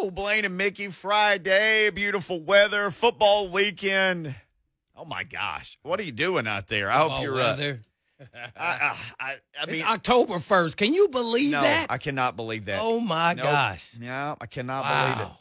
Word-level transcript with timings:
Woo! 0.00 0.10
Blaine 0.10 0.44
and 0.44 0.56
Mickey 0.56 0.88
Friday, 0.88 1.90
beautiful 1.90 2.40
weather, 2.40 2.90
football 2.90 3.48
weekend. 3.48 4.34
Oh 4.96 5.04
my 5.04 5.24
gosh, 5.24 5.78
what 5.82 6.00
are 6.00 6.02
you 6.02 6.12
doing 6.12 6.46
out 6.46 6.68
there? 6.68 6.90
I 6.90 6.98
hope 6.98 7.22
you're. 7.22 7.34
Uh, 7.34 7.36
weather. 7.36 7.80
I, 8.56 8.60
I, 8.60 8.96
I, 9.20 9.32
I 9.32 9.36
it's 9.64 9.72
mean, 9.72 9.82
October 9.84 10.40
first. 10.40 10.76
Can 10.76 10.92
you 10.92 11.08
believe 11.08 11.52
no, 11.52 11.62
that? 11.62 11.86
I 11.88 11.98
cannot 11.98 12.36
believe 12.36 12.64
that. 12.66 12.80
oh 12.80 13.00
my 13.00 13.34
Nope. 13.34 13.44
gosh! 13.44 13.90
No, 13.98 14.36
I 14.40 14.46
cannot 14.46 14.82
believe 14.82 15.28
it. 15.28 15.32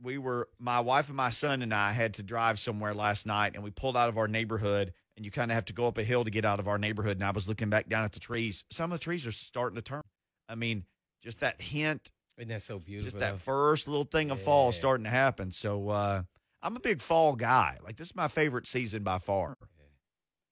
We 0.00 0.18
were 0.18 0.48
my 0.58 0.80
wife 0.80 1.08
and 1.08 1.16
my 1.16 1.30
son 1.30 1.62
and 1.62 1.74
I 1.74 1.92
had 1.92 2.14
to 2.14 2.22
drive 2.22 2.58
somewhere 2.58 2.94
last 2.94 3.26
night 3.26 3.52
and 3.54 3.64
we 3.64 3.70
pulled 3.70 3.96
out 3.96 4.08
of 4.08 4.16
our 4.16 4.28
neighborhood 4.28 4.92
and 5.16 5.24
you 5.24 5.32
kind 5.32 5.50
of 5.50 5.54
have 5.56 5.64
to 5.66 5.72
go 5.72 5.88
up 5.88 5.98
a 5.98 6.04
hill 6.04 6.22
to 6.22 6.30
get 6.30 6.44
out 6.44 6.60
of 6.60 6.68
our 6.68 6.78
neighborhood 6.78 7.16
and 7.16 7.24
I 7.24 7.32
was 7.32 7.48
looking 7.48 7.68
back 7.68 7.88
down 7.88 8.04
at 8.04 8.12
the 8.12 8.20
trees. 8.20 8.62
Some 8.70 8.92
of 8.92 9.00
the 9.00 9.02
trees 9.02 9.26
are 9.26 9.32
starting 9.32 9.74
to 9.74 9.82
turn. 9.82 10.02
I 10.48 10.54
mean, 10.54 10.84
just 11.20 11.40
that 11.40 11.60
hint, 11.60 12.12
Isn't 12.38 12.48
that 12.48 12.62
so 12.62 12.78
beautiful? 12.78 13.10
just 13.10 13.18
that 13.20 13.32
though? 13.32 13.38
first 13.38 13.86
little 13.88 14.04
thing 14.04 14.30
of 14.30 14.40
fall 14.40 14.68
is 14.70 14.76
starting 14.76 15.04
to 15.04 15.10
happen. 15.10 15.50
So 15.50 15.88
uh 15.90 16.22
I'm 16.62 16.76
a 16.76 16.80
big 16.80 17.00
fall 17.00 17.36
guy. 17.36 17.76
Like 17.84 17.96
this 17.96 18.08
is 18.08 18.16
my 18.16 18.28
favorite 18.28 18.66
season 18.66 19.02
by 19.02 19.18
far. 19.18 19.56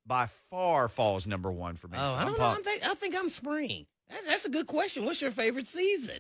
By 0.07 0.27
far 0.51 0.89
fall 0.89 1.17
is 1.17 1.27
number 1.27 1.51
1 1.51 1.77
for 1.77 1.89
me. 1.89 1.99
Oh, 2.01 2.05
So 2.05 2.15
I 2.15 2.25
don't 2.25 2.39
know. 2.39 2.45
I 2.45 2.53
pumped. 2.53 2.65
think, 2.65 2.87
I 2.89 2.95
think 2.95 3.17
I'm 3.17 3.29
spring. 3.29 3.87
That, 4.09 4.21
that's 4.29 4.45
a 4.45 4.51
good 4.51 4.69
question. 4.69 5.05
What's 5.05 5.21
your 5.21 5.33
favorite 5.33 5.67
season? 5.67 6.19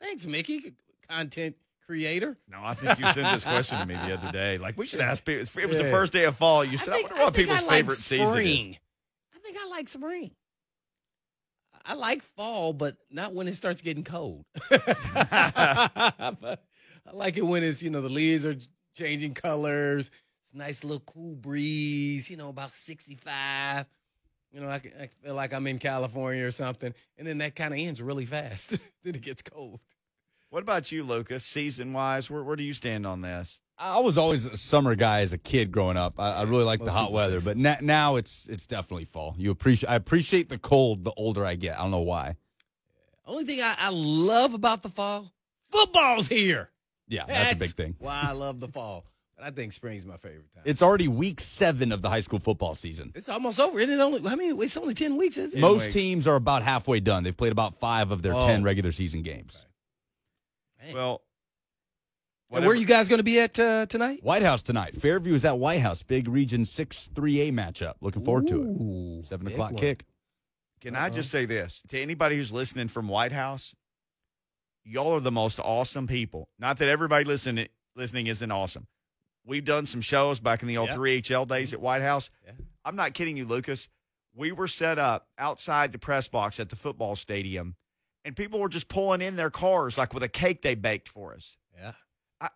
Thanks, 0.00 0.24
Mickey, 0.24 0.74
content 1.08 1.56
creator. 1.84 2.38
No, 2.48 2.60
I 2.62 2.74
think 2.74 2.96
you 3.00 3.04
sent 3.06 3.16
this 3.34 3.42
question 3.44 3.80
to 3.80 3.86
me 3.86 3.94
the 3.94 4.14
other 4.16 4.30
day. 4.30 4.58
Like 4.58 4.78
we 4.78 4.86
should 4.86 5.00
ask 5.00 5.24
people. 5.24 5.42
It 5.42 5.66
was 5.68 5.78
the 5.78 5.90
first 5.90 6.12
day 6.12 6.24
of 6.24 6.36
fall. 6.36 6.64
You 6.64 6.78
said, 6.78 6.90
I, 6.94 6.96
think- 6.98 7.10
wonder 7.10 7.24
what 7.24 7.34
think 7.34 7.48
people's 7.48 7.62
I 7.64 7.66
like 7.66 7.76
favorite 7.78 7.98
season 7.98 8.36
is. 8.38 8.76
I 9.34 9.38
think 9.40 9.56
I 9.60 9.68
like 9.68 9.88
spring. 9.88 10.30
I 11.88 11.94
like 11.94 12.22
fall, 12.22 12.74
but 12.74 12.98
not 13.10 13.32
when 13.32 13.48
it 13.48 13.56
starts 13.56 13.80
getting 13.80 14.04
cold. 14.04 14.44
I 14.70 16.66
like 17.14 17.38
it 17.38 17.46
when 17.46 17.64
it's, 17.64 17.82
you 17.82 17.88
know, 17.88 18.02
the 18.02 18.10
leaves 18.10 18.44
are 18.44 18.56
changing 18.94 19.32
colors. 19.32 20.10
It's 20.42 20.54
nice 20.54 20.84
little 20.84 21.00
cool 21.00 21.34
breeze, 21.34 22.28
you 22.28 22.36
know, 22.36 22.50
about 22.50 22.72
65. 22.72 23.86
You 24.52 24.60
know, 24.60 24.68
I, 24.68 24.82
I 25.00 25.08
feel 25.22 25.34
like 25.34 25.54
I'm 25.54 25.66
in 25.66 25.78
California 25.78 26.44
or 26.44 26.50
something. 26.50 26.92
And 27.16 27.26
then 27.26 27.38
that 27.38 27.56
kind 27.56 27.72
of 27.72 27.80
ends 27.80 28.02
really 28.02 28.26
fast. 28.26 28.70
then 29.02 29.14
it 29.14 29.22
gets 29.22 29.40
cold. 29.40 29.80
What 30.50 30.62
about 30.62 30.90
you, 30.90 31.04
Lucas? 31.04 31.44
Season 31.44 31.92
wise, 31.92 32.30
where, 32.30 32.42
where 32.42 32.56
do 32.56 32.62
you 32.62 32.72
stand 32.72 33.06
on 33.06 33.20
this? 33.20 33.60
I 33.78 34.00
was 34.00 34.18
always 34.18 34.44
a 34.44 34.56
summer 34.56 34.94
guy 34.96 35.20
as 35.20 35.32
a 35.32 35.38
kid 35.38 35.70
growing 35.70 35.96
up. 35.96 36.18
I, 36.18 36.32
I 36.32 36.42
really 36.42 36.64
like 36.64 36.84
the 36.84 36.90
hot 36.90 37.12
weather, 37.12 37.40
but 37.40 37.56
na- 37.56 37.76
now 37.80 38.16
it's 38.16 38.48
it's 38.48 38.66
definitely 38.66 39.04
fall. 39.04 39.34
You 39.38 39.52
appreciate 39.52 39.88
I 39.88 39.94
appreciate 39.94 40.48
the 40.48 40.58
cold 40.58 41.04
the 41.04 41.12
older 41.16 41.44
I 41.46 41.54
get. 41.54 41.78
I 41.78 41.82
don't 41.82 41.92
know 41.92 42.00
why. 42.00 42.36
Only 43.24 43.44
thing 43.44 43.60
I, 43.60 43.76
I 43.78 43.90
love 43.92 44.54
about 44.54 44.82
the 44.82 44.88
fall, 44.88 45.30
football's 45.70 46.26
here. 46.28 46.70
Yeah, 47.06 47.24
that's, 47.26 47.52
a 47.52 47.56
big 47.56 47.74
thing. 47.76 47.94
Why 47.98 48.20
I 48.24 48.32
love 48.32 48.58
the 48.58 48.68
fall. 48.68 49.04
But 49.36 49.46
I 49.46 49.50
think 49.50 49.72
spring's 49.72 50.04
my 50.04 50.16
favorite 50.16 50.52
time. 50.52 50.64
It's 50.66 50.82
already 50.82 51.06
week 51.06 51.40
seven 51.40 51.92
of 51.92 52.02
the 52.02 52.08
high 52.10 52.20
school 52.20 52.40
football 52.40 52.74
season. 52.74 53.12
It's 53.14 53.28
almost 53.28 53.60
over. 53.60 53.78
Isn't 53.78 53.94
it 53.94 54.02
only 54.02 54.28
I 54.28 54.34
mean 54.34 54.60
it's 54.60 54.76
only 54.76 54.94
ten 54.94 55.16
weeks, 55.16 55.38
isn't 55.38 55.56
it? 55.56 55.60
Most 55.60 55.82
weeks. 55.82 55.94
teams 55.94 56.26
are 56.26 56.34
about 56.34 56.62
halfway 56.64 56.98
done. 56.98 57.22
They've 57.22 57.36
played 57.36 57.52
about 57.52 57.78
five 57.78 58.10
of 58.10 58.22
their 58.22 58.34
Oh. 58.34 58.46
ten 58.46 58.64
regular 58.64 58.90
season 58.90 59.22
games. 59.22 59.66
Man. 60.84 60.94
Well, 60.94 61.22
And 62.50 62.64
where 62.64 62.72
are 62.72 62.76
you 62.76 62.86
guys 62.86 63.08
gonna 63.08 63.22
be 63.22 63.40
at 63.40 63.58
uh, 63.58 63.86
tonight? 63.86 64.20
White 64.22 64.42
House 64.42 64.62
tonight. 64.62 65.00
Fairview 65.00 65.34
is 65.34 65.44
at 65.44 65.58
White 65.58 65.80
House. 65.80 66.02
Big 66.02 66.28
Region 66.28 66.64
Six 66.64 67.08
Three 67.14 67.40
A 67.42 67.52
matchup. 67.52 67.94
Looking 68.00 68.24
forward 68.24 68.46
to 68.48 68.62
it. 69.22 69.28
Seven 69.28 69.46
o'clock 69.48 69.72
one. 69.72 69.80
kick. 69.80 70.04
Can 70.80 70.94
I 70.94 71.10
just 71.10 71.30
say 71.30 71.44
this 71.44 71.82
to 71.88 72.00
anybody 72.00 72.36
who's 72.36 72.52
listening 72.52 72.88
from 72.88 73.08
White 73.08 73.32
House? 73.32 73.74
Y'all 74.84 75.12
are 75.12 75.20
the 75.20 75.32
most 75.32 75.58
awesome 75.60 76.06
people. 76.06 76.48
Not 76.58 76.78
that 76.78 76.88
everybody 76.88 77.24
listening 77.24 77.68
listening 77.96 78.28
isn't 78.28 78.50
awesome. 78.50 78.86
We've 79.44 79.64
done 79.64 79.86
some 79.86 80.00
shows 80.02 80.40
back 80.40 80.62
in 80.62 80.68
the 80.68 80.76
old 80.76 80.90
Yeah. 80.90 80.96
3HL 80.96 81.46
days 81.48 81.72
at 81.72 81.80
White 81.80 82.02
House. 82.02 82.30
Yeah. 82.44 82.52
I'm 82.84 82.96
not 82.96 83.14
kidding 83.14 83.36
you, 83.36 83.44
Lucas. 83.44 83.88
We 84.34 84.52
were 84.52 84.68
set 84.68 84.98
up 84.98 85.26
outside 85.36 85.90
the 85.92 85.98
press 85.98 86.28
box 86.28 86.60
at 86.60 86.68
the 86.68 86.76
football 86.76 87.16
stadium, 87.16 87.74
and 88.24 88.34
people 88.36 88.60
were 88.60 88.68
just 88.68 88.88
pulling 88.88 89.20
in 89.22 89.36
their 89.36 89.50
cars 89.50 89.96
like 89.98 90.12
with 90.14 90.22
a 90.22 90.28
cake 90.28 90.62
they 90.62 90.74
baked 90.74 91.08
for 91.08 91.34
us. 91.34 91.56
Yeah. 91.76 91.92
I- 92.40 92.48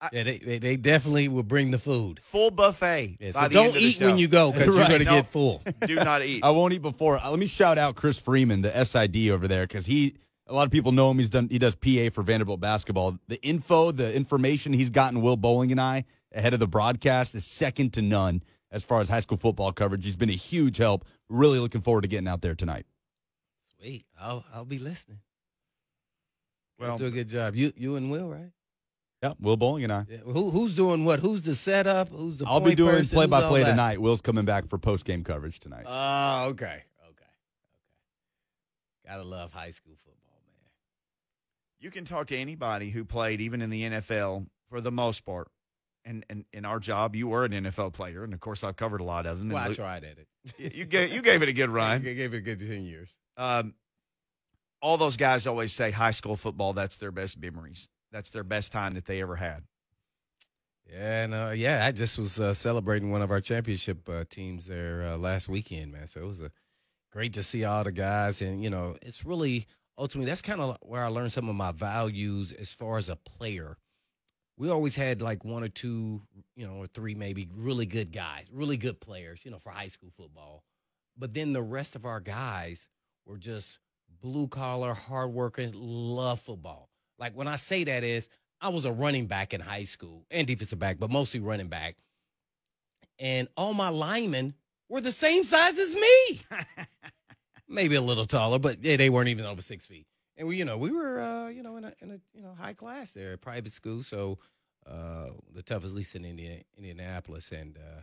I- 0.00 0.08
yeah, 0.12 0.22
they, 0.22 0.38
they 0.38 0.58
they 0.58 0.76
definitely 0.76 1.28
will 1.28 1.42
bring 1.42 1.70
the 1.72 1.78
food. 1.78 2.20
Full 2.22 2.50
buffet. 2.52 3.16
Yeah, 3.20 3.32
by 3.32 3.42
so 3.42 3.48
the 3.48 3.54
don't 3.54 3.66
end 3.66 3.76
of 3.76 3.82
the 3.82 3.88
eat 3.88 4.00
when 4.00 4.18
you 4.18 4.28
go 4.28 4.52
because 4.52 4.66
you're 4.74 4.86
gonna 4.88 5.04
no. 5.04 5.10
get 5.10 5.26
full. 5.26 5.62
Do 5.86 5.96
not 5.96 6.22
eat. 6.22 6.44
I 6.44 6.50
won't 6.50 6.72
eat 6.72 6.82
before. 6.82 7.18
Uh, 7.18 7.30
Let 7.30 7.38
me 7.38 7.46
shout 7.48 7.78
out 7.78 7.96
Chris 7.96 8.18
Freeman, 8.18 8.62
the 8.62 8.84
SID 8.84 9.28
over 9.30 9.48
there, 9.48 9.66
because 9.66 9.86
he 9.86 10.14
a 10.46 10.54
lot 10.54 10.64
of 10.66 10.70
people 10.70 10.92
know 10.92 11.10
him. 11.10 11.18
He's 11.18 11.30
done 11.30 11.48
he 11.50 11.58
does 11.58 11.74
PA 11.74 12.10
for 12.12 12.22
Vanderbilt 12.22 12.60
basketball. 12.60 13.18
The 13.28 13.42
info, 13.42 13.90
the 13.92 14.14
information 14.14 14.72
he's 14.72 14.90
gotten 14.90 15.20
Will 15.20 15.36
Bowling 15.36 15.72
and 15.72 15.80
I 15.80 16.04
ahead 16.32 16.54
of 16.54 16.60
the 16.60 16.68
broadcast 16.68 17.34
is 17.34 17.44
second 17.44 17.92
to 17.94 18.02
none 18.02 18.42
as 18.70 18.84
far 18.84 19.00
as 19.00 19.08
high 19.08 19.20
school 19.20 19.36
football 19.38 19.72
coverage. 19.72 20.04
He's 20.04 20.16
been 20.16 20.30
a 20.30 20.34
huge 20.34 20.76
help. 20.76 21.04
Really 21.28 21.58
looking 21.58 21.80
forward 21.80 22.02
to 22.02 22.08
getting 22.08 22.28
out 22.28 22.40
there 22.42 22.54
tonight. 22.54 22.86
Sweet. 23.80 24.04
I'll 24.20 24.44
I'll 24.52 24.64
be 24.64 24.78
listening. 24.78 25.20
Well, 26.78 26.90
Well, 26.90 26.98
do 26.98 27.06
a 27.06 27.10
good 27.10 27.28
job. 27.28 27.54
You 27.56 27.72
you 27.76 27.96
and 27.96 28.10
Will, 28.10 28.28
right? 28.28 28.50
Yeah, 29.22 29.32
Will 29.40 29.56
Bowling 29.56 29.82
and 29.84 29.92
I. 29.92 30.06
Yeah. 30.08 30.18
Who 30.18 30.50
who's 30.50 30.74
doing 30.74 31.04
what? 31.04 31.18
Who's 31.20 31.42
the 31.42 31.54
setup? 31.54 32.08
Who's 32.10 32.38
the 32.38 32.46
I'll 32.46 32.60
be 32.60 32.74
doing 32.74 32.96
person? 32.96 33.16
play 33.16 33.26
by 33.26 33.38
Who's 33.38 33.44
all 33.44 33.50
play 33.50 33.62
that? 33.64 33.70
tonight. 33.70 34.00
Will's 34.00 34.20
coming 34.20 34.44
back 34.44 34.68
for 34.68 34.78
post 34.78 35.04
game 35.04 35.24
coverage 35.24 35.58
tonight. 35.60 35.84
Oh, 35.86 36.46
okay. 36.50 36.66
Okay. 36.66 36.84
Okay. 37.10 37.24
Gotta 39.06 39.24
love 39.24 39.52
high 39.52 39.70
school 39.70 39.94
football, 40.04 40.40
man. 40.46 40.70
you 41.80 41.90
can 41.90 42.04
talk 42.04 42.28
to 42.28 42.36
anybody 42.36 42.90
who 42.90 43.04
played 43.04 43.40
even 43.40 43.60
in 43.60 43.70
the 43.70 43.82
NFL 43.82 44.46
for 44.68 44.80
the 44.80 44.92
most 44.92 45.24
part. 45.24 45.48
And, 46.04 46.24
and 46.30 46.44
in 46.54 46.64
our 46.64 46.78
job, 46.78 47.14
you 47.14 47.28
were 47.28 47.44
an 47.44 47.52
NFL 47.52 47.92
player, 47.92 48.24
and 48.24 48.32
of 48.32 48.40
course, 48.40 48.64
I've 48.64 48.76
covered 48.76 49.02
a 49.02 49.04
lot 49.04 49.26
of 49.26 49.40
them. 49.40 49.50
Well, 49.50 49.62
I 49.62 49.66
And 49.66 49.74
tried 49.74 50.04
at 50.04 50.16
it. 50.16 50.26
you, 50.56 50.70
you 50.72 50.84
gave 50.86 51.12
you 51.12 51.20
gave 51.20 51.42
it 51.42 51.48
a 51.50 51.52
good 51.52 51.68
I 51.70 51.72
run. 51.72 52.02
gave 52.02 52.32
it 52.32 52.36
a 52.38 52.40
good 52.40 52.60
ten 52.60 52.86
years. 52.86 53.10
Um, 53.38 53.74
all 54.82 54.98
those 54.98 55.16
guys 55.16 55.46
always 55.46 55.72
say 55.72 55.90
high 55.90 56.10
school 56.10 56.36
football. 56.36 56.72
That's 56.72 56.96
their 56.96 57.12
best 57.12 57.40
memories. 57.40 57.88
That's 58.12 58.30
their 58.30 58.44
best 58.44 58.72
time 58.72 58.94
that 58.94 59.06
they 59.06 59.20
ever 59.22 59.36
had. 59.36 59.62
Yeah, 60.86 61.22
and 61.24 61.34
uh, 61.34 61.52
yeah, 61.54 61.84
I 61.86 61.92
just 61.92 62.18
was 62.18 62.40
uh, 62.40 62.54
celebrating 62.54 63.10
one 63.10 63.22
of 63.22 63.30
our 63.30 63.40
championship 63.40 64.08
uh, 64.08 64.24
teams 64.28 64.66
there 64.66 65.02
uh, 65.02 65.16
last 65.18 65.48
weekend, 65.48 65.92
man. 65.92 66.06
So 66.06 66.20
it 66.20 66.26
was 66.26 66.42
great 67.12 67.34
to 67.34 67.42
see 67.42 67.64
all 67.64 67.84
the 67.84 67.92
guys, 67.92 68.42
and 68.42 68.62
you 68.62 68.70
know, 68.70 68.96
it's 69.02 69.24
really 69.24 69.66
ultimately 69.98 70.30
that's 70.30 70.42
kind 70.42 70.60
of 70.60 70.78
where 70.82 71.04
I 71.04 71.08
learned 71.08 71.32
some 71.32 71.48
of 71.48 71.54
my 71.54 71.72
values 71.72 72.52
as 72.52 72.72
far 72.72 72.96
as 72.96 73.08
a 73.08 73.16
player. 73.16 73.76
We 74.56 74.70
always 74.70 74.96
had 74.96 75.22
like 75.22 75.44
one 75.44 75.62
or 75.62 75.68
two, 75.68 76.22
you 76.56 76.66
know, 76.66 76.74
or 76.74 76.86
three 76.86 77.14
maybe 77.14 77.48
really 77.54 77.86
good 77.86 78.10
guys, 78.10 78.46
really 78.50 78.76
good 78.76 78.98
players, 78.98 79.44
you 79.44 79.50
know, 79.50 79.58
for 79.58 79.70
high 79.70 79.88
school 79.88 80.10
football. 80.16 80.64
But 81.16 81.34
then 81.34 81.52
the 81.52 81.62
rest 81.62 81.96
of 81.96 82.06
our 82.06 82.20
guys 82.20 82.88
were 83.28 83.38
just 83.38 83.78
blue 84.20 84.48
collar, 84.48 84.94
hardworking, 84.94 85.72
love 85.74 86.40
football. 86.40 86.88
Like 87.18 87.34
when 87.34 87.46
I 87.46 87.56
say 87.56 87.84
that 87.84 88.02
is 88.02 88.28
I 88.60 88.70
was 88.70 88.84
a 88.84 88.92
running 88.92 89.26
back 89.26 89.54
in 89.54 89.60
high 89.60 89.84
school 89.84 90.24
and 90.30 90.46
defensive 90.46 90.78
back, 90.78 90.98
but 90.98 91.10
mostly 91.10 91.40
running 91.40 91.68
back. 91.68 91.96
And 93.18 93.48
all 93.56 93.74
my 93.74 93.88
linemen 93.88 94.54
were 94.88 95.00
the 95.00 95.12
same 95.12 95.44
size 95.44 95.78
as 95.78 95.94
me. 95.94 96.40
Maybe 97.68 97.96
a 97.96 98.00
little 98.00 98.26
taller, 98.26 98.58
but 98.58 98.82
yeah, 98.82 98.96
they 98.96 99.10
weren't 99.10 99.28
even 99.28 99.44
over 99.44 99.62
six 99.62 99.86
feet. 99.86 100.06
And 100.36 100.48
we, 100.48 100.56
you 100.56 100.64
know, 100.64 100.78
we 100.78 100.90
were, 100.90 101.20
uh, 101.20 101.48
you 101.48 101.62
know, 101.62 101.76
in 101.76 101.84
a, 101.84 101.92
in 102.00 102.10
a, 102.12 102.20
you 102.32 102.42
know, 102.42 102.54
high 102.54 102.72
class 102.72 103.10
there, 103.10 103.32
at 103.32 103.40
private 103.40 103.72
school. 103.72 104.02
So, 104.02 104.38
uh, 104.86 105.30
the 105.52 105.62
toughest 105.62 105.94
least 105.94 106.14
in 106.14 106.24
Indiana, 106.24 106.62
Indianapolis. 106.76 107.50
And, 107.50 107.76
uh, 107.76 108.02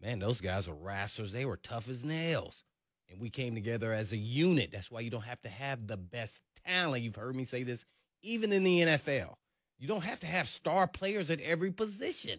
man, 0.00 0.18
those 0.18 0.40
guys 0.40 0.68
were 0.68 0.74
wrestlers. 0.74 1.32
They 1.32 1.46
were 1.46 1.56
tough 1.56 1.88
as 1.88 2.04
nails. 2.04 2.64
And 3.10 3.20
we 3.20 3.30
came 3.30 3.54
together 3.54 3.92
as 3.92 4.12
a 4.12 4.16
unit. 4.16 4.70
That's 4.72 4.90
why 4.90 5.00
you 5.00 5.10
don't 5.10 5.24
have 5.24 5.40
to 5.42 5.48
have 5.48 5.86
the 5.86 5.96
best 5.96 6.42
talent. 6.66 7.02
You've 7.02 7.16
heard 7.16 7.34
me 7.34 7.44
say 7.44 7.62
this, 7.64 7.84
even 8.22 8.52
in 8.52 8.62
the 8.62 8.80
NFL. 8.80 9.34
You 9.78 9.88
don't 9.88 10.04
have 10.04 10.20
to 10.20 10.26
have 10.26 10.48
star 10.48 10.86
players 10.86 11.30
at 11.30 11.40
every 11.40 11.70
position. 11.70 12.38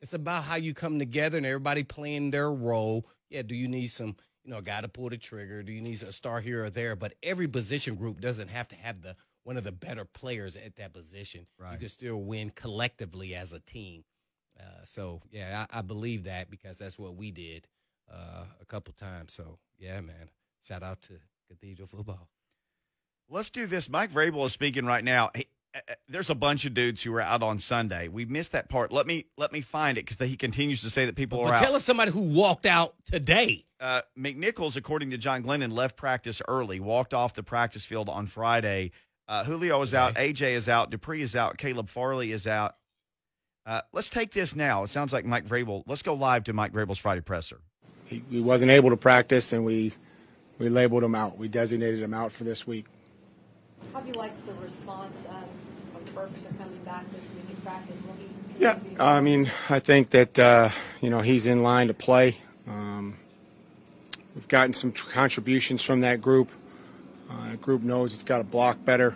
It's 0.00 0.14
about 0.14 0.44
how 0.44 0.56
you 0.56 0.72
come 0.72 0.98
together 0.98 1.36
and 1.36 1.46
everybody 1.46 1.82
playing 1.82 2.30
their 2.30 2.50
role. 2.50 3.06
Yeah, 3.28 3.42
do 3.42 3.54
you 3.54 3.68
need 3.68 3.88
some, 3.88 4.16
you 4.44 4.50
know, 4.50 4.58
a 4.58 4.62
guy 4.62 4.80
to 4.80 4.88
pull 4.88 5.10
the 5.10 5.18
trigger? 5.18 5.62
Do 5.62 5.72
you 5.72 5.82
need 5.82 6.02
a 6.02 6.10
star 6.12 6.40
here 6.40 6.64
or 6.64 6.70
there? 6.70 6.96
But 6.96 7.14
every 7.22 7.46
position 7.46 7.96
group 7.96 8.20
doesn't 8.20 8.48
have 8.48 8.68
to 8.68 8.76
have 8.76 9.02
the 9.02 9.14
one 9.44 9.56
of 9.56 9.64
the 9.64 9.72
better 9.72 10.04
players 10.04 10.56
at 10.56 10.76
that 10.76 10.92
position. 10.92 11.46
You 11.72 11.78
can 11.78 11.88
still 11.88 12.22
win 12.22 12.50
collectively 12.50 13.34
as 13.34 13.52
a 13.52 13.60
team. 13.60 14.04
Uh, 14.58 14.84
so 14.84 15.20
yeah, 15.30 15.66
I, 15.70 15.78
I 15.78 15.82
believe 15.82 16.24
that 16.24 16.50
because 16.50 16.78
that's 16.78 16.98
what 16.98 17.16
we 17.16 17.30
did 17.30 17.66
uh, 18.12 18.44
a 18.60 18.64
couple 18.66 18.92
times. 18.94 19.32
So 19.32 19.58
yeah, 19.80 20.00
man, 20.00 20.30
shout 20.62 20.82
out 20.82 21.02
to 21.02 21.14
Cathedral 21.48 21.88
football. 21.88 22.28
Let's 23.28 23.50
do 23.50 23.66
this. 23.66 23.88
Mike 23.88 24.12
Vrabel 24.12 24.46
is 24.46 24.52
speaking 24.52 24.84
right 24.84 25.02
now. 25.02 25.30
He, 25.34 25.46
uh, 25.74 25.78
uh, 25.88 25.94
there's 26.08 26.30
a 26.30 26.34
bunch 26.34 26.64
of 26.64 26.74
dudes 26.74 27.02
who 27.02 27.12
were 27.12 27.20
out 27.20 27.42
on 27.42 27.58
Sunday. 27.58 28.08
We 28.08 28.24
missed 28.24 28.52
that 28.52 28.68
part. 28.68 28.92
Let 28.92 29.06
me 29.06 29.26
let 29.36 29.52
me 29.52 29.60
find 29.60 29.96
it 29.98 30.06
because 30.06 30.28
he 30.28 30.36
continues 30.36 30.82
to 30.82 30.90
say 30.90 31.06
that 31.06 31.14
people 31.14 31.38
But 31.38 31.44
are 31.44 31.46
tell 31.46 31.54
out. 31.54 31.64
Tell 31.66 31.74
us 31.76 31.84
somebody 31.84 32.10
who 32.10 32.20
walked 32.20 32.66
out 32.66 32.94
today. 33.04 33.66
Uh, 33.78 34.02
McNichols, 34.18 34.76
according 34.76 35.10
to 35.10 35.18
John 35.18 35.42
Glennon, 35.42 35.72
left 35.72 35.96
practice 35.96 36.42
early, 36.48 36.80
walked 36.80 37.14
off 37.14 37.34
the 37.34 37.42
practice 37.42 37.84
field 37.84 38.08
on 38.08 38.26
Friday. 38.26 38.90
Uh, 39.28 39.44
Julio 39.44 39.80
is 39.80 39.94
out. 39.94 40.16
AJ 40.16 40.54
is 40.54 40.68
out. 40.68 40.90
Dupree 40.90 41.22
is 41.22 41.36
out. 41.36 41.56
Caleb 41.56 41.88
Farley 41.88 42.32
is 42.32 42.46
out. 42.48 42.74
Uh, 43.64 43.82
let's 43.92 44.10
take 44.10 44.32
this 44.32 44.56
now. 44.56 44.82
It 44.82 44.88
sounds 44.88 45.12
like 45.12 45.24
Mike 45.24 45.46
Vrabel. 45.46 45.84
Let's 45.86 46.02
go 46.02 46.14
live 46.14 46.44
to 46.44 46.52
Mike 46.52 46.72
Vrabel's 46.72 46.98
Friday 46.98 47.20
presser. 47.20 47.60
He, 48.10 48.24
he 48.28 48.40
wasn't 48.40 48.72
able 48.72 48.90
to 48.90 48.96
practice, 48.96 49.52
and 49.52 49.64
we 49.64 49.94
we 50.58 50.68
labeled 50.68 51.04
him 51.04 51.14
out. 51.14 51.38
We 51.38 51.46
designated 51.46 52.02
him 52.02 52.12
out 52.12 52.32
for 52.32 52.42
this 52.42 52.66
week. 52.66 52.86
How 53.92 54.00
do 54.00 54.08
you 54.08 54.14
like 54.14 54.32
the 54.46 54.52
response 54.54 55.16
um, 55.28 55.44
of 55.94 56.08
Ferguson 56.12 56.52
coming 56.58 56.82
back 56.84 57.04
this 57.12 57.24
week 57.34 57.44
in 57.48 57.62
practice? 57.62 57.96
He 58.58 58.64
Yeah, 58.64 58.80
I 58.98 59.20
mean, 59.20 59.50
I 59.68 59.78
think 59.78 60.10
that 60.10 60.36
uh, 60.38 60.70
you 61.00 61.08
know 61.08 61.20
he's 61.20 61.46
in 61.46 61.62
line 61.62 61.86
to 61.86 61.94
play. 61.94 62.36
Um, 62.66 63.16
we've 64.34 64.48
gotten 64.48 64.74
some 64.74 64.90
tr- 64.90 65.08
contributions 65.12 65.84
from 65.84 66.00
that 66.00 66.20
group. 66.20 66.48
Uh, 67.30 67.52
that 67.52 67.60
group 67.60 67.80
knows 67.82 68.12
it's 68.12 68.24
got 68.24 68.38
to 68.38 68.44
block 68.44 68.84
better. 68.84 69.14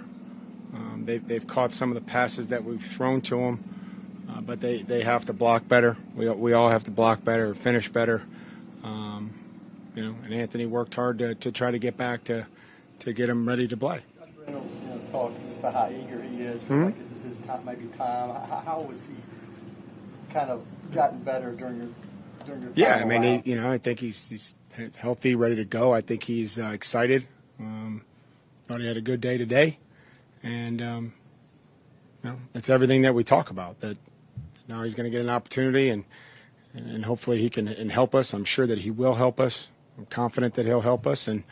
Um, 0.73 1.03
they've, 1.05 1.27
they've 1.27 1.47
caught 1.47 1.73
some 1.73 1.91
of 1.91 1.97
the 1.97 2.01
passes 2.01 2.49
that 2.49 2.65
we've 2.65 2.83
thrown 2.97 3.23
to 3.23 3.37
them, 3.37 3.61
uh, 4.31 4.41
but 4.41 4.61
they, 4.61 4.83
they 4.83 5.03
have 5.03 5.25
to 5.25 5.33
block 5.33 5.69
better. 5.69 5.97
We, 6.17 6.29
we 6.31 6.53
all 6.53 6.69
have 6.69 6.85
to 6.85 6.91
block 6.93 7.25
better, 7.25 7.55
finish 7.55 7.93
better. 7.93 8.23
You 9.95 10.03
know, 10.03 10.17
and 10.25 10.35
Anthony 10.35 10.67
worked 10.67 10.95
hard 10.95 11.19
to, 11.19 11.35
to 11.37 11.53
try 11.53 11.71
to 11.71 11.79
get 11.79 11.97
back 11.97 12.25
to 12.25 12.47
to 13.01 13.13
get 13.13 13.29
him 13.29 13.47
ready 13.47 13.69
to 13.69 13.77
play. 13.77 14.03
Reynolds, 14.47 14.71
you 14.83 14.89
know, 14.89 15.01
talked 15.13 15.37
just 15.47 15.59
about 15.59 15.75
how 15.75 15.89
eager 15.91 16.23
he 16.23 16.43
is. 16.43 16.61
Mhm. 16.63 16.87
like 16.87 16.99
this 16.99 17.11
is 17.11 17.37
his 17.37 17.47
time, 17.47 17.65
maybe 17.65 17.87
time. 17.97 18.31
How, 18.31 18.63
how 18.65 18.89
has 18.91 19.01
he 19.03 20.33
kind 20.33 20.51
of 20.51 20.63
gotten 20.93 21.23
better 21.23 21.53
during 21.53 21.77
your 21.77 21.89
during 22.47 22.63
your 22.63 22.71
time? 22.71 22.77
Yeah, 22.77 22.97
I 22.97 23.05
mean, 23.05 23.43
he, 23.43 23.51
you 23.51 23.61
know, 23.61 23.71
I 23.71 23.79
think 23.79 24.01
he's 24.01 24.27
he's 24.29 24.55
healthy, 24.97 25.35
ready 25.35 25.57
to 25.57 25.65
go. 25.65 25.95
I 25.95 26.01
think 26.01 26.23
he's 26.23 26.59
uh, 26.59 26.73
excited. 26.73 27.27
Um, 27.61 28.03
thought 28.67 28.81
he 28.81 28.87
had 28.87 28.97
a 28.97 29.03
good 29.03 29.21
day 29.21 29.39
today, 29.39 29.79
and 30.43 30.83
um, 30.83 31.13
you 32.23 32.31
know, 32.31 32.37
it's 32.55 32.71
everything 32.71 33.03
that 33.03 33.15
we 33.15 33.23
talk 33.25 33.51
about. 33.51 33.81
That 33.81 33.97
now 34.69 34.83
he's 34.83 34.95
going 34.95 35.05
to 35.05 35.11
get 35.11 35.21
an 35.21 35.31
opportunity, 35.31 35.91
and 35.91 36.05
and 36.75 37.05
hopefully 37.05 37.39
he 37.41 37.51
can 37.51 37.69
and 37.69 37.91
help 37.93 38.15
us. 38.15 38.33
I'm 38.35 38.45
sure 38.45 38.67
that 38.67 38.79
he 38.79 38.91
will 38.91 39.15
help 39.15 39.39
us. 39.39 39.69
I'm 39.97 40.07
confident 40.07 40.55
that 40.55 40.67
he'll 40.67 40.81
help 40.81 41.07
us, 41.07 41.29
and 41.29 41.45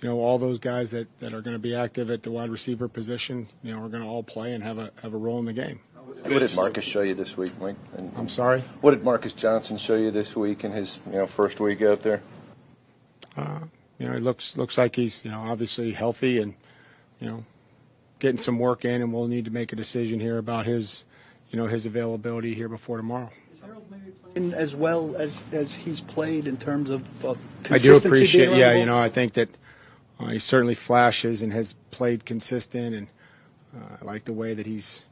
you 0.00 0.08
know, 0.08 0.18
all 0.18 0.38
those 0.38 0.58
guys 0.58 0.92
that, 0.92 1.08
that 1.20 1.34
are 1.34 1.42
going 1.42 1.54
to 1.54 1.60
be 1.60 1.74
active 1.74 2.10
at 2.10 2.22
the 2.22 2.30
wide 2.30 2.50
receiver 2.50 2.88
position, 2.88 3.48
you 3.62 3.74
know, 3.74 3.82
are 3.82 3.88
going 3.88 4.02
to 4.02 4.08
all 4.08 4.22
play 4.22 4.54
and 4.54 4.64
have 4.64 4.78
a 4.78 4.90
have 5.02 5.12
a 5.12 5.16
role 5.16 5.38
in 5.38 5.44
the 5.44 5.52
game. 5.52 5.80
What 6.22 6.40
did 6.40 6.54
Marcus 6.54 6.84
show 6.84 7.02
you 7.02 7.14
this 7.14 7.36
week, 7.36 7.52
Mike? 7.60 7.76
And 7.96 8.12
I'm 8.16 8.28
sorry. 8.28 8.62
what 8.80 8.92
did 8.92 9.04
Marcus 9.04 9.32
Johnson 9.32 9.78
show 9.78 9.96
you 9.96 10.10
this 10.10 10.34
week 10.34 10.64
in 10.64 10.72
his 10.72 10.98
you 11.06 11.18
know 11.18 11.26
first 11.26 11.60
week 11.60 11.82
out 11.82 12.02
there? 12.02 12.22
Uh, 13.36 13.60
you 13.98 14.06
know, 14.06 14.14
he 14.14 14.20
looks 14.20 14.56
looks 14.56 14.78
like 14.78 14.96
he's 14.96 15.24
you 15.24 15.30
know 15.30 15.40
obviously 15.40 15.92
healthy 15.92 16.40
and 16.40 16.54
you 17.20 17.28
know 17.28 17.44
getting 18.18 18.38
some 18.38 18.58
work 18.58 18.84
in, 18.84 19.02
and 19.02 19.12
we'll 19.12 19.28
need 19.28 19.44
to 19.44 19.50
make 19.50 19.72
a 19.72 19.76
decision 19.76 20.18
here 20.18 20.38
about 20.38 20.66
his 20.66 21.04
you 21.50 21.58
know 21.58 21.66
his 21.66 21.84
availability 21.86 22.54
here 22.54 22.68
before 22.68 22.96
tomorrow. 22.96 23.30
Is 23.60 23.66
Harold 23.66 23.84
maybe 23.90 24.12
playing 24.32 24.54
as 24.54 24.74
well 24.74 25.16
as 25.16 25.42
as 25.52 25.74
he's 25.74 26.00
played 26.00 26.46
in 26.46 26.56
terms 26.56 26.88
of 26.88 27.02
uh, 27.22 27.34
I 27.68 27.78
do 27.78 27.94
appreciate, 27.96 28.56
yeah, 28.56 28.78
you 28.78 28.86
know. 28.86 28.96
I 28.96 29.10
think 29.10 29.34
that 29.34 29.48
uh, 30.18 30.28
he 30.28 30.38
certainly 30.38 30.74
flashes 30.74 31.42
and 31.42 31.52
has 31.52 31.74
played 31.90 32.24
consistent, 32.24 32.94
and 32.94 33.08
uh, 33.76 33.96
I 34.00 34.04
like 34.04 34.24
the 34.24 34.32
way 34.32 34.54
that 34.54 34.66
he's. 34.66 35.04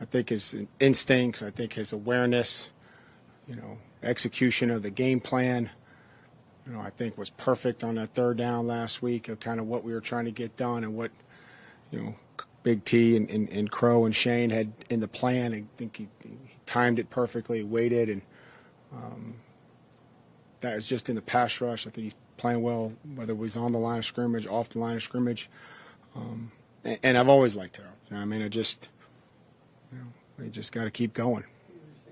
I 0.00 0.06
think 0.06 0.28
his 0.28 0.54
instincts, 0.78 1.42
I 1.42 1.50
think 1.50 1.72
his 1.72 1.92
awareness, 1.92 2.70
you 3.48 3.56
know, 3.56 3.78
execution 4.02 4.70
of 4.70 4.82
the 4.82 4.90
game 4.90 5.20
plan, 5.20 5.70
you 6.66 6.72
know, 6.72 6.80
I 6.80 6.90
think 6.90 7.18
was 7.18 7.30
perfect 7.30 7.82
on 7.82 7.96
that 7.96 8.14
third 8.14 8.38
down 8.38 8.66
last 8.66 9.02
week 9.02 9.28
of 9.28 9.40
kind 9.40 9.58
of 9.58 9.66
what 9.66 9.82
we 9.84 9.92
were 9.92 10.00
trying 10.00 10.26
to 10.26 10.30
get 10.30 10.56
done 10.56 10.84
and 10.84 10.96
what, 10.96 11.10
you 11.90 12.00
know, 12.00 12.14
Big 12.68 12.84
T 12.84 13.16
and, 13.16 13.30
and, 13.30 13.48
and 13.48 13.70
Crow 13.70 14.04
and 14.04 14.14
Shane 14.14 14.50
had 14.50 14.70
in 14.90 15.00
the 15.00 15.08
plan. 15.08 15.54
I 15.54 15.64
think 15.78 15.96
he, 15.96 16.06
he 16.22 16.36
timed 16.66 16.98
it 16.98 17.08
perfectly, 17.08 17.62
waited, 17.62 18.10
and 18.10 18.20
um, 18.92 19.36
that 20.60 20.74
was 20.74 20.86
just 20.86 21.08
in 21.08 21.16
the 21.16 21.22
pass 21.22 21.62
rush. 21.62 21.86
I 21.86 21.90
think 21.90 22.04
he's 22.04 22.14
playing 22.36 22.60
well, 22.60 22.92
whether 23.14 23.32
it 23.32 23.38
was 23.38 23.56
on 23.56 23.72
the 23.72 23.78
line 23.78 24.00
of 24.00 24.04
scrimmage, 24.04 24.46
off 24.46 24.68
the 24.68 24.80
line 24.80 24.96
of 24.96 25.02
scrimmage. 25.02 25.48
Um, 26.14 26.52
and, 26.84 26.98
and 27.02 27.16
I've 27.16 27.28
always 27.28 27.56
liked 27.56 27.78
Harold. 27.78 27.96
You 28.10 28.16
know, 28.16 28.22
I 28.22 28.26
mean, 28.26 28.42
I 28.42 28.48
just, 28.48 28.90
you 29.90 29.96
know, 29.96 30.04
we 30.38 30.50
just 30.50 30.70
got 30.70 30.84
to 30.84 30.90
keep 30.90 31.14
going. 31.14 31.44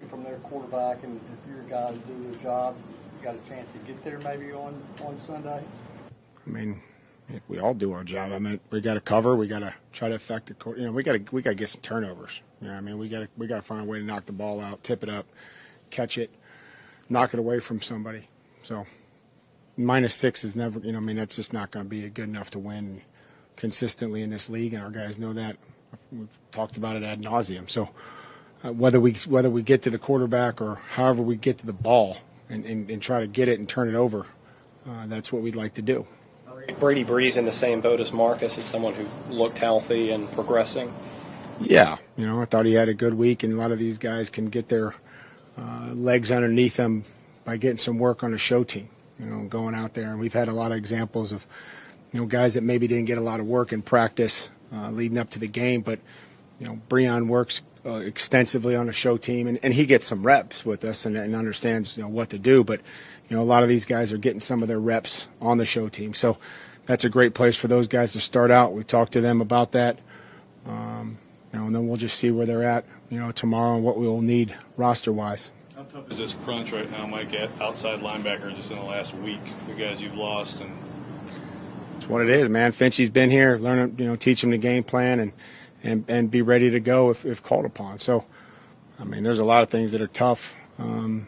from 0.08 0.24
their 0.24 0.38
quarterback, 0.38 1.04
and 1.04 1.20
if 1.34 1.50
your 1.50 1.64
guys 1.64 1.98
do 2.06 2.30
their 2.30 2.42
job, 2.42 2.76
you 3.18 3.22
got 3.22 3.34
a 3.34 3.46
chance 3.46 3.68
to 3.74 3.92
get 3.92 4.02
there 4.04 4.18
maybe 4.20 4.52
on 4.52 4.82
on 5.04 5.20
Sunday. 5.26 5.62
I 6.46 6.48
mean, 6.48 6.80
we 7.48 7.58
all 7.58 7.74
do 7.74 7.92
our 7.92 8.04
job. 8.04 8.32
I 8.32 8.38
mean, 8.38 8.60
we 8.70 8.80
got 8.80 8.94
to 8.94 9.00
cover. 9.00 9.36
We 9.36 9.48
got 9.48 9.60
to 9.60 9.74
try 9.92 10.08
to 10.08 10.14
affect 10.14 10.46
the 10.46 10.54
court. 10.54 10.78
You 10.78 10.86
know, 10.86 10.92
we 10.92 11.02
got 11.02 11.12
to 11.12 11.24
we 11.32 11.42
got 11.42 11.50
to 11.50 11.56
get 11.56 11.68
some 11.68 11.80
turnovers. 11.80 12.40
You 12.60 12.68
know, 12.68 12.74
I 12.74 12.80
mean, 12.80 12.98
we 12.98 13.08
got 13.08 13.20
to 13.20 13.28
we 13.36 13.46
got 13.46 13.56
to 13.56 13.62
find 13.62 13.82
a 13.82 13.84
way 13.84 13.98
to 13.98 14.04
knock 14.04 14.26
the 14.26 14.32
ball 14.32 14.60
out, 14.60 14.82
tip 14.84 15.02
it 15.02 15.08
up, 15.08 15.26
catch 15.90 16.18
it, 16.18 16.30
knock 17.08 17.34
it 17.34 17.40
away 17.40 17.60
from 17.60 17.82
somebody. 17.82 18.28
So, 18.62 18.86
minus 19.76 20.14
six 20.14 20.44
is 20.44 20.56
never. 20.56 20.78
You 20.78 20.92
know, 20.92 20.98
I 20.98 21.02
mean, 21.02 21.16
that's 21.16 21.36
just 21.36 21.52
not 21.52 21.70
going 21.70 21.84
to 21.84 21.90
be 21.90 22.08
good 22.08 22.28
enough 22.28 22.50
to 22.50 22.58
win 22.58 23.02
consistently 23.56 24.22
in 24.22 24.30
this 24.30 24.48
league, 24.48 24.74
and 24.74 24.82
our 24.82 24.90
guys 24.90 25.18
know 25.18 25.32
that. 25.34 25.56
We've 26.12 26.28
talked 26.52 26.76
about 26.76 26.96
it 26.96 27.02
ad 27.02 27.22
nauseum. 27.22 27.70
So, 27.70 27.88
uh, 28.62 28.72
whether 28.72 29.00
we 29.00 29.16
whether 29.28 29.50
we 29.50 29.62
get 29.62 29.82
to 29.82 29.90
the 29.90 29.98
quarterback 29.98 30.60
or 30.60 30.76
however 30.76 31.22
we 31.22 31.36
get 31.36 31.58
to 31.58 31.66
the 31.66 31.72
ball 31.72 32.16
and, 32.48 32.64
and, 32.64 32.90
and 32.90 33.02
try 33.02 33.20
to 33.20 33.26
get 33.26 33.48
it 33.48 33.58
and 33.58 33.68
turn 33.68 33.88
it 33.88 33.94
over, 33.94 34.26
uh, 34.88 35.06
that's 35.06 35.32
what 35.32 35.42
we'd 35.42 35.56
like 35.56 35.74
to 35.74 35.82
do. 35.82 36.06
Brady 36.78 37.04
Breeze 37.04 37.36
in 37.36 37.44
the 37.44 37.52
same 37.52 37.80
boat 37.80 38.00
as 38.00 38.12
Marcus 38.12 38.58
as 38.58 38.64
someone 38.64 38.94
who 38.94 39.06
looked 39.32 39.58
healthy 39.58 40.10
and 40.10 40.30
progressing. 40.32 40.92
Yeah, 41.60 41.96
you 42.16 42.26
know, 42.26 42.40
I 42.40 42.44
thought 42.44 42.66
he 42.66 42.74
had 42.74 42.88
a 42.88 42.94
good 42.94 43.14
week, 43.14 43.42
and 43.42 43.52
a 43.52 43.56
lot 43.56 43.72
of 43.72 43.78
these 43.78 43.98
guys 43.98 44.28
can 44.28 44.46
get 44.46 44.68
their 44.68 44.94
uh, 45.56 45.92
legs 45.94 46.30
underneath 46.30 46.76
them 46.76 47.04
by 47.44 47.56
getting 47.56 47.78
some 47.78 47.98
work 47.98 48.22
on 48.22 48.34
a 48.34 48.38
show 48.38 48.64
team. 48.64 48.88
You 49.18 49.26
know, 49.26 49.48
going 49.48 49.74
out 49.74 49.94
there, 49.94 50.10
and 50.10 50.20
we've 50.20 50.32
had 50.32 50.48
a 50.48 50.52
lot 50.52 50.72
of 50.72 50.78
examples 50.78 51.32
of, 51.32 51.42
you 52.12 52.20
know, 52.20 52.26
guys 52.26 52.54
that 52.54 52.62
maybe 52.62 52.86
didn't 52.86 53.06
get 53.06 53.16
a 53.16 53.22
lot 53.22 53.40
of 53.40 53.46
work 53.46 53.72
in 53.72 53.80
practice 53.80 54.50
uh, 54.70 54.90
leading 54.90 55.16
up 55.16 55.30
to 55.30 55.38
the 55.38 55.48
game, 55.48 55.80
but 55.80 56.00
you 56.58 56.66
know, 56.66 56.78
Breon 56.88 57.28
works 57.28 57.62
uh, 57.84 57.96
extensively 57.96 58.76
on 58.76 58.88
a 58.88 58.92
show 58.92 59.16
team, 59.16 59.46
and, 59.46 59.58
and 59.62 59.72
he 59.72 59.86
gets 59.86 60.06
some 60.06 60.24
reps 60.24 60.64
with 60.64 60.84
us 60.84 61.04
and, 61.04 61.16
and 61.16 61.34
understands 61.34 61.96
you 61.96 62.02
know 62.02 62.08
what 62.08 62.30
to 62.30 62.38
do. 62.38 62.64
But 62.64 62.80
you 63.28 63.36
know, 63.36 63.42
a 63.42 63.44
lot 63.44 63.62
of 63.62 63.68
these 63.68 63.84
guys 63.84 64.12
are 64.12 64.18
getting 64.18 64.40
some 64.40 64.62
of 64.62 64.68
their 64.68 64.78
reps 64.78 65.26
on 65.40 65.58
the 65.58 65.64
show 65.64 65.88
team, 65.88 66.14
so 66.14 66.38
that's 66.86 67.04
a 67.04 67.08
great 67.08 67.34
place 67.34 67.56
for 67.58 67.68
those 67.68 67.88
guys 67.88 68.12
to 68.12 68.20
start 68.20 68.50
out. 68.50 68.72
We 68.72 68.84
talked 68.84 69.14
to 69.14 69.20
them 69.20 69.40
about 69.40 69.72
that. 69.72 69.98
Um, 70.66 71.18
you 71.52 71.58
know, 71.58 71.66
and 71.66 71.74
then 71.74 71.88
we'll 71.88 71.96
just 71.96 72.18
see 72.18 72.30
where 72.30 72.46
they're 72.46 72.64
at, 72.64 72.84
you 73.08 73.18
know, 73.18 73.32
tomorrow 73.32 73.76
and 73.76 73.84
what 73.84 73.98
we 73.98 74.06
will 74.06 74.20
need 74.22 74.56
roster 74.76 75.12
wise. 75.12 75.50
How 75.74 75.82
tough 75.84 76.10
is 76.10 76.18
this 76.18 76.34
crunch 76.44 76.72
right 76.72 76.90
now, 76.90 77.06
Mike, 77.06 77.32
at 77.34 77.50
outside 77.60 78.00
linebacker 78.00 78.54
just 78.54 78.70
in 78.70 78.78
the 78.78 78.84
last 78.84 79.14
week? 79.14 79.40
The 79.68 79.74
guys 79.74 80.00
you've 80.00 80.14
lost 80.14 80.60
and 80.60 80.72
It's 81.96 82.08
what 82.08 82.22
it 82.22 82.30
is, 82.30 82.48
man. 82.48 82.72
Finchie's 82.72 83.10
been 83.10 83.30
here, 83.30 83.58
learn, 83.58 83.96
you 83.98 84.06
know, 84.06 84.16
teach 84.16 84.42
him 84.42 84.50
the 84.50 84.58
game 84.58 84.84
plan 84.84 85.20
and, 85.20 85.32
and, 85.82 86.04
and 86.08 86.30
be 86.30 86.42
ready 86.42 86.70
to 86.70 86.80
go 86.80 87.10
if, 87.10 87.24
if 87.24 87.42
called 87.42 87.64
upon. 87.64 87.98
So, 87.98 88.24
I 88.98 89.04
mean, 89.04 89.22
there's 89.22 89.38
a 89.38 89.44
lot 89.44 89.62
of 89.62 89.70
things 89.70 89.92
that 89.92 90.00
are 90.00 90.06
tough. 90.06 90.40
Um, 90.78 91.26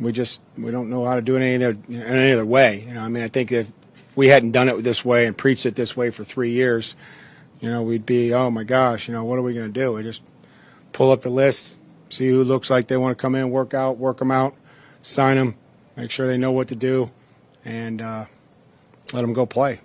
we 0.00 0.12
just, 0.12 0.40
we 0.56 0.70
don't 0.70 0.90
know 0.90 1.04
how 1.04 1.16
to 1.16 1.22
do 1.22 1.36
it 1.36 1.42
any 1.42 1.62
other, 1.62 1.76
any 1.88 2.32
other 2.32 2.46
way. 2.46 2.84
You 2.86 2.94
know, 2.94 3.00
I 3.00 3.08
mean, 3.08 3.22
I 3.22 3.28
think 3.28 3.52
if 3.52 3.66
we 4.16 4.28
hadn't 4.28 4.52
done 4.52 4.68
it 4.68 4.82
this 4.82 5.04
way 5.04 5.26
and 5.26 5.36
preached 5.36 5.66
it 5.66 5.76
this 5.76 5.96
way 5.96 6.10
for 6.10 6.24
three 6.24 6.52
years, 6.52 6.94
you 7.60 7.70
know, 7.70 7.82
we'd 7.82 8.06
be, 8.06 8.32
oh 8.32 8.50
my 8.50 8.64
gosh, 8.64 9.08
you 9.08 9.14
know, 9.14 9.24
what 9.24 9.38
are 9.38 9.42
we 9.42 9.54
going 9.54 9.72
to 9.72 9.80
do? 9.80 9.92
We 9.92 10.02
just 10.02 10.22
pull 10.92 11.12
up 11.12 11.22
the 11.22 11.30
list, 11.30 11.76
see 12.08 12.28
who 12.28 12.42
looks 12.42 12.70
like 12.70 12.88
they 12.88 12.96
want 12.96 13.16
to 13.16 13.20
come 13.20 13.34
in, 13.34 13.50
work 13.50 13.74
out, 13.74 13.98
work 13.98 14.18
them 14.18 14.30
out, 14.30 14.54
sign 15.02 15.36
them, 15.36 15.54
make 15.96 16.10
sure 16.10 16.26
they 16.26 16.38
know 16.38 16.52
what 16.52 16.68
to 16.68 16.76
do, 16.76 17.10
and 17.64 18.00
uh, 18.00 18.24
let 19.12 19.20
them 19.20 19.34
go 19.34 19.44
play. 19.44 19.80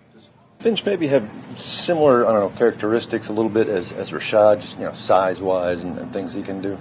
Finch 0.61 0.85
maybe 0.85 1.07
have 1.09 1.29
similar 1.59 2.25
I 2.25 2.33
don't 2.33 2.51
know 2.51 2.57
characteristics 2.57 3.29
a 3.29 3.33
little 3.33 3.51
bit 3.51 3.67
as 3.67 3.91
as 3.91 4.09
Rashad, 4.11 4.61
just 4.61 4.77
you 4.77 4.85
know 4.85 4.93
size 4.93 5.41
wise 5.41 5.83
and, 5.83 5.97
and 5.99 6.11
things 6.13 6.33
he 6.33 6.41
can 6.41 6.61
do. 6.61 6.77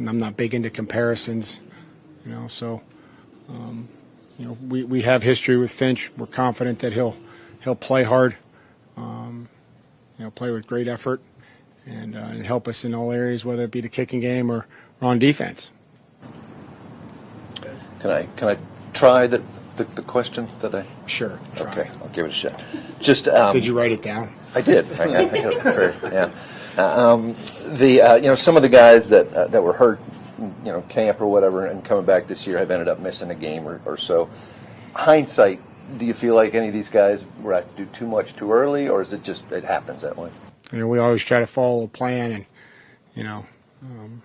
And 0.00 0.08
I'm 0.08 0.16
not 0.16 0.34
big 0.34 0.54
into 0.54 0.70
comparisons, 0.70 1.60
you 2.24 2.32
know. 2.32 2.48
So, 2.48 2.80
um, 3.50 3.86
you 4.38 4.46
know, 4.46 4.56
we, 4.66 4.82
we 4.82 5.02
have 5.02 5.22
history 5.22 5.58
with 5.58 5.70
Finch. 5.72 6.10
We're 6.16 6.26
confident 6.26 6.78
that 6.78 6.94
he'll 6.94 7.14
he'll 7.62 7.76
play 7.76 8.02
hard, 8.02 8.34
um, 8.96 9.46
you 10.16 10.24
know, 10.24 10.30
play 10.30 10.52
with 10.52 10.66
great 10.66 10.88
effort, 10.88 11.20
and, 11.84 12.16
uh, 12.16 12.20
and 12.20 12.46
help 12.46 12.66
us 12.66 12.86
in 12.86 12.94
all 12.94 13.12
areas, 13.12 13.44
whether 13.44 13.64
it 13.64 13.72
be 13.72 13.82
the 13.82 13.90
kicking 13.90 14.20
game 14.20 14.50
or, 14.50 14.64
or 15.02 15.10
on 15.10 15.18
defense. 15.18 15.70
Can 18.00 18.10
I 18.10 18.26
can 18.38 18.56
I 18.56 18.92
try 18.94 19.26
the 19.26 19.44
the, 19.76 19.84
the 19.84 20.02
question 20.02 20.48
that 20.62 20.74
I? 20.74 20.86
Sure. 21.04 21.38
try. 21.54 21.72
Okay, 21.72 21.90
I'll 22.00 22.08
give 22.08 22.24
it 22.24 22.30
a 22.30 22.32
shot. 22.32 22.62
Just 23.00 23.28
um, 23.28 23.54
Did 23.54 23.66
you 23.66 23.76
write 23.76 23.92
it 23.92 24.00
down? 24.00 24.34
I 24.54 24.62
did. 24.62 24.90
I, 24.92 25.04
I, 25.04 25.30
I 25.30 25.42
got 25.42 25.52
it 25.52 25.60
prepared. 25.60 25.94
Yeah. 26.04 26.32
Um, 26.84 27.36
the 27.78 28.02
uh, 28.02 28.14
you 28.16 28.28
know 28.28 28.34
some 28.34 28.56
of 28.56 28.62
the 28.62 28.68
guys 28.68 29.08
that 29.10 29.32
uh, 29.32 29.46
that 29.48 29.62
were 29.62 29.72
hurt, 29.72 30.00
you 30.38 30.72
know, 30.72 30.82
camp 30.82 31.20
or 31.20 31.26
whatever, 31.26 31.66
and 31.66 31.84
coming 31.84 32.04
back 32.04 32.26
this 32.26 32.46
year 32.46 32.58
have 32.58 32.70
ended 32.70 32.88
up 32.88 33.00
missing 33.00 33.30
a 33.30 33.34
game 33.34 33.66
or, 33.66 33.80
or 33.84 33.96
so. 33.96 34.28
Hindsight 34.94 35.60
do 35.98 36.04
you 36.04 36.14
feel 36.14 36.34
like 36.34 36.54
any 36.54 36.68
of 36.68 36.74
these 36.74 36.88
guys 36.88 37.22
were 37.42 37.54
asked 37.54 37.76
to 37.76 37.84
do 37.84 37.90
too 37.92 38.06
much 38.06 38.34
too 38.36 38.52
early, 38.52 38.88
or 38.88 39.02
is 39.02 39.12
it 39.12 39.22
just 39.22 39.50
it 39.50 39.64
happens 39.64 40.02
that 40.02 40.16
way? 40.16 40.30
You 40.72 40.78
know, 40.78 40.88
we 40.88 40.98
always 40.98 41.22
try 41.22 41.40
to 41.40 41.46
follow 41.46 41.84
a 41.84 41.88
plan, 41.88 42.32
and 42.32 42.46
you 43.14 43.24
know, 43.24 43.44
um, 43.82 44.22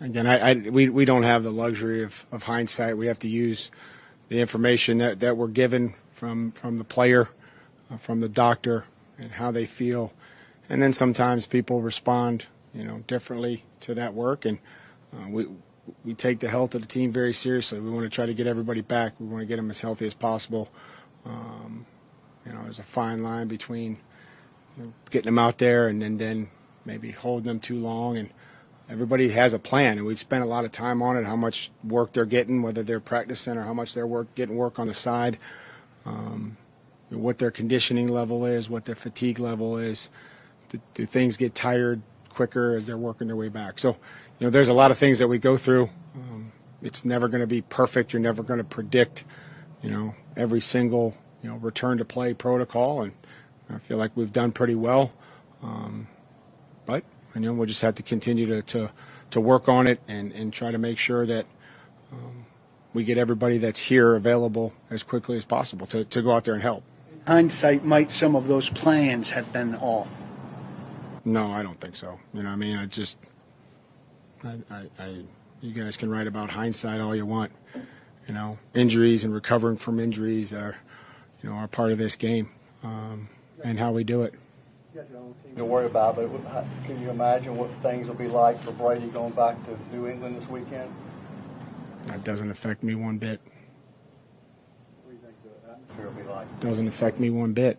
again, 0.00 0.26
I, 0.26 0.50
I 0.50 0.54
we 0.54 0.88
we 0.88 1.04
don't 1.04 1.22
have 1.22 1.42
the 1.42 1.50
luxury 1.50 2.02
of, 2.04 2.14
of 2.32 2.42
hindsight. 2.42 2.96
We 2.96 3.06
have 3.06 3.18
to 3.20 3.28
use 3.28 3.70
the 4.28 4.40
information 4.40 4.98
that, 4.98 5.20
that 5.20 5.36
we're 5.36 5.48
given 5.48 5.94
from 6.18 6.52
from 6.52 6.78
the 6.78 6.84
player, 6.84 7.28
uh, 7.90 7.98
from 7.98 8.20
the 8.20 8.28
doctor, 8.28 8.84
and 9.18 9.30
how 9.30 9.50
they 9.50 9.66
feel, 9.66 10.12
and 10.70 10.80
then 10.80 10.92
sometimes 10.92 11.46
people 11.46 11.82
respond, 11.82 12.46
you 12.72 12.84
know, 12.84 13.00
differently 13.06 13.64
to 13.80 13.96
that 13.96 14.14
work, 14.14 14.44
and 14.46 14.58
uh, 15.12 15.28
we 15.28 15.46
we 16.04 16.14
take 16.14 16.38
the 16.38 16.48
health 16.48 16.74
of 16.74 16.82
the 16.82 16.86
team 16.86 17.12
very 17.12 17.32
seriously. 17.32 17.80
We 17.80 17.90
want 17.90 18.04
to 18.04 18.14
try 18.14 18.26
to 18.26 18.34
get 18.34 18.46
everybody 18.46 18.80
back. 18.80 19.14
We 19.18 19.26
want 19.26 19.42
to 19.42 19.46
get 19.46 19.56
them 19.56 19.68
as 19.70 19.80
healthy 19.80 20.06
as 20.06 20.14
possible. 20.14 20.68
Um, 21.26 21.84
you 22.46 22.52
know, 22.52 22.62
there's 22.62 22.78
a 22.78 22.84
fine 22.84 23.22
line 23.22 23.48
between 23.48 23.98
you 24.76 24.84
know, 24.84 24.92
getting 25.10 25.26
them 25.26 25.38
out 25.38 25.58
there 25.58 25.88
and, 25.88 26.02
and 26.02 26.18
then 26.18 26.48
maybe 26.84 27.10
holding 27.10 27.48
them 27.48 27.58
too 27.60 27.76
long. 27.76 28.16
And 28.18 28.30
everybody 28.88 29.28
has 29.30 29.52
a 29.52 29.58
plan, 29.58 29.98
and 29.98 30.06
we 30.06 30.14
spend 30.14 30.44
a 30.44 30.46
lot 30.46 30.64
of 30.64 30.70
time 30.70 31.02
on 31.02 31.16
it. 31.16 31.24
How 31.24 31.36
much 31.36 31.72
work 31.82 32.12
they're 32.12 32.24
getting, 32.24 32.62
whether 32.62 32.84
they're 32.84 33.00
practicing 33.00 33.56
or 33.56 33.62
how 33.62 33.74
much 33.74 33.94
they're 33.94 34.06
work 34.06 34.32
getting 34.36 34.56
work 34.56 34.78
on 34.78 34.86
the 34.86 34.94
side. 34.94 35.38
Um, 36.06 36.56
what 37.08 37.38
their 37.38 37.50
conditioning 37.50 38.06
level 38.06 38.46
is, 38.46 38.70
what 38.70 38.84
their 38.84 38.94
fatigue 38.94 39.40
level 39.40 39.78
is. 39.78 40.08
Do, 40.70 40.80
do 40.94 41.06
things 41.06 41.36
get 41.36 41.54
tired 41.54 42.00
quicker 42.30 42.74
as 42.74 42.86
they're 42.86 42.98
working 42.98 43.26
their 43.26 43.36
way 43.36 43.48
back? 43.48 43.78
So 43.78 43.96
you 44.40 44.46
know, 44.46 44.50
there's 44.50 44.68
a 44.68 44.72
lot 44.72 44.90
of 44.90 44.98
things 44.98 45.18
that 45.18 45.28
we 45.28 45.38
go 45.38 45.58
through. 45.58 45.90
Um, 46.14 46.50
it's 46.80 47.04
never 47.04 47.28
going 47.28 47.42
to 47.42 47.46
be 47.46 47.60
perfect. 47.60 48.12
You're 48.14 48.22
never 48.22 48.42
going 48.42 48.58
to 48.58 48.64
predict, 48.64 49.24
you 49.82 49.90
know, 49.90 50.14
every 50.34 50.62
single, 50.62 51.14
you 51.42 51.50
know, 51.50 51.56
return 51.56 51.98
to 51.98 52.06
play 52.06 52.32
protocol. 52.32 53.02
And 53.02 53.12
I 53.68 53.78
feel 53.78 53.98
like 53.98 54.16
we've 54.16 54.32
done 54.32 54.52
pretty 54.52 54.74
well. 54.74 55.12
Um, 55.62 56.08
but, 56.86 57.04
you 57.34 57.42
know, 57.42 57.52
we'll 57.52 57.66
just 57.66 57.82
have 57.82 57.96
to 57.96 58.02
continue 58.02 58.46
to, 58.46 58.62
to, 58.62 58.92
to 59.32 59.40
work 59.42 59.68
on 59.68 59.86
it 59.86 60.00
and, 60.08 60.32
and 60.32 60.52
try 60.52 60.70
to 60.70 60.78
make 60.78 60.96
sure 60.96 61.26
that, 61.26 61.44
um, 62.10 62.46
we 62.92 63.04
get 63.04 63.18
everybody 63.18 63.58
that's 63.58 63.80
here 63.80 64.16
available 64.16 64.72
as 64.90 65.02
quickly 65.02 65.36
as 65.36 65.44
possible 65.44 65.86
to, 65.88 66.04
to 66.06 66.22
go 66.22 66.32
out 66.32 66.44
there 66.44 66.54
and 66.54 66.62
help. 66.62 66.82
In 67.12 67.20
hindsight, 67.26 67.84
might 67.84 68.10
some 68.10 68.34
of 68.34 68.48
those 68.48 68.68
plans 68.68 69.30
have 69.30 69.52
been 69.52 69.76
off? 69.76 70.08
No, 71.30 71.52
I 71.52 71.62
don't 71.62 71.80
think 71.80 71.94
so. 71.94 72.18
You 72.34 72.42
know, 72.42 72.48
I 72.48 72.56
mean, 72.56 72.76
I 72.76 72.86
just, 72.86 73.16
I, 74.42 74.56
I, 74.68 74.86
I, 74.98 75.22
you 75.60 75.72
guys 75.72 75.96
can 75.96 76.10
write 76.10 76.26
about 76.26 76.50
hindsight 76.50 77.00
all 77.00 77.14
you 77.14 77.24
want. 77.24 77.52
You 78.26 78.34
know, 78.34 78.58
injuries 78.74 79.22
and 79.22 79.32
recovering 79.32 79.76
from 79.76 80.00
injuries 80.00 80.52
are, 80.52 80.76
you 81.40 81.48
know, 81.48 81.54
are 81.54 81.68
part 81.68 81.92
of 81.92 81.98
this 81.98 82.16
game, 82.16 82.50
um, 82.82 83.28
and 83.62 83.78
how 83.78 83.92
we 83.92 84.02
do 84.02 84.22
it. 84.22 84.34
You 84.92 85.02
got 85.02 85.10
your 85.10 85.20
own 85.20 85.34
team 85.44 85.54
to 85.54 85.64
worry 85.64 85.86
about, 85.86 86.16
but 86.16 86.28
can 86.84 87.00
you 87.00 87.10
imagine 87.10 87.56
what 87.56 87.70
things 87.80 88.08
will 88.08 88.16
be 88.16 88.26
like 88.26 88.60
for 88.64 88.72
Brady 88.72 89.06
going 89.08 89.32
back 89.32 89.56
to 89.66 89.96
New 89.96 90.08
England 90.08 90.36
this 90.36 90.48
weekend? 90.48 90.92
That 92.06 92.24
doesn't 92.24 92.50
affect 92.50 92.82
me 92.82 92.96
one 92.96 93.18
bit. 93.18 93.40
What 95.04 95.10
do 95.10 95.12
you 95.12 95.18
think 95.22 95.36
the 95.44 95.70
atmosphere 95.70 96.06
will 96.06 96.24
be 96.24 96.28
like? 96.28 96.60
Doesn't 96.60 96.88
affect 96.88 97.20
me 97.20 97.30
one 97.30 97.52
bit. 97.52 97.78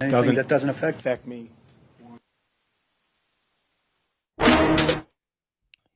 Anything 0.00 0.10
Doesn't- 0.10 0.34
that 0.36 0.48
doesn't 0.48 0.68
affect 0.70 0.98
Affect 1.00 1.26
me. 1.26 1.50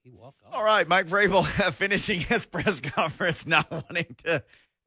He 0.02 0.10
walked 0.10 0.42
off. 0.44 0.54
All 0.54 0.64
right, 0.64 0.86
Mike 0.88 1.06
Vrabel 1.06 1.44
finishing 1.72 2.20
his 2.20 2.46
press 2.46 2.80
conference, 2.80 3.46
not 3.46 3.70
wanting 3.70 4.14
to 4.24 4.42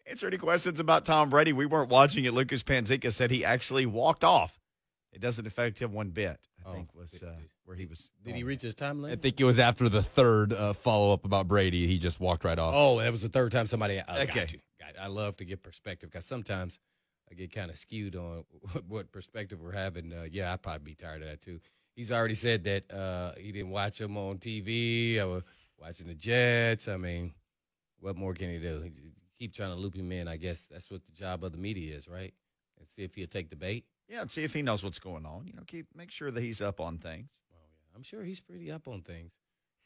answer 0.07 0.27
any 0.27 0.37
questions 0.37 0.79
about 0.79 1.05
Tom 1.05 1.29
Brady. 1.29 1.53
We 1.53 1.65
weren't 1.65 1.89
watching 1.89 2.25
it. 2.25 2.33
Lucas 2.33 2.63
Panzica 2.63 3.11
said 3.11 3.29
he 3.31 3.45
actually 3.45 3.85
walked 3.85 4.23
off. 4.23 4.57
It 5.11 5.19
doesn't 5.21 5.45
affect 5.45 5.79
him 5.79 5.93
one 5.93 6.09
bit. 6.09 6.39
I 6.65 6.69
Oh, 6.69 6.73
think 6.73 6.95
was 6.95 7.11
did- 7.11 7.23
uh, 7.23 7.31
where 7.65 7.75
he 7.75 7.85
was. 7.85 8.11
Did 8.23 8.35
he 8.35 8.41
going. 8.41 8.45
reach 8.45 8.61
his 8.61 8.75
time 8.75 8.97
limit? 9.01 9.05
I 9.07 9.09
limit? 9.11 9.21
think 9.23 9.39
it 9.41 9.43
was 9.43 9.59
after 9.59 9.89
the 9.89 10.01
third 10.03 10.53
uh, 10.53 10.73
follow 10.73 11.13
up 11.13 11.25
about 11.25 11.47
Brady. 11.47 11.85
He 11.87 11.99
just 11.99 12.19
walked 12.19 12.43
right 12.45 12.57
off. 12.57 12.73
Oh, 12.75 12.99
that 12.99 13.11
was 13.11 13.21
the 13.21 13.29
third 13.29 13.51
time 13.51 13.67
somebody. 13.67 14.01
Oh, 14.07 14.21
Okay. 14.21 14.33
got 14.33 14.53
you. 14.53 14.59
Got 14.79 14.93
I 15.01 15.07
love 15.07 15.35
to 15.37 15.45
get 15.45 15.61
perspective 15.61 16.09
because 16.09 16.25
sometimes 16.25 16.79
I 17.31 17.33
get 17.33 17.51
kind 17.51 17.71
of 17.71 17.77
skewed 17.77 18.15
on 18.15 18.43
what 18.88 19.11
perspective 19.11 19.61
we're 19.61 19.71
having. 19.71 20.11
Uh, 20.11 20.27
yeah, 20.29 20.51
I'd 20.51 20.61
probably 20.61 20.91
be 20.91 20.95
tired 20.95 21.21
of 21.21 21.29
that 21.29 21.41
too. 21.41 21.59
He's 21.95 22.11
already 22.11 22.35
said 22.35 22.63
that 22.65 22.91
uh, 22.91 23.33
he 23.39 23.51
didn't 23.51 23.71
watch 23.71 24.00
him 24.00 24.17
on 24.17 24.38
TV. 24.38 25.19
I 25.19 25.25
was 25.25 25.43
watching 25.79 26.07
the 26.07 26.13
Jets. 26.13 26.88
I 26.88 26.97
mean, 26.97 27.33
what 28.00 28.15
more 28.15 28.33
can 28.33 28.50
he 28.50 28.59
do? 28.59 28.81
He 28.81 28.91
keep 29.39 29.53
trying 29.53 29.71
to 29.71 29.75
loop 29.75 29.95
him 29.95 30.11
in. 30.11 30.27
I 30.27 30.38
guess 30.38 30.65
that's 30.65 30.91
what 30.91 31.05
the 31.05 31.11
job 31.11 31.43
of 31.43 31.51
the 31.51 31.57
media 31.57 31.95
is, 31.95 32.07
right? 32.07 32.33
And 32.79 32.88
see 32.89 33.03
if 33.03 33.15
he'll 33.15 33.27
take 33.27 33.50
the 33.50 33.55
bait. 33.55 33.85
Yeah, 34.07 34.21
and 34.21 34.31
see 34.31 34.43
if 34.43 34.53
he 34.53 34.61
knows 34.61 34.83
what's 34.83 35.00
going 35.00 35.25
on. 35.25 35.47
You 35.47 35.53
know, 35.53 35.63
keep 35.65 35.88
make 35.95 36.11
sure 36.11 36.31
that 36.31 36.41
he's 36.41 36.61
up 36.61 36.79
on 36.79 36.97
things. 36.97 37.29
Oh, 37.51 37.55
yeah. 37.57 37.95
I'm 37.95 38.03
sure 38.03 38.23
he's 38.23 38.41
pretty 38.41 38.71
up 38.71 38.88
on 38.88 39.01
things, 39.01 39.31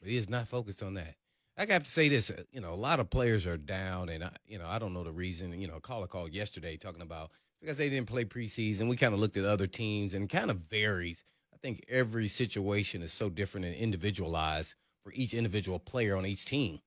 but 0.00 0.08
he 0.08 0.16
is 0.16 0.28
not 0.28 0.48
focused 0.48 0.82
on 0.82 0.94
that. 0.94 1.14
I 1.58 1.64
have 1.66 1.84
to 1.84 1.90
say 1.90 2.08
this, 2.08 2.30
uh, 2.30 2.42
you 2.52 2.60
know, 2.60 2.72
a 2.72 2.74
lot 2.74 3.00
of 3.00 3.08
players 3.08 3.46
are 3.46 3.56
down, 3.56 4.10
and 4.10 4.24
I, 4.24 4.30
you 4.46 4.58
know, 4.58 4.66
I 4.66 4.78
don't 4.78 4.92
know 4.92 5.04
the 5.04 5.12
reason. 5.12 5.58
You 5.58 5.68
know, 5.68 5.80
caller 5.80 6.06
called 6.06 6.32
yesterday 6.32 6.76
talking 6.76 7.02
about 7.02 7.30
because 7.60 7.78
they 7.78 7.88
didn't 7.88 8.08
play 8.08 8.24
preseason. 8.24 8.88
We 8.88 8.96
kind 8.96 9.14
of 9.14 9.20
looked 9.20 9.38
at 9.38 9.44
other 9.44 9.66
teams, 9.66 10.12
and 10.12 10.28
kind 10.28 10.50
of 10.50 10.58
varies. 10.58 11.24
I 11.54 11.56
think 11.56 11.84
every 11.88 12.28
situation 12.28 13.02
is 13.02 13.12
so 13.12 13.30
different 13.30 13.66
and 13.66 13.74
individualized 13.74 14.74
for 15.02 15.12
each 15.14 15.32
individual 15.32 15.78
player 15.78 16.16
on 16.16 16.26
each 16.26 16.44
team. 16.44 16.80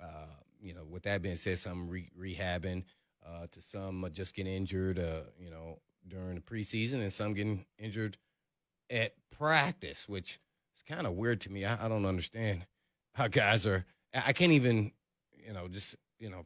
Uh, 0.00 0.26
you 0.60 0.72
know, 0.72 0.84
with 0.88 1.02
that 1.02 1.20
being 1.20 1.36
said, 1.36 1.58
some 1.58 1.88
re- 1.90 2.10
rehabbing, 2.18 2.84
uh, 3.26 3.46
to 3.52 3.60
some 3.60 4.08
just 4.12 4.34
getting 4.34 4.54
injured, 4.54 4.98
uh, 4.98 5.20
you 5.38 5.50
know, 5.50 5.78
during 6.08 6.36
the 6.36 6.40
preseason, 6.40 6.94
and 6.94 7.12
some 7.12 7.34
getting 7.34 7.66
injured 7.78 8.16
at 8.88 9.12
practice, 9.36 10.08
which 10.08 10.38
is 10.74 10.82
kind 10.82 11.06
of 11.06 11.12
weird 11.12 11.42
to 11.42 11.52
me. 11.52 11.66
I, 11.66 11.84
I 11.84 11.88
don't 11.88 12.06
understand 12.06 12.64
how 13.14 13.28
guys 13.28 13.66
are. 13.66 13.84
I 14.14 14.32
can't 14.32 14.52
even, 14.52 14.92
you 15.32 15.52
know, 15.52 15.68
just 15.68 15.96
you 16.18 16.30
know, 16.30 16.44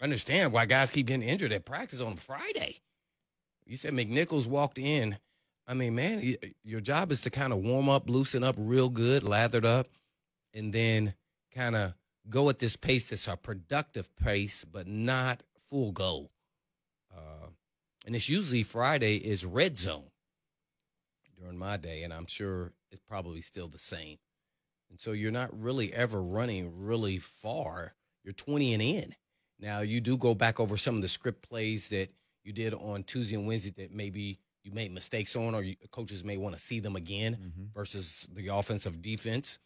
understand 0.00 0.52
why 0.52 0.66
guys 0.66 0.90
keep 0.90 1.06
getting 1.06 1.28
injured 1.28 1.52
at 1.52 1.64
practice 1.64 2.00
on 2.00 2.16
Friday. 2.16 2.80
You 3.64 3.76
said 3.76 3.92
McNichols 3.92 4.46
walked 4.46 4.78
in. 4.78 5.18
I 5.66 5.74
mean, 5.74 5.96
man, 5.96 6.36
your 6.62 6.80
job 6.80 7.10
is 7.10 7.20
to 7.22 7.30
kind 7.30 7.52
of 7.52 7.58
warm 7.58 7.88
up, 7.88 8.08
loosen 8.08 8.44
up 8.44 8.54
real 8.56 8.88
good, 8.88 9.24
lathered 9.24 9.66
up, 9.66 9.88
and 10.54 10.72
then 10.72 11.14
kind 11.52 11.74
of 11.74 11.94
go 12.28 12.48
at 12.48 12.60
this 12.60 12.76
pace 12.76 13.10
that's 13.10 13.26
a 13.26 13.36
productive 13.36 14.14
pace, 14.16 14.64
but 14.64 14.86
not 14.86 15.42
full 15.58 15.90
go. 15.90 16.30
Uh, 17.12 17.48
and 18.06 18.14
it's 18.14 18.28
usually 18.28 18.62
Friday 18.62 19.16
is 19.16 19.44
red 19.44 19.76
zone 19.76 20.10
during 21.40 21.58
my 21.58 21.76
day, 21.76 22.04
and 22.04 22.12
I'm 22.12 22.26
sure 22.26 22.72
it's 22.92 23.02
probably 23.08 23.40
still 23.40 23.68
the 23.68 23.78
same. 23.78 24.18
And 24.90 25.00
so 25.00 25.12
you're 25.12 25.32
not 25.32 25.58
really 25.58 25.92
ever 25.92 26.22
running 26.22 26.72
really 26.74 27.18
far. 27.18 27.92
You're 28.24 28.34
20 28.34 28.74
and 28.74 28.82
in. 28.82 29.14
Now 29.58 29.80
you 29.80 30.00
do 30.00 30.16
go 30.16 30.34
back 30.34 30.60
over 30.60 30.76
some 30.76 30.96
of 30.96 31.02
the 31.02 31.08
script 31.08 31.48
plays 31.48 31.88
that 31.88 32.10
you 32.44 32.52
did 32.52 32.74
on 32.74 33.02
Tuesday 33.04 33.36
and 33.36 33.46
Wednesday 33.46 33.72
that 33.82 33.94
maybe 33.94 34.38
you 34.62 34.72
made 34.72 34.92
mistakes 34.92 35.36
on, 35.36 35.54
or 35.54 35.62
you, 35.62 35.76
coaches 35.90 36.24
may 36.24 36.36
want 36.36 36.56
to 36.56 36.60
see 36.62 36.80
them 36.80 36.96
again 36.96 37.52
versus 37.74 38.26
the 38.32 38.48
offensive 38.48 39.00
defense. 39.00 39.58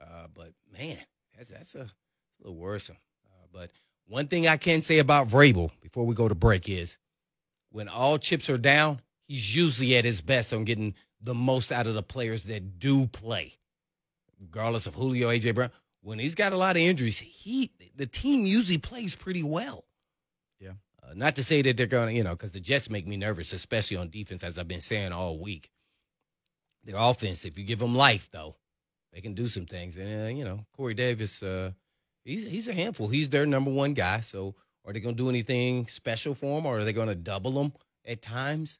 Uh, 0.00 0.26
but 0.34 0.52
man, 0.72 0.98
that's 1.36 1.50
that's 1.50 1.74
a, 1.74 1.80
a 1.80 1.90
little 2.40 2.56
worrisome. 2.56 2.96
Uh, 3.26 3.46
but 3.52 3.70
one 4.06 4.28
thing 4.28 4.46
I 4.46 4.56
can 4.56 4.82
say 4.82 4.98
about 4.98 5.28
Vrabel 5.28 5.70
before 5.80 6.06
we 6.06 6.14
go 6.14 6.28
to 6.28 6.34
break 6.34 6.68
is 6.68 6.98
when 7.70 7.88
all 7.88 8.18
chips 8.18 8.48
are 8.48 8.58
down, 8.58 9.00
he's 9.26 9.54
usually 9.54 9.96
at 9.96 10.04
his 10.04 10.20
best 10.20 10.52
on 10.52 10.64
getting 10.64 10.94
the 11.20 11.34
most 11.34 11.72
out 11.72 11.86
of 11.86 11.94
the 11.94 12.02
players 12.02 12.44
that 12.44 12.78
do 12.78 13.06
play, 13.06 13.54
regardless 14.40 14.86
of 14.86 14.94
Julio, 14.94 15.28
AJ 15.28 15.54
Brown. 15.54 15.70
When 16.02 16.18
he's 16.18 16.34
got 16.34 16.52
a 16.52 16.56
lot 16.56 16.76
of 16.76 16.82
injuries, 16.82 17.18
he 17.18 17.70
the 17.96 18.06
team 18.06 18.46
usually 18.46 18.78
plays 18.78 19.16
pretty 19.16 19.42
well. 19.42 19.84
Yeah. 20.60 20.72
Uh, 21.02 21.14
not 21.14 21.36
to 21.36 21.42
say 21.42 21.62
that 21.62 21.76
they're 21.76 21.86
going 21.86 22.08
to, 22.08 22.14
you 22.14 22.22
know, 22.22 22.30
because 22.30 22.52
the 22.52 22.60
Jets 22.60 22.90
make 22.90 23.06
me 23.06 23.16
nervous, 23.16 23.52
especially 23.52 23.96
on 23.96 24.10
defense, 24.10 24.44
as 24.44 24.58
I've 24.58 24.68
been 24.68 24.80
saying 24.80 25.12
all 25.12 25.38
week. 25.38 25.70
Their 26.84 26.96
offense, 26.96 27.44
if 27.44 27.58
you 27.58 27.64
give 27.64 27.80
them 27.80 27.96
life, 27.96 28.28
though, 28.30 28.54
they 29.12 29.20
can 29.20 29.34
do 29.34 29.48
some 29.48 29.66
things. 29.66 29.96
And 29.96 30.26
uh, 30.26 30.28
you 30.28 30.44
know, 30.44 30.64
Corey 30.76 30.94
Davis, 30.94 31.42
uh, 31.42 31.72
he's 32.24 32.46
he's 32.46 32.68
a 32.68 32.72
handful. 32.72 33.08
He's 33.08 33.28
their 33.28 33.46
number 33.46 33.72
one 33.72 33.92
guy. 33.92 34.20
So, 34.20 34.54
are 34.84 34.92
they 34.92 35.00
going 35.00 35.16
to 35.16 35.22
do 35.22 35.28
anything 35.28 35.88
special 35.88 36.34
for 36.36 36.58
him, 36.58 36.66
or 36.66 36.78
are 36.78 36.84
they 36.84 36.92
going 36.92 37.08
to 37.08 37.16
double 37.16 37.60
him 37.60 37.72
at 38.04 38.22
times, 38.22 38.78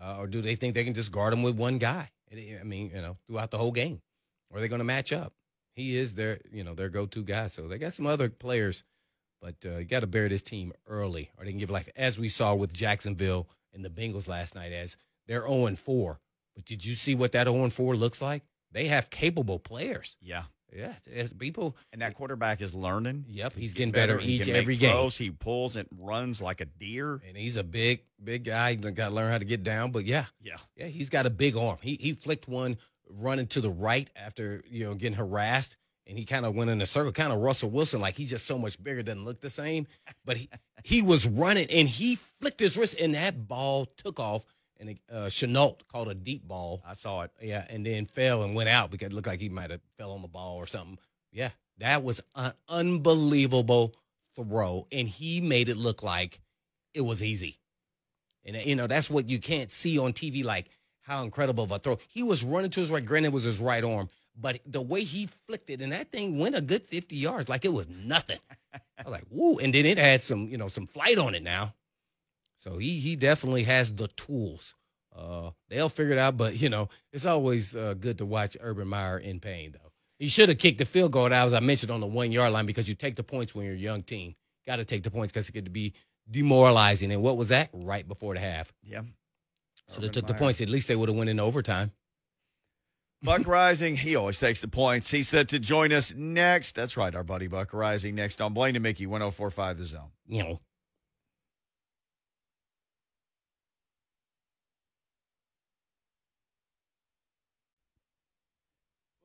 uh, 0.00 0.16
or 0.18 0.26
do 0.26 0.42
they 0.42 0.56
think 0.56 0.74
they 0.74 0.82
can 0.82 0.94
just 0.94 1.12
guard 1.12 1.32
him 1.32 1.44
with 1.44 1.54
one 1.54 1.78
guy? 1.78 2.10
I 2.32 2.64
mean, 2.64 2.90
you 2.94 3.00
know, 3.00 3.16
throughout 3.26 3.50
the 3.50 3.58
whole 3.58 3.72
game, 3.72 4.00
are 4.52 4.60
they 4.60 4.68
going 4.68 4.80
to 4.80 4.84
match 4.84 5.12
up? 5.12 5.32
He 5.74 5.96
is 5.96 6.14
their, 6.14 6.40
you 6.52 6.64
know, 6.64 6.74
their 6.74 6.88
go-to 6.88 7.22
guy. 7.22 7.46
So 7.46 7.68
they 7.68 7.78
got 7.78 7.94
some 7.94 8.06
other 8.06 8.28
players, 8.28 8.82
but 9.40 9.54
uh, 9.64 9.78
you 9.78 9.84
got 9.84 10.00
to 10.00 10.06
bury 10.06 10.28
this 10.28 10.42
team 10.42 10.72
early, 10.86 11.30
or 11.38 11.44
they 11.44 11.50
can 11.50 11.58
give 11.58 11.70
life, 11.70 11.88
as 11.96 12.18
we 12.18 12.28
saw 12.28 12.54
with 12.54 12.72
Jacksonville 12.72 13.48
and 13.72 13.84
the 13.84 13.88
Bengals 13.90 14.28
last 14.28 14.54
night. 14.54 14.72
As 14.72 14.96
they're 15.26 15.46
0 15.46 15.74
4, 15.76 16.20
but 16.56 16.64
did 16.64 16.84
you 16.84 16.94
see 16.94 17.14
what 17.14 17.32
that 17.32 17.46
0 17.46 17.70
4 17.70 17.96
looks 17.96 18.20
like? 18.20 18.42
They 18.72 18.86
have 18.86 19.10
capable 19.10 19.58
players. 19.58 20.16
Yeah. 20.20 20.44
Yeah, 20.72 20.92
people. 21.36 21.76
And 21.92 22.00
that 22.00 22.14
quarterback 22.14 22.60
is 22.60 22.72
learning. 22.72 23.24
Yep, 23.28 23.54
he's 23.56 23.74
getting 23.74 23.90
better 23.90 24.18
He 24.18 24.34
each 24.34 24.48
every 24.48 24.76
game. 24.76 25.10
He 25.10 25.30
pulls 25.30 25.74
and 25.74 25.88
runs 25.98 26.40
like 26.40 26.60
a 26.60 26.64
deer. 26.64 27.20
And 27.26 27.36
he's 27.36 27.56
a 27.56 27.64
big, 27.64 28.04
big 28.22 28.44
guy. 28.44 28.76
Got 28.76 29.08
to 29.08 29.14
learn 29.14 29.32
how 29.32 29.38
to 29.38 29.44
get 29.44 29.64
down. 29.64 29.90
But 29.90 30.04
yeah, 30.04 30.26
Yeah. 30.40 30.58
yeah, 30.76 30.86
he's 30.86 31.08
got 31.10 31.26
a 31.26 31.30
big 31.30 31.56
arm. 31.56 31.78
He 31.82 31.96
he 32.00 32.12
flicked 32.12 32.46
one 32.46 32.78
running 33.18 33.46
to 33.48 33.60
the 33.60 33.70
right 33.70 34.08
after 34.16 34.62
you 34.68 34.84
know 34.84 34.94
getting 34.94 35.16
harassed, 35.16 35.76
and 36.06 36.18
he 36.18 36.24
kind 36.24 36.44
of 36.44 36.54
went 36.54 36.70
in 36.70 36.80
a 36.80 36.86
circle, 36.86 37.12
kind 37.12 37.32
of 37.32 37.38
Russell 37.40 37.70
Wilson, 37.70 38.00
like 38.00 38.16
he's 38.16 38.30
just 38.30 38.46
so 38.46 38.58
much 38.58 38.82
bigger, 38.82 39.02
doesn't 39.02 39.24
look 39.24 39.40
the 39.40 39.50
same. 39.50 39.86
But 40.24 40.36
he 40.36 40.50
he 40.84 41.02
was 41.02 41.26
running 41.26 41.68
and 41.70 41.88
he 41.88 42.16
flicked 42.16 42.60
his 42.60 42.76
wrist, 42.76 42.96
and 43.00 43.14
that 43.14 43.48
ball 43.48 43.86
took 43.96 44.18
off. 44.18 44.44
And 44.78 44.98
uh, 45.12 45.26
Shenault 45.26 45.86
caught 45.92 46.08
a 46.08 46.14
deep 46.14 46.48
ball. 46.48 46.82
I 46.86 46.94
saw 46.94 47.22
it. 47.22 47.32
Yeah, 47.42 47.66
and 47.68 47.84
then 47.84 48.06
fell 48.06 48.42
and 48.44 48.54
went 48.54 48.70
out 48.70 48.90
because 48.90 49.08
it 49.08 49.12
looked 49.12 49.26
like 49.26 49.40
he 49.40 49.50
might 49.50 49.70
have 49.70 49.82
fell 49.98 50.12
on 50.12 50.22
the 50.22 50.28
ball 50.28 50.56
or 50.56 50.66
something. 50.66 50.98
Yeah, 51.32 51.50
that 51.78 52.02
was 52.02 52.22
an 52.34 52.54
unbelievable 52.66 53.94
throw, 54.34 54.86
and 54.90 55.06
he 55.06 55.40
made 55.42 55.68
it 55.68 55.76
look 55.76 56.02
like 56.02 56.40
it 56.94 57.02
was 57.02 57.22
easy. 57.22 57.56
And 58.44 58.56
you 58.56 58.74
know 58.74 58.86
that's 58.86 59.10
what 59.10 59.28
you 59.28 59.38
can't 59.38 59.70
see 59.70 59.98
on 59.98 60.12
TV, 60.12 60.44
like 60.44 60.66
how 61.10 61.24
incredible 61.24 61.64
of 61.64 61.72
a 61.72 61.78
throw. 61.78 61.98
He 62.08 62.22
was 62.22 62.44
running 62.44 62.70
to 62.70 62.80
his 62.80 62.90
right. 62.90 63.04
Granted, 63.04 63.28
it 63.28 63.34
was 63.34 63.44
his 63.44 63.58
right 63.58 63.82
arm, 63.82 64.08
but 64.40 64.60
the 64.64 64.80
way 64.80 65.02
he 65.02 65.28
flicked 65.46 65.68
it, 65.70 65.80
and 65.80 65.92
that 65.92 66.10
thing 66.10 66.38
went 66.38 66.54
a 66.56 66.60
good 66.60 66.86
fifty 66.86 67.16
yards, 67.16 67.48
like 67.48 67.64
it 67.64 67.72
was 67.72 67.88
nothing. 67.88 68.38
I 68.74 68.80
was 69.04 69.12
like, 69.12 69.24
woo! 69.30 69.58
And 69.58 69.74
then 69.74 69.86
it 69.86 69.98
had 69.98 70.22
some, 70.22 70.48
you 70.48 70.56
know, 70.56 70.68
some 70.68 70.86
flight 70.86 71.18
on 71.18 71.34
it 71.34 71.42
now. 71.42 71.74
So 72.56 72.78
he 72.78 73.00
he 73.00 73.16
definitely 73.16 73.64
has 73.64 73.94
the 73.94 74.08
tools. 74.08 74.74
Uh, 75.14 75.50
they'll 75.68 75.88
figure 75.88 76.12
it 76.12 76.18
out, 76.18 76.36
but 76.36 76.60
you 76.60 76.68
know, 76.68 76.88
it's 77.12 77.26
always 77.26 77.74
uh, 77.74 77.94
good 77.98 78.18
to 78.18 78.24
watch 78.26 78.56
Urban 78.60 78.86
Meyer 78.86 79.18
in 79.18 79.40
pain, 79.40 79.72
though. 79.72 79.90
He 80.20 80.28
should 80.28 80.50
have 80.50 80.58
kicked 80.58 80.78
the 80.78 80.84
field 80.84 81.12
goal, 81.12 81.32
as 81.32 81.54
I 81.54 81.60
mentioned, 81.60 81.90
on 81.90 82.00
the 82.00 82.06
one 82.06 82.30
yard 82.30 82.52
line 82.52 82.66
because 82.66 82.88
you 82.88 82.94
take 82.94 83.16
the 83.16 83.22
points 83.22 83.54
when 83.54 83.64
you're 83.64 83.74
a 83.74 83.78
young 83.78 84.02
team. 84.02 84.34
Got 84.66 84.76
to 84.76 84.84
take 84.84 85.02
the 85.02 85.10
points 85.10 85.32
because 85.32 85.48
it 85.48 85.52
could 85.52 85.72
be 85.72 85.94
demoralizing. 86.30 87.10
And 87.10 87.22
what 87.22 87.38
was 87.38 87.48
that? 87.48 87.70
Right 87.72 88.06
before 88.06 88.34
the 88.34 88.40
half. 88.40 88.72
Yeah. 88.84 89.00
Should 89.92 90.02
have 90.04 90.12
took 90.12 90.26
the 90.26 90.34
points. 90.34 90.60
At 90.60 90.68
least 90.68 90.88
they 90.88 90.96
would 90.96 91.08
have 91.08 91.16
went 91.16 91.30
in 91.30 91.40
overtime. 91.40 91.92
Buck 93.22 93.42
Reising, 93.42 93.96
he 93.98 94.16
always 94.16 94.38
takes 94.38 94.60
the 94.62 94.68
points. 94.68 95.10
He 95.10 95.22
said 95.22 95.48
to 95.50 95.58
join 95.58 95.92
us 95.92 96.14
next. 96.14 96.74
That's 96.74 96.96
right, 96.96 97.14
our 97.14 97.22
buddy 97.24 97.48
Buck 97.48 97.72
Reising 97.72 98.14
next 98.14 98.40
on 98.40 98.54
Blaine 98.54 98.76
and 98.76 98.82
Mickey 98.82 99.06
1045 99.06 99.78
The 99.78 99.84
Zone. 99.84 100.10
You 100.26 100.42
know. 100.42 100.60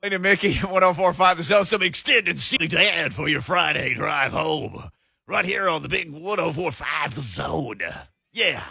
Blaine 0.02 0.14
and 0.14 0.24
Mickey 0.24 0.56
1045 0.60 1.38
The 1.38 1.44
Zone. 1.44 1.66
Some 1.66 1.82
extended 1.82 2.40
Steely 2.40 2.68
Dan 2.68 3.12
for 3.12 3.28
your 3.28 3.42
Friday 3.42 3.94
drive 3.94 4.32
home. 4.34 4.90
Right 5.28 5.46
here 5.46 5.68
on 5.68 5.82
the 5.82 5.90
big 5.90 6.12
1045 6.12 7.16
The 7.16 7.22
Zone. 7.22 7.80
Yeah. 8.32 8.64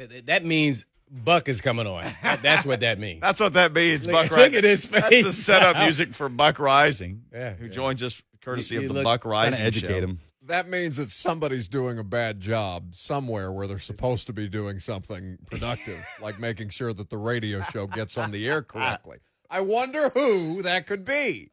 What 0.00 0.08
was 0.08 0.18
it? 0.18 0.26
That 0.26 0.44
means 0.44 0.86
Buck 1.10 1.48
is 1.48 1.60
coming 1.60 1.86
on. 1.86 2.04
That's 2.42 2.64
what 2.64 2.80
that 2.80 2.98
means. 2.98 3.20
That's 3.22 3.40
what 3.40 3.52
that 3.54 3.72
means, 3.72 4.06
Look- 4.06 4.12
Buck 4.14 4.30
look 4.30 4.52
Reising. 4.52 4.56
at 4.58 4.64
his 4.64 4.82
That's 4.88 5.04
the 5.08 5.22
face 5.22 5.34
setup 5.38 5.76
music 5.82 6.14
for 6.14 6.28
Buck 6.28 6.56
Reising, 6.56 7.20
Yeah, 7.32 7.54
who 7.54 7.66
yeah. 7.66 7.70
joins 7.72 8.02
us 8.02 8.22
courtesy 8.42 8.74
You- 8.74 8.80
of 8.80 8.82
you 8.84 8.88
the 8.88 8.94
look- 8.94 9.04
Buck 9.04 9.22
Reising 9.24 9.56
to 9.56 9.62
educate 9.62 9.88
show. 10.00 10.06
him. 10.06 10.20
That 10.42 10.68
means 10.68 10.96
that 10.96 11.10
somebody's 11.10 11.68
doing 11.68 11.98
a 11.98 12.02
bad 12.04 12.40
job 12.40 12.94
somewhere 12.94 13.52
where 13.52 13.66
they're 13.68 13.78
supposed 13.78 14.26
to 14.28 14.32
be 14.32 14.48
doing 14.48 14.78
something 14.80 15.38
productive, 15.50 16.04
like 16.20 16.40
making 16.40 16.70
sure 16.70 16.92
that 16.92 17.08
the 17.10 17.18
radio 17.18 17.62
show 17.64 17.86
gets 17.86 18.16
on 18.18 18.30
the 18.30 18.48
air 18.48 18.62
correctly. 18.62 19.18
I 19.50 19.60
wonder 19.60 20.08
who 20.10 20.62
that 20.62 20.86
could 20.86 21.04
be. 21.04 21.50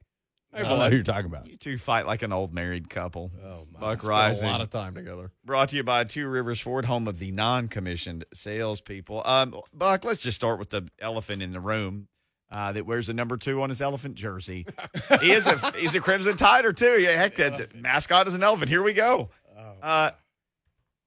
I 0.54 0.63
don't 0.63 0.80
know 0.80 0.89
who 0.89 0.96
you're 0.96 1.04
talking 1.04 1.25
about. 1.25 1.48
You 1.48 1.58
two 1.58 1.77
fight 1.77 2.08
like 2.08 2.22
an 2.24 2.32
old 2.32 2.54
married 2.54 2.89
couple. 2.89 3.32
Oh, 3.44 3.63
my. 3.74 3.80
Buck 3.80 4.01
Spent 4.01 4.13
Reising. 4.13 4.44
a 4.44 4.48
lot 4.48 4.62
of 4.62 4.70
time 4.70 4.96
together. 4.96 5.32
Brought 5.46 5.70
to 5.70 5.75
you 5.75 5.84
by 5.84 6.04
Two 6.06 6.27
Rivers 6.27 6.60
Ford, 6.60 6.86
home 6.86 7.08
of 7.08 7.20
the 7.20 7.32
non-commissioned 7.32 8.25
salespeople. 8.34 9.22
Um, 9.25 9.56
Buck, 9.74 10.04
let's 10.06 10.22
just 10.22 10.36
start 10.36 10.58
with 10.60 10.70
the 10.70 10.88
elephant 11.00 11.42
in 11.44 11.51
the 11.51 11.60
room 11.60 12.08
uh, 12.50 12.72
that 12.72 12.86
wears 12.86 13.10
a 13.10 13.13
number 13.13 13.38
two 13.38 13.62
on 13.62 13.69
his 13.69 13.82
elephant 13.82 14.15
jersey. 14.15 14.65
he 15.22 15.32
is 15.32 15.45
a 15.48 15.72
he's 15.72 15.93
a 15.95 16.00
Crimson 16.00 16.38
Tider 16.38 16.76
too. 16.76 17.00
Yeah, 17.00 17.12
heck, 17.12 17.36
that 17.36 17.76
mascot 17.76 18.28
is 18.28 18.34
an 18.34 18.41
elephant. 18.43 18.69
Here 18.69 18.82
we 18.82 18.93
go. 18.93 19.30
Uh, 19.82 20.12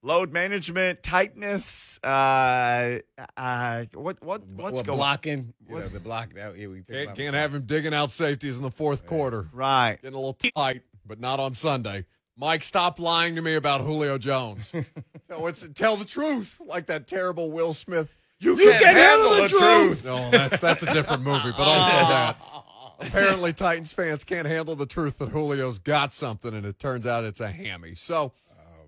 load 0.02 0.32
management, 0.32 1.02
tightness. 1.02 1.98
Uh, 2.02 2.98
uh, 3.36 3.84
what 3.94 4.22
what 4.22 4.46
what's 4.46 4.74
Well, 4.76 4.82
going? 4.82 4.96
blocking? 4.98 5.54
You 5.68 5.76
know, 5.76 5.88
the 5.88 6.00
block. 6.00 6.34
That, 6.34 6.58
yeah, 6.58 6.66
we 6.68 6.76
can 6.76 6.84
talk 6.84 6.94
Can't, 6.94 7.04
about- 7.04 7.16
can't 7.16 7.34
have 7.34 7.54
him 7.54 7.62
digging 7.62 7.94
out 7.94 8.10
safeties 8.10 8.56
in 8.56 8.62
the 8.62 8.70
fourth 8.70 9.06
quarter. 9.06 9.48
Right. 9.52 9.98
Getting 10.00 10.16
a 10.16 10.20
little 10.20 10.38
tight, 10.56 10.82
but 11.06 11.20
not 11.20 11.40
on 11.40 11.54
Sunday. 11.54 12.06
Mike, 12.36 12.62
stop 12.62 12.98
lying 12.98 13.34
to 13.34 13.42
me 13.42 13.54
about 13.54 13.82
Julio 13.82 14.16
Jones. 14.16 14.72
no, 15.28 15.46
it's 15.46 15.68
tell 15.74 15.96
the 15.96 16.06
truth, 16.06 16.60
like 16.64 16.86
that 16.86 17.06
terrible 17.06 17.50
Will 17.50 17.74
Smith. 17.74 18.16
You, 18.38 18.56
can't, 18.56 18.82
handle, 18.82 19.34
the 19.34 19.48
truth. 19.48 20.02
No, 20.06 20.30
that's 20.30 20.60
that's 20.60 20.82
a 20.82 20.94
different 20.94 21.22
movie, 21.22 21.50
but 21.50 21.68
also 21.68 21.96
that. 21.96 22.38
Apparently, 23.00 23.52
Titans 23.52 23.92
fans 23.92 24.24
can't 24.24 24.46
handle 24.46 24.74
the 24.74 24.86
truth 24.86 25.18
that 25.18 25.30
Julio's 25.30 25.78
got 25.78 26.14
something, 26.14 26.54
and 26.54 26.64
it 26.64 26.78
turns 26.78 27.06
out 27.06 27.24
it's 27.24 27.40
a 27.40 27.50
hammy. 27.50 27.94
So, 27.94 28.32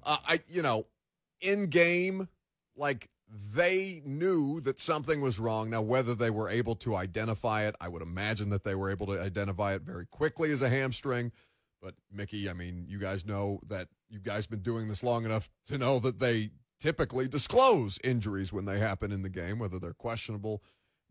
uh, 0.04 0.16
I, 0.26 0.40
you 0.48 0.62
know, 0.62 0.86
in 1.42 1.66
game, 1.66 2.28
like 2.76 3.08
they 3.54 4.02
knew 4.04 4.60
that 4.60 4.78
something 4.78 5.20
was 5.20 5.38
wrong. 5.38 5.70
Now, 5.70 5.82
whether 5.82 6.14
they 6.14 6.30
were 6.30 6.48
able 6.48 6.74
to 6.76 6.96
identify 6.96 7.64
it, 7.66 7.74
I 7.80 7.88
would 7.88 8.02
imagine 8.02 8.50
that 8.50 8.64
they 8.64 8.74
were 8.74 8.90
able 8.90 9.06
to 9.06 9.20
identify 9.20 9.74
it 9.74 9.82
very 9.82 10.06
quickly 10.06 10.50
as 10.50 10.62
a 10.62 10.68
hamstring. 10.68 11.32
But 11.80 11.94
Mickey, 12.12 12.48
I 12.48 12.52
mean, 12.52 12.84
you 12.86 12.98
guys 12.98 13.26
know 13.26 13.60
that 13.68 13.88
you 14.08 14.20
guys 14.20 14.46
been 14.46 14.60
doing 14.60 14.88
this 14.88 15.02
long 15.02 15.24
enough 15.24 15.48
to 15.66 15.78
know 15.78 15.98
that 16.00 16.20
they 16.20 16.50
typically 16.78 17.26
disclose 17.26 17.98
injuries 18.04 18.52
when 18.52 18.66
they 18.66 18.78
happen 18.78 19.10
in 19.10 19.22
the 19.22 19.30
game, 19.30 19.58
whether 19.58 19.78
they're 19.78 19.94
questionable, 19.94 20.62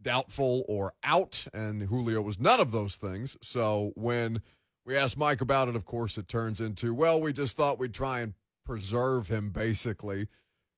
doubtful, 0.01 0.63
or 0.67 0.93
out. 1.03 1.47
And 1.53 1.81
Julio 1.81 2.21
was 2.21 2.39
none 2.39 2.59
of 2.59 2.71
those 2.71 2.97
things. 2.97 3.35
So 3.41 3.91
when 3.95 4.41
we 4.85 4.95
asked 4.95 5.17
Mike 5.17 5.41
about 5.41 5.69
it, 5.69 5.75
of 5.75 5.85
course, 5.85 6.17
it 6.17 6.27
turns 6.27 6.61
into, 6.61 6.93
well, 6.93 7.19
we 7.19 7.33
just 7.33 7.57
thought 7.57 7.79
we'd 7.79 7.93
try 7.93 8.19
and 8.19 8.33
preserve 8.65 9.27
him 9.27 9.49
basically 9.49 10.27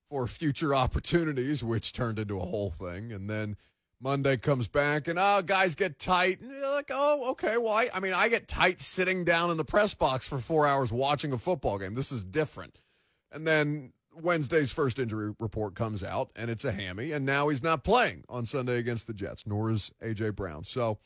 for 0.08 0.26
future 0.26 0.74
opportunities, 0.74 1.62
which 1.62 1.92
turned 1.92 2.18
into 2.18 2.38
a 2.38 2.46
whole 2.46 2.70
thing. 2.70 3.12
And 3.12 3.28
then 3.28 3.56
Monday 4.00 4.36
comes 4.36 4.68
back 4.68 5.08
and 5.08 5.18
oh, 5.18 5.42
guys 5.42 5.74
get 5.74 5.98
tight. 5.98 6.40
And 6.40 6.50
you're 6.50 6.74
like, 6.74 6.90
oh, 6.92 7.30
okay. 7.30 7.56
Well, 7.56 7.72
I, 7.72 7.88
I 7.94 8.00
mean, 8.00 8.12
I 8.14 8.28
get 8.28 8.48
tight 8.48 8.80
sitting 8.80 9.24
down 9.24 9.50
in 9.50 9.56
the 9.56 9.64
press 9.64 9.94
box 9.94 10.28
for 10.28 10.38
four 10.38 10.66
hours 10.66 10.92
watching 10.92 11.32
a 11.32 11.38
football 11.38 11.78
game. 11.78 11.94
This 11.94 12.12
is 12.12 12.24
different. 12.24 12.80
And 13.32 13.46
then 13.46 13.92
Wednesday's 14.14 14.72
first 14.72 14.98
injury 14.98 15.34
report 15.38 15.74
comes 15.74 16.04
out, 16.04 16.30
and 16.36 16.50
it's 16.50 16.64
a 16.64 16.72
hammy. 16.72 17.12
And 17.12 17.24
now 17.24 17.48
he's 17.48 17.62
not 17.62 17.82
playing 17.82 18.24
on 18.28 18.46
Sunday 18.46 18.78
against 18.78 19.06
the 19.06 19.14
Jets, 19.14 19.46
nor 19.46 19.70
is 19.70 19.90
AJ 20.02 20.36
Brown. 20.36 20.64
So 20.64 20.98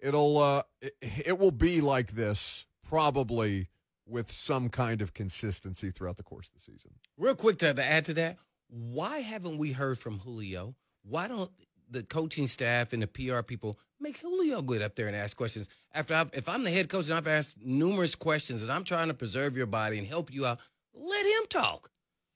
it'll 0.00 0.38
uh, 0.38 0.62
it, 0.80 0.94
it 1.00 1.38
will 1.38 1.50
be 1.50 1.80
like 1.80 2.12
this 2.12 2.66
probably 2.88 3.68
with 4.08 4.30
some 4.32 4.68
kind 4.68 5.02
of 5.02 5.14
consistency 5.14 5.90
throughout 5.90 6.16
the 6.16 6.22
course 6.22 6.48
of 6.48 6.54
the 6.54 6.60
season. 6.60 6.92
Real 7.16 7.34
quick 7.34 7.58
to, 7.58 7.74
to 7.74 7.84
add 7.84 8.04
to 8.06 8.14
that, 8.14 8.38
why 8.68 9.18
haven't 9.18 9.58
we 9.58 9.72
heard 9.72 9.98
from 9.98 10.18
Julio? 10.18 10.74
Why 11.02 11.28
don't 11.28 11.50
the 11.90 12.02
coaching 12.02 12.46
staff 12.46 12.92
and 12.92 13.02
the 13.02 13.06
PR 13.06 13.42
people 13.42 13.78
make 14.00 14.18
Julio 14.18 14.62
get 14.62 14.82
up 14.82 14.94
there 14.94 15.06
and 15.06 15.16
ask 15.16 15.36
questions? 15.36 15.68
After 15.92 16.14
I've, 16.14 16.30
if 16.32 16.48
I'm 16.48 16.64
the 16.64 16.70
head 16.70 16.88
coach 16.88 17.06
and 17.06 17.14
I've 17.14 17.26
asked 17.26 17.64
numerous 17.64 18.14
questions 18.14 18.62
and 18.62 18.70
I'm 18.70 18.84
trying 18.84 19.08
to 19.08 19.14
preserve 19.14 19.56
your 19.56 19.66
body 19.66 19.98
and 19.98 20.06
help 20.06 20.32
you 20.32 20.46
out, 20.46 20.58
let 20.94 21.24
him 21.24 21.46
talk. 21.48 21.90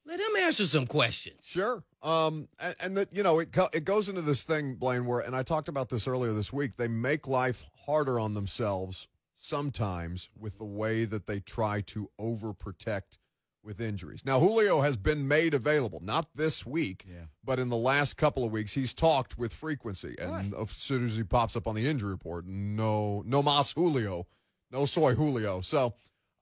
Let 0.05 0.19
him 0.19 0.37
answer 0.41 0.67
some 0.67 0.87
questions. 0.87 1.45
Sure. 1.47 1.85
Um, 2.03 2.49
and, 2.59 2.75
and 2.81 2.97
that 2.97 3.15
you 3.15 3.23
know 3.23 3.39
it 3.39 3.53
co- 3.53 3.69
it 3.73 3.85
goes 3.85 4.09
into 4.09 4.21
this 4.21 4.43
thing, 4.43 4.75
Blaine, 4.75 5.07
where 5.07 5.21
and 5.21 5.37
I 5.37 5.45
talked 5.45 5.69
about 5.69 5.91
this 5.91 6.09
earlier 6.09 6.33
this 6.33 6.53
week. 6.53 6.77
They 6.77 6.89
make 6.89 7.29
life 7.29 7.65
harder 7.87 8.19
on 8.19 8.35
themselves 8.35 9.07
sometimes 9.43 10.31
with 10.39 10.59
the 10.59 10.65
way 10.65 11.05
that 11.05 11.27
they 11.27 11.41
try 11.41 11.81
to 11.81 12.09
overprotect 12.21 13.19
with 13.65 13.81
injuries. 13.81 14.25
Now 14.25 14.41
Julio 14.41 14.81
has 14.81 14.97
been 14.97 15.29
made 15.29 15.55
available, 15.55 16.01
not 16.03 16.29
this 16.35 16.67
week, 16.67 17.05
Yeah. 17.09 17.27
but 17.45 17.59
in 17.61 17.69
the 17.69 17.77
last 17.77 18.17
couple 18.17 18.45
of 18.45 18.51
weeks, 18.51 18.75
he's 18.75 18.93
talked 18.95 19.39
with 19.39 19.53
frequency, 19.53 20.17
and 20.19 20.53
as 20.55 20.71
soon 20.71 21.05
as 21.05 21.17
he 21.17 21.23
pops 21.23 21.55
up 21.55 21.67
on 21.69 21.75
the 21.77 21.87
injury 21.87 22.11
report, 22.11 22.45
no, 22.47 23.23
no 23.25 23.43
mas 23.43 23.73
Julio, 23.73 24.27
no 24.71 24.85
soy 24.87 25.15
Julio. 25.15 25.61
So. 25.61 25.95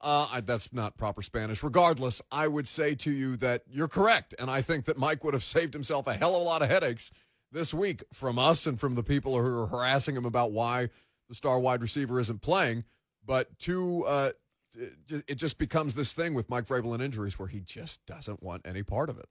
Uh, 0.03 0.27
I, 0.31 0.41
that's 0.41 0.73
not 0.73 0.97
proper 0.97 1.21
Spanish. 1.21 1.61
Regardless, 1.61 2.23
I 2.31 2.47
would 2.47 2.67
say 2.67 2.95
to 2.95 3.11
you 3.11 3.37
that 3.37 3.61
you're 3.69 3.87
correct. 3.87 4.33
And 4.39 4.49
I 4.49 4.63
think 4.63 4.85
that 4.85 4.97
Mike 4.97 5.23
would 5.23 5.35
have 5.35 5.43
saved 5.43 5.75
himself 5.75 6.07
a 6.07 6.15
hell 6.15 6.33
of 6.35 6.41
a 6.41 6.43
lot 6.43 6.63
of 6.63 6.69
headaches 6.71 7.11
this 7.51 7.71
week 7.71 8.03
from 8.11 8.39
us 8.39 8.65
and 8.65 8.79
from 8.79 8.95
the 8.95 9.03
people 9.03 9.39
who 9.39 9.59
are 9.59 9.67
harassing 9.67 10.15
him 10.17 10.25
about 10.25 10.51
why 10.53 10.89
the 11.31 11.35
star 11.35 11.59
wide 11.59 11.81
receiver 11.81 12.19
isn't 12.19 12.41
playing. 12.41 12.83
But 13.25 13.57
to, 13.59 14.03
uh, 14.05 14.31
it 14.77 15.23
it 15.27 15.35
just 15.35 15.57
becomes 15.57 15.95
this 15.95 16.13
thing 16.13 16.33
with 16.33 16.49
Mike 16.49 16.65
Vrabel 16.65 16.93
and 16.93 17.01
injuries 17.01 17.39
where 17.39 17.47
he 17.47 17.61
just 17.61 18.05
doesn't 18.05 18.43
want 18.43 18.67
any 18.67 18.83
part 18.83 19.09
of 19.09 19.17
it. 19.17 19.29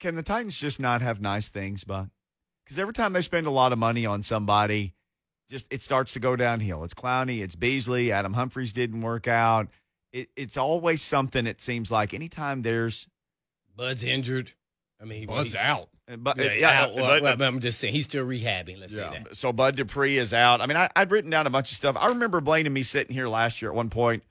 Can 0.00 0.14
the 0.14 0.22
Titans 0.22 0.58
just 0.58 0.80
not 0.80 1.02
have 1.02 1.20
nice 1.20 1.48
things, 1.48 1.84
Buck? 1.84 2.08
Because 2.64 2.78
every 2.78 2.94
time 2.94 3.12
they 3.12 3.20
spend 3.20 3.46
a 3.46 3.50
lot 3.50 3.72
of 3.72 3.78
money 3.78 4.06
on 4.06 4.22
somebody, 4.22 4.94
just 5.50 5.66
it 5.70 5.82
starts 5.82 6.14
to 6.14 6.20
go 6.20 6.36
downhill. 6.36 6.84
It's 6.84 6.94
Clowney, 6.94 7.42
it's 7.42 7.54
Beasley, 7.54 8.10
Adam 8.10 8.32
Humphries 8.32 8.72
didn't 8.72 9.02
work 9.02 9.28
out. 9.28 9.68
It, 10.12 10.30
it's 10.36 10.56
always 10.56 11.02
something. 11.02 11.46
It 11.46 11.60
seems 11.60 11.90
like 11.90 12.14
anytime 12.14 12.62
there's 12.62 13.08
Bud's 13.76 14.04
injured. 14.04 14.52
I 15.04 15.06
mean, 15.08 15.26
Bud's 15.26 15.52
he- 15.52 15.58
out. 15.58 15.88
but 16.18 16.38
Yeah, 16.38 16.52
yeah, 16.54 16.82
out. 16.82 16.94
Well, 16.94 17.20
but- 17.20 17.38
well, 17.38 17.48
I'm 17.48 17.60
just 17.60 17.78
saying 17.78 17.92
he's 17.94 18.04
still 18.06 18.26
rehabbing. 18.26 18.78
Let's 18.80 18.94
Yeah. 18.94 19.10
say 19.12 19.18
that. 19.24 19.36
so 19.36 19.52
Bud 19.52 19.76
Dupree 19.76 20.16
is 20.18 20.32
out. 20.32 20.60
I 20.60 20.66
mean, 20.66 20.76
I, 20.76 20.88
I'd 20.96 21.10
written 21.10 21.30
down 21.30 21.46
a 21.46 21.50
bunch 21.50 21.70
of 21.70 21.76
stuff. 21.76 21.96
I 21.98 22.08
remember 22.08 22.40
Blaine 22.40 22.66
and 22.66 22.74
me 22.74 22.82
sitting 22.82 23.14
here 23.14 23.28
last 23.28 23.60
year 23.60 23.70
at 23.70 23.74
one 23.76 23.90
point, 23.90 24.22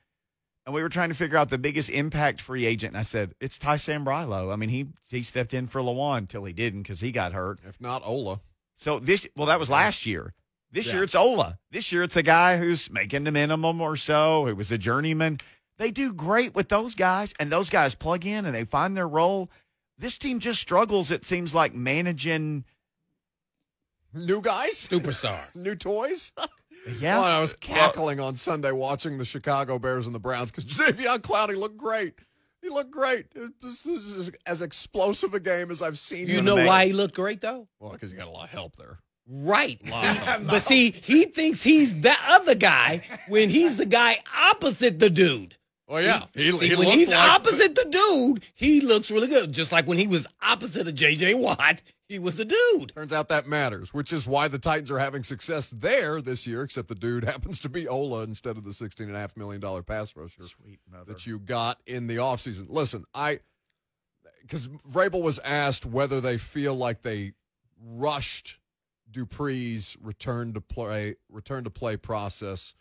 and 0.65 0.73
we 0.73 0.81
were 0.81 0.89
trying 0.89 1.09
to 1.09 1.15
figure 1.15 1.37
out 1.37 1.49
the 1.49 1.57
biggest 1.57 1.89
impact 1.89 2.41
free 2.41 2.65
agent. 2.65 2.93
And 2.93 2.97
I 2.99 3.03
said, 3.03 3.35
it's 3.39 3.59
Ty 3.59 3.75
Sambrailo. 3.75 4.51
I 4.51 4.55
mean, 4.55 4.69
he 4.69 4.87
he 5.09 5.21
stepped 5.23 5.53
in 5.53 5.67
for 5.67 5.81
Lewan 5.81 6.19
until 6.19 6.43
he 6.45 6.53
didn't 6.53 6.83
because 6.83 7.01
he 7.01 7.11
got 7.11 7.33
hurt. 7.33 7.59
If 7.67 7.79
not 7.79 8.01
Ola. 8.05 8.41
So 8.75 8.97
this, 8.99 9.27
well, 9.35 9.47
that 9.47 9.59
was 9.59 9.69
last 9.69 10.05
year. 10.05 10.33
This 10.71 10.87
Yeah. 10.87 10.93
year 10.93 11.03
it's 11.03 11.13
Ola. 11.15 11.59
This 11.69 11.91
year 11.91 12.01
it's 12.01 12.15
a 12.15 12.23
guy 12.23 12.57
who's 12.57 12.89
making 12.89 13.25
the 13.25 13.31
minimum 13.31 13.79
or 13.81 13.95
so. 13.95 14.47
Who 14.47 14.55
was 14.55 14.71
a 14.71 14.77
journeyman. 14.79 15.37
They 15.77 15.91
do 15.91 16.13
great 16.13 16.53
with 16.55 16.69
those 16.69 16.93
guys, 16.95 17.33
and 17.39 17.51
those 17.51 17.69
guys 17.69 17.93
plug 17.95 18.25
in 18.25 18.45
and 18.45 18.55
they 18.55 18.63
find 18.63 18.95
their 18.95 19.07
role. 19.07 19.49
This 19.97 20.17
team 20.17 20.39
just 20.39 20.59
struggles. 20.59 21.11
It 21.11 21.25
seems 21.25 21.53
like 21.55 21.73
managing. 21.73 22.65
New 24.13 24.41
guys? 24.41 24.87
Superstars. 24.87 25.55
New 25.55 25.75
toys? 25.75 26.31
Yeah, 26.99 27.17
Oh, 27.19 27.23
I 27.23 27.39
was 27.39 27.53
cackling 27.53 28.19
on 28.19 28.35
Sunday 28.35 28.73
watching 28.73 29.17
the 29.17 29.23
Chicago 29.23 29.79
Bears 29.79 30.05
and 30.05 30.13
the 30.13 30.19
Browns 30.19 30.51
because 30.51 30.65
Jadeveon 30.77 31.19
Clowney 31.19 31.55
looked 31.55 31.77
great. 31.77 32.15
He 32.61 32.67
looked 32.67 32.91
great. 32.91 33.27
This 33.61 33.85
is 33.85 34.29
as 34.45 34.61
explosive 34.61 35.33
a 35.33 35.39
game 35.39 35.71
as 35.71 35.81
I've 35.81 35.97
seen. 35.97 36.27
You 36.27 36.41
know 36.41 36.57
make. 36.57 36.67
why 36.67 36.87
he 36.87 36.91
looked 36.91 37.15
great 37.15 37.39
though? 37.39 37.69
Well, 37.79 37.93
because 37.93 38.11
he 38.11 38.17
got 38.17 38.27
a 38.27 38.31
lot 38.31 38.43
of 38.43 38.49
help 38.49 38.75
there. 38.75 38.99
Right. 39.25 39.79
Lot 39.89 40.03
help. 40.17 40.47
but 40.47 40.63
see, 40.63 40.91
he 40.91 41.23
thinks 41.23 41.63
he's 41.63 41.97
the 42.01 42.15
other 42.27 42.55
guy 42.55 43.01
when 43.29 43.47
he's 43.49 43.77
the 43.77 43.85
guy 43.85 44.17
opposite 44.37 44.99
the 44.99 45.09
dude. 45.09 45.55
Well, 45.93 46.01
yeah, 46.01 46.23
he, 46.33 46.51
See, 46.51 46.69
he 46.69 46.75
when 46.75 46.87
he's 46.87 47.07
like 47.07 47.29
opposite 47.29 47.75
the 47.75 47.85
dude, 47.85 48.43
he 48.55 48.81
looks 48.81 49.11
really 49.11 49.27
good. 49.27 49.51
Just 49.51 49.71
like 49.71 49.85
when 49.85 49.99
he 49.99 50.07
was 50.07 50.25
opposite 50.41 50.87
of 50.87 50.95
JJ 50.95 51.37
Watt, 51.37 51.83
he 52.07 52.17
was 52.17 52.39
a 52.39 52.45
dude. 52.45 52.95
Turns 52.95 53.13
out 53.13 53.27
that 53.27 53.45
matters, 53.45 53.93
which 53.93 54.11
is 54.11 54.25
why 54.25 54.47
the 54.47 54.57
Titans 54.57 54.89
are 54.89 54.97
having 54.97 55.23
success 55.23 55.69
there 55.69 56.19
this 56.19 56.47
year, 56.47 56.63
except 56.63 56.87
the 56.87 56.95
dude 56.95 57.23
happens 57.25 57.59
to 57.59 57.69
be 57.69 57.87
Ola 57.87 58.23
instead 58.23 58.57
of 58.57 58.63
the 58.63 58.71
$16.5 58.71 59.37
million 59.37 59.61
pass 59.83 60.15
rusher 60.15 60.41
that 61.05 61.27
you 61.27 61.37
got 61.37 61.79
in 61.85 62.07
the 62.07 62.15
offseason. 62.15 62.65
Listen, 62.69 63.05
I, 63.13 63.41
because 64.41 64.69
Vrabel 64.69 65.21
was 65.21 65.37
asked 65.37 65.85
whether 65.85 66.19
they 66.19 66.39
feel 66.39 66.73
like 66.73 67.03
they 67.03 67.33
rushed 67.79 68.57
Dupree's 69.11 69.95
return 70.01 70.53
to 70.55 70.61
play, 70.61 71.17
return 71.29 71.65
to 71.65 71.69
play 71.69 71.97
process 71.97 72.73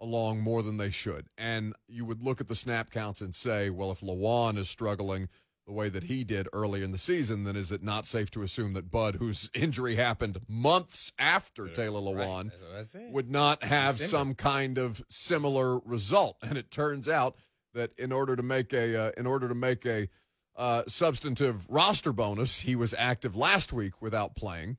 along 0.00 0.40
more 0.40 0.62
than 0.62 0.76
they 0.76 0.90
should. 0.90 1.28
And 1.38 1.74
you 1.88 2.04
would 2.04 2.22
look 2.22 2.40
at 2.40 2.48
the 2.48 2.54
snap 2.54 2.90
counts 2.90 3.20
and 3.20 3.34
say, 3.34 3.70
well, 3.70 3.90
if 3.90 4.00
Lewan 4.00 4.58
is 4.58 4.68
struggling 4.68 5.28
the 5.66 5.72
way 5.72 5.88
that 5.88 6.04
he 6.04 6.24
did 6.24 6.46
early 6.52 6.82
in 6.82 6.92
the 6.92 6.98
season, 6.98 7.44
then 7.44 7.56
is 7.56 7.72
it 7.72 7.82
not 7.82 8.06
safe 8.06 8.30
to 8.32 8.42
assume 8.42 8.74
that 8.74 8.90
Bud, 8.90 9.14
whose 9.14 9.48
injury 9.54 9.96
happened 9.96 10.38
months 10.46 11.12
after 11.18 11.68
Taylor 11.68 12.00
Lewan, 12.00 12.50
That's 12.50 12.62
what 12.62 12.78
I 12.78 12.82
said. 12.82 13.12
would 13.12 13.30
not 13.30 13.64
have 13.64 13.98
some 13.98 14.34
kind 14.34 14.76
of 14.76 15.02
similar 15.08 15.78
result? 15.80 16.36
And 16.42 16.58
it 16.58 16.70
turns 16.70 17.08
out 17.08 17.36
that 17.72 17.98
in 17.98 18.12
order 18.12 18.36
to 18.36 18.42
make 18.42 18.72
a 18.72 19.06
uh, 19.06 19.10
in 19.16 19.26
order 19.26 19.48
to 19.48 19.54
make 19.54 19.86
a 19.86 20.08
uh, 20.56 20.82
substantive 20.86 21.68
roster 21.68 22.12
bonus, 22.12 22.60
he 22.60 22.76
was 22.76 22.94
active 22.96 23.34
last 23.34 23.72
week 23.72 24.00
without 24.02 24.36
playing. 24.36 24.76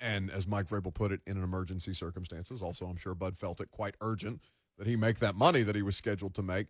And 0.00 0.30
as 0.30 0.46
Mike 0.46 0.66
Vrabel 0.66 0.92
put 0.92 1.12
it, 1.12 1.20
in 1.26 1.36
an 1.36 1.44
emergency 1.44 1.94
circumstances. 1.94 2.62
Also, 2.62 2.86
I'm 2.86 2.96
sure 2.96 3.14
Bud 3.14 3.36
felt 3.36 3.60
it 3.60 3.70
quite 3.70 3.94
urgent 4.00 4.40
that 4.78 4.86
he 4.86 4.96
make 4.96 5.20
that 5.20 5.34
money 5.34 5.62
that 5.62 5.76
he 5.76 5.82
was 5.82 5.96
scheduled 5.96 6.34
to 6.34 6.42
make. 6.42 6.66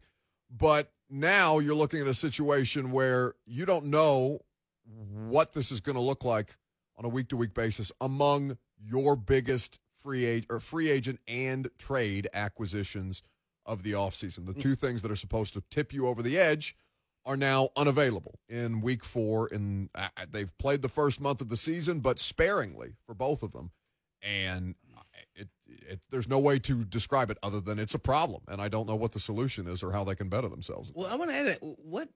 But 0.51 0.93
now 1.09 1.59
you're 1.59 1.75
looking 1.75 2.01
at 2.01 2.07
a 2.07 2.15
situation 2.15 2.91
where 2.91 3.35
you 3.47 3.65
don't 3.65 3.87
know 3.87 4.41
what 4.85 5.53
this 5.53 5.73
is 5.73 5.81
going 5.81 5.97
to 5.97 6.03
look 6.03 6.25
like 6.25 6.57
on 6.97 7.05
a 7.05 7.09
week 7.09 7.29
to 7.29 7.37
week 7.37 7.55
basis 7.55 7.91
among 8.01 8.59
your 8.79 9.17
biggest 9.17 9.81
free 10.03 10.25
agent 10.27 10.47
or 10.51 10.61
free 10.61 10.91
agent 10.91 11.19
and 11.27 11.69
trade 11.79 12.29
acquisitions 12.35 13.23
of 13.67 13.83
the 13.83 13.93
offseason. 13.93 14.47
The 14.47 14.53
mm. 14.53 14.61
two 14.61 14.75
things 14.75 15.03
that 15.03 15.11
are 15.11 15.17
supposed 15.17 15.55
to 15.55 15.63
tip 15.71 15.93
you 15.93 16.07
over 16.07 16.23
the 16.23 16.39
edge 16.39 16.77
are 17.27 17.37
now 17.37 17.71
unavailable 17.77 18.39
in 18.49 18.81
week 18.81 19.05
four. 19.05 19.49
And 19.51 19.89
uh, 19.95 20.09
they've 20.31 20.57
played 20.59 20.83
the 20.83 20.89
first 20.89 21.21
month 21.21 21.41
of 21.41 21.49
the 21.49 21.57
season, 21.57 22.01
but 22.01 22.19
sparingly 22.19 22.95
for 23.07 23.15
both 23.15 23.43
of 23.43 23.53
them. 23.53 23.71
And 24.23 24.75
it, 25.35 25.49
it, 25.67 26.01
there's 26.11 26.29
no 26.29 26.39
way 26.39 26.59
to 26.61 26.85
describe 26.85 27.31
it 27.31 27.39
other 27.43 27.61
than 27.61 27.79
it's 27.79 27.95
a 27.95 27.99
problem. 27.99 28.43
And 28.49 28.61
I 28.61 28.69
don't 28.69 28.89
know 28.89 28.97
what 28.97 29.13
the 29.13 29.21
solution 29.21 29.67
is 29.67 29.83
or 29.83 29.93
how 29.93 30.05
they 30.05 30.15
can 30.15 30.29
better 30.29 30.49
themselves. 30.49 30.93
Well, 30.95 31.11
I 31.11 31.17
want 31.17 31.31
to 31.31 31.37
add 31.37 31.47
that. 31.47 31.59
What 31.61 32.09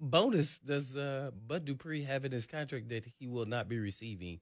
bonus 0.00 0.58
does 0.58 0.96
uh, 0.96 1.30
Bud 1.46 1.64
Dupree 1.64 2.02
have 2.02 2.24
in 2.24 2.32
his 2.32 2.46
contract 2.46 2.88
that 2.90 3.04
he 3.18 3.26
will 3.26 3.46
not 3.46 3.68
be 3.68 3.78
receiving? 3.78 4.40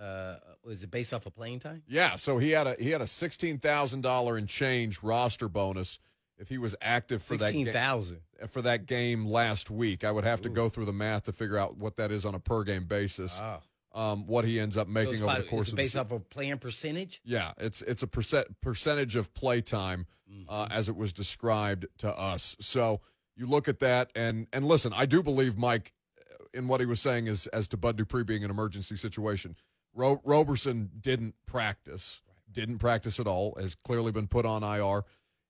Uh, 0.00 0.36
is 0.68 0.82
it 0.82 0.90
based 0.90 1.12
off 1.12 1.26
of 1.26 1.34
playing 1.34 1.60
time? 1.60 1.82
Yeah, 1.86 2.16
so 2.16 2.38
he 2.38 2.50
had 2.50 2.66
a 2.66 2.74
he 2.78 2.90
had 2.90 3.02
a 3.02 3.06
sixteen 3.06 3.58
thousand 3.58 4.00
dollar 4.00 4.36
and 4.36 4.48
change 4.48 5.02
roster 5.02 5.48
bonus 5.48 5.98
if 6.38 6.48
he 6.48 6.58
was 6.58 6.74
active 6.82 7.22
for 7.22 7.36
that 7.36 7.46
Sixteen 7.46 7.64
game 7.66 7.74
thousand. 7.74 8.20
for 8.50 8.62
that 8.62 8.86
game 8.86 9.26
last 9.26 9.70
week. 9.70 10.04
I 10.04 10.10
would 10.10 10.24
have 10.24 10.40
to 10.42 10.48
go 10.48 10.68
through 10.68 10.86
the 10.86 10.92
math 10.92 11.24
to 11.24 11.32
figure 11.32 11.58
out 11.58 11.76
what 11.76 11.96
that 11.96 12.10
is 12.10 12.24
on 12.24 12.34
a 12.34 12.40
per 12.40 12.64
game 12.64 12.84
basis. 12.84 13.38
Ah. 13.42 13.60
Um, 13.94 14.26
what 14.26 14.46
he 14.46 14.58
ends 14.58 14.78
up 14.78 14.88
making 14.88 15.16
So 15.18 15.28
over 15.28 15.42
the 15.42 15.46
course 15.48 15.68
of 15.68 15.76
the 15.76 15.82
based 15.82 15.96
off 15.96 16.12
of 16.12 16.28
playing 16.30 16.56
percentage. 16.58 17.20
yeah, 17.24 17.52
it's 17.58 17.82
it's 17.82 18.02
a 18.02 18.06
percent 18.06 18.46
percentage 18.60 19.16
of 19.16 19.32
play 19.34 19.60
time 19.60 20.06
Mm-hmm. 20.32 20.44
uh, 20.48 20.66
as 20.70 20.88
it 20.88 20.96
was 20.96 21.12
described 21.12 21.84
to 21.98 22.08
us. 22.18 22.56
So 22.58 23.02
you 23.36 23.46
look 23.46 23.68
at 23.68 23.80
that 23.80 24.10
and 24.14 24.46
and 24.54 24.64
listen, 24.64 24.94
I 24.96 25.04
do 25.04 25.22
believe 25.22 25.58
Mike 25.58 25.92
uh, 26.18 26.44
in 26.54 26.68
what 26.68 26.80
he 26.80 26.86
was 26.86 27.00
saying 27.02 27.26
is 27.26 27.46
as 27.48 27.68
to 27.68 27.76
Bud 27.76 27.96
Dupree 27.98 28.24
being 28.24 28.42
an 28.42 28.50
emergency 28.50 28.96
situation. 28.96 29.56
Ro- 29.94 30.22
Roberson 30.24 30.88
didn't 30.98 31.34
practice, 31.44 32.22
didn't 32.50 32.78
practice 32.78 33.20
at 33.20 33.26
all, 33.26 33.54
has 33.60 33.74
clearly 33.74 34.10
been 34.10 34.26
put 34.26 34.46
on 34.46 34.62
IR 34.62 35.02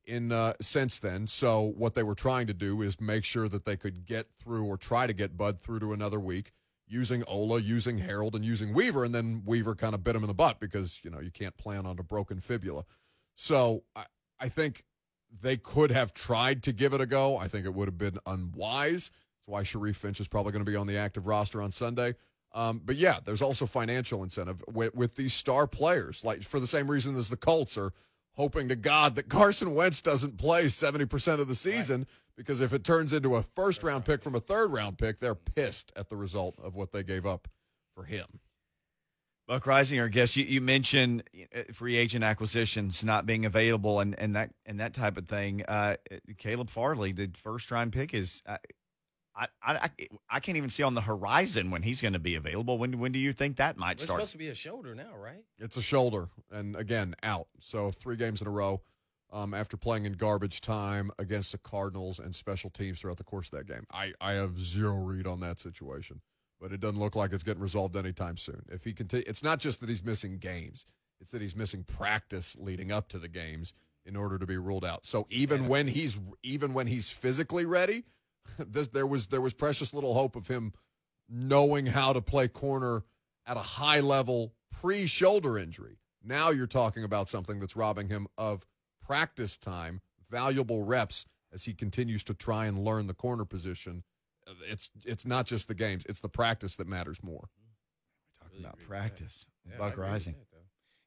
in 0.07 0.33
uh, 0.33 0.55
since 0.61 0.99
then. 0.99 1.27
So 1.27 1.73
what 1.77 1.95
they 1.95 2.03
were 2.03 2.15
trying 2.15 2.47
to 2.49 2.55
do 2.55 2.83
is 2.83 3.01
make 3.01 3.25
sure 3.25 3.49
that 3.49 3.65
they 3.65 3.77
could 3.77 4.05
get 4.05 4.27
through 4.39 4.65
or 4.67 4.77
try 4.77 5.07
to 5.07 5.13
get 5.13 5.37
Bud 5.37 5.59
through 5.59 5.81
to 5.81 5.93
another 5.93 6.21
week 6.21 6.53
using 6.87 7.25
Ola, 7.27 7.61
using 7.61 7.99
Harold, 7.99 8.35
and 8.35 8.45
using 8.45 8.75
Weaver, 8.75 9.05
and 9.05 9.15
then 9.15 9.43
Weaver 9.47 9.75
kind 9.75 9.95
of 9.95 10.05
bit 10.05 10.15
him 10.15 10.23
in 10.23 10.29
the 10.29 10.35
butt 10.35 10.61
because 10.61 11.01
you 11.03 11.11
know 11.11 11.21
you 11.21 11.31
can't 11.31 11.57
plan 11.57 11.87
on 11.87 11.99
a 11.99 12.03
broken 12.03 12.41
fibula. 12.41 12.85
So 13.35 13.85
I, 13.97 14.05
I 14.39 14.49
think 14.49 14.85
they 15.41 15.57
could 15.57 15.91
have 15.91 16.13
tried 16.13 16.63
to 16.65 16.73
give 16.73 16.93
it 16.93 17.01
a 17.01 17.07
go. 17.07 17.37
I 17.39 17.49
think 17.49 17.65
it 17.65 17.73
would 17.73 17.89
have 17.89 17.99
been 17.99 18.19
unwise. 18.27 19.11
That's 19.11 19.47
why 19.47 19.63
Sharif 19.63 19.97
Finch 19.97 20.21
is 20.21 20.29
probably 20.29 20.53
going 20.53 20.65
to 20.65 20.71
be 20.71 20.77
on 20.77 20.87
the 20.87 20.99
active 20.99 21.27
roster 21.27 21.63
on 21.63 21.73
Sunday. 21.73 22.15
Um, 22.55 22.83
but 22.85 22.97
yeah, 22.97 23.19
there's 23.25 23.41
also 23.41 23.65
financial 23.65 24.23
incentive 24.23 24.63
with, 24.71 24.95
with 24.95 25.17
these 25.17 25.33
star 25.33 25.67
players, 25.67 26.23
like 26.23 26.43
for 26.43 26.61
the 26.61 26.67
same 26.67 26.91
reason 26.91 27.17
as 27.17 27.31
the 27.31 27.37
Colts 27.37 27.79
are 27.79 27.93
hoping 28.35 28.69
to 28.69 28.77
God 28.77 29.17
that 29.17 29.29
Carson 29.29 29.75
Wentz 29.75 30.01
doesn't 30.01 30.39
play 30.39 30.67
70% 30.67 31.41
of 31.41 31.49
the 31.49 31.55
season 31.55 32.07
because 32.37 32.61
if 32.61 32.73
it 32.73 32.85
turns 32.85 33.13
into 33.13 33.37
a 33.37 33.43
first 33.43 33.83
round 33.83 34.05
pick 34.05 34.23
from 34.23 34.35
a 34.35 34.41
third 34.41 34.73
round 34.73 34.99
pick, 34.99 35.19
they're 35.19 35.35
pissed 35.35 35.93
at 35.97 36.09
the 36.09 36.17
result 36.17 36.59
of 36.63 36.75
what 36.75 36.93
they 36.93 37.03
gave 37.03 37.27
up 37.27 37.49
for 37.95 38.05
him. 38.05 38.41
Buck 39.49 39.65
Reising, 39.65 40.01
our 40.01 40.09
guest, 40.09 40.37
you, 40.37 40.45
you 40.45 40.61
mentioned 40.61 41.25
uh, 41.55 41.63
free 41.73 41.97
agent 41.97 42.25
acquisitions 42.25 43.03
not 43.03 43.27
being 43.27 43.45
available 43.45 44.01
and, 44.01 44.19
and 44.19 44.37
that 44.37 44.51
and 44.65 44.79
that 44.81 44.95
type 44.95 45.17
of 45.17 45.27
thing. 45.27 45.65
Uh, 45.67 45.97
Caleb 46.39 46.71
Farley, 46.71 47.13
the 47.13 47.29
first 47.35 47.71
round 47.71 47.93
pick, 47.93 48.15
is 48.15 48.43
uh, 48.47 48.59
I, 49.35 49.47
I 49.63 49.75
I 49.75 49.91
I 50.31 50.41
can't 50.41 50.57
even 50.57 50.71
see 50.71 50.83
on 50.83 50.95
the 50.95 51.01
horizon 51.01 51.71
when 51.71 51.83
he's 51.83 52.03
going 52.03 52.13
to 52.13 52.19
be 52.19 52.35
available. 52.35 52.79
When 52.79 52.99
when 52.99 53.13
do 53.13 53.19
you 53.19 53.33
think 53.33 53.57
that 53.57 53.77
might 53.77 53.93
It's 53.93 54.05
start? 54.05 54.21
supposed 54.21 54.33
to 54.33 54.39
be 54.39 54.49
a 54.49 54.55
shoulder 54.55 54.95
now, 54.95 55.17
right? 55.17 55.43
It's 55.59 55.77
a 55.77 55.83
shoulder, 55.83 56.29
and 56.51 56.77
again, 56.77 57.15
out. 57.23 57.49
So 57.61 57.91
three 57.91 58.17
games 58.17 58.41
in 58.43 58.47
a 58.47 58.51
row 58.51 58.83
um, 59.33 59.55
after 59.55 59.77
playing 59.77 60.05
in 60.05 60.13
garbage 60.13 60.61
time 60.61 61.11
against 61.19 61.53
the 61.53 61.59
Cardinals 61.59 62.19
and 62.19 62.35
special 62.35 62.69
teams 62.71 63.01
throughout 63.01 63.17
the 63.17 63.25
course 63.25 63.51
of 63.51 63.59
that 63.59 63.67
game. 63.67 63.87
I, 63.91 64.13
I 64.21 64.33
have 64.33 64.61
zero 64.61 64.97
read 64.97 65.27
on 65.27 65.41
that 65.41 65.59
situation, 65.59 66.21
but 66.61 66.73
it 66.73 66.81
doesn't 66.81 67.01
look 67.01 67.17
like 67.17 67.33
it's 67.33 67.43
getting 67.43 67.63
resolved 67.63 67.97
anytime 67.97 68.37
soon. 68.37 68.63
If 68.71 68.85
he 68.85 68.93
continue, 68.93 69.25
it's 69.27 69.43
not 69.43 69.59
just 69.59 69.81
that 69.81 69.89
he's 69.89 70.05
missing 70.05 70.37
games; 70.39 70.85
it's 71.21 71.31
that 71.31 71.41
he's 71.41 71.57
missing 71.57 71.85
practice 71.85 72.57
leading 72.61 72.93
up 72.93 73.09
to 73.09 73.19
the 73.19 73.29
games 73.29 73.73
in 74.05 74.17
order 74.17 74.39
to 74.39 74.47
be 74.47 74.59
ruled 74.59 74.85
out. 74.85 75.07
So 75.07 75.27
even 75.31 75.69
when 75.69 75.89
he's 75.89 76.19
even 76.43 76.75
when 76.75 76.87
he's 76.87 77.09
physically 77.09 77.65
ready, 77.65 78.05
this, 78.59 78.89
there 78.89 79.07
was 79.07 79.29
there 79.29 79.41
was 79.41 79.55
precious 79.55 79.95
little 79.95 80.15
hope 80.15 80.37
of 80.37 80.47
him 80.47 80.73
knowing 81.29 81.87
how 81.87 82.13
to 82.13 82.21
play 82.21 82.49
corner 82.49 83.05
at 83.47 83.57
a 83.57 83.61
high 83.61 84.01
level 84.01 84.55
pre 84.71 85.07
shoulder 85.07 85.59
injury. 85.59 85.99
Now 86.23 86.51
you're 86.51 86.67
talking 86.67 87.05
about 87.05 87.29
something 87.29 87.59
that's 87.59 87.77
robbing 87.77 88.09
him 88.09 88.29
of 88.39 88.65
practice 89.01 89.57
time, 89.57 90.01
valuable 90.31 90.85
reps 90.85 91.27
as 91.53 91.65
he 91.65 91.75
continues 91.75 92.23
to 92.25 92.35
try 92.35 92.67
and 92.67 92.79
learn 92.79 93.07
the 93.07 93.15
corner 93.15 93.45
position. 93.45 94.05
It's 94.69 94.91
it's 95.05 95.27
not 95.27 95.47
just 95.47 95.69
the 95.69 95.75
games; 95.75 96.05
it's 96.09 96.21
the 96.21 96.29
practice 96.29 96.77
that 96.77 96.87
matters 96.87 97.23
more. 97.23 97.49
We're 98.41 98.49
talking 98.49 98.61
about 98.61 98.79
practice, 98.87 99.47
Yeah, 99.69 99.79
Buck 99.79 99.97
Reising. 99.97 100.35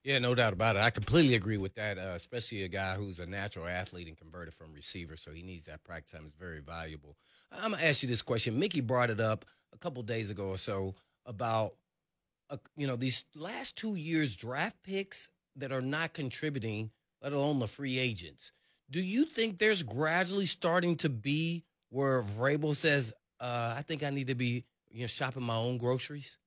Yeah, 0.05 0.19
no 0.19 0.35
doubt 0.35 0.53
about 0.53 0.75
it. 0.75 0.83
I 0.83 0.91
completely 0.91 1.33
agree 1.33 1.57
with 1.57 1.73
that, 1.75 1.97
uh, 1.97 2.13
especially 2.15 2.61
a 2.61 2.67
guy 2.67 2.93
who's 2.93 3.17
a 3.17 3.25
natural 3.25 3.65
athlete 3.65 4.07
and 4.07 4.15
converted 4.15 4.53
from 4.53 4.71
receiver, 4.71 5.17
so 5.17 5.31
he 5.31 5.41
needs 5.41 5.65
that 5.65 5.83
practice 5.83 6.11
time. 6.11 6.21
It's 6.23 6.31
very 6.33 6.59
valuable. 6.59 7.17
I'm 7.51 7.71
going 7.71 7.81
to 7.81 7.87
ask 7.87 8.03
you 8.03 8.07
this 8.07 8.21
question. 8.21 8.59
Mickey 8.59 8.81
brought 8.81 9.09
it 9.09 9.19
up 9.19 9.45
a 9.73 9.79
couple 9.79 10.03
days 10.03 10.29
ago 10.29 10.49
or 10.49 10.59
so 10.59 10.93
about, 11.25 11.73
uh, 12.51 12.57
you 12.77 12.85
know, 12.85 12.95
these 12.95 13.25
last 13.33 13.77
two 13.77 13.95
years 13.95 14.35
draft 14.35 14.75
picks 14.83 15.29
that 15.55 15.71
are 15.71 15.81
not 15.81 16.13
contributing, 16.13 16.91
let 17.23 17.33
alone 17.33 17.57
the 17.57 17.67
free 17.67 17.97
agents. 17.97 18.51
Do 18.91 19.01
you 19.01 19.25
think 19.25 19.57
there's 19.57 19.81
gradually 19.81 20.45
starting 20.45 20.97
to 20.97 21.09
be 21.09 21.63
where 21.89 22.21
Vrabel 22.21 22.75
says, 22.75 23.11
uh, 23.39 23.73
I 23.75 23.81
think 23.81 24.03
I 24.03 24.11
need 24.11 24.27
to 24.27 24.35
be 24.35 24.65
you 24.91 25.01
know, 25.01 25.07
shopping 25.07 25.41
my 25.41 25.55
own 25.55 25.79
groceries 25.79 26.37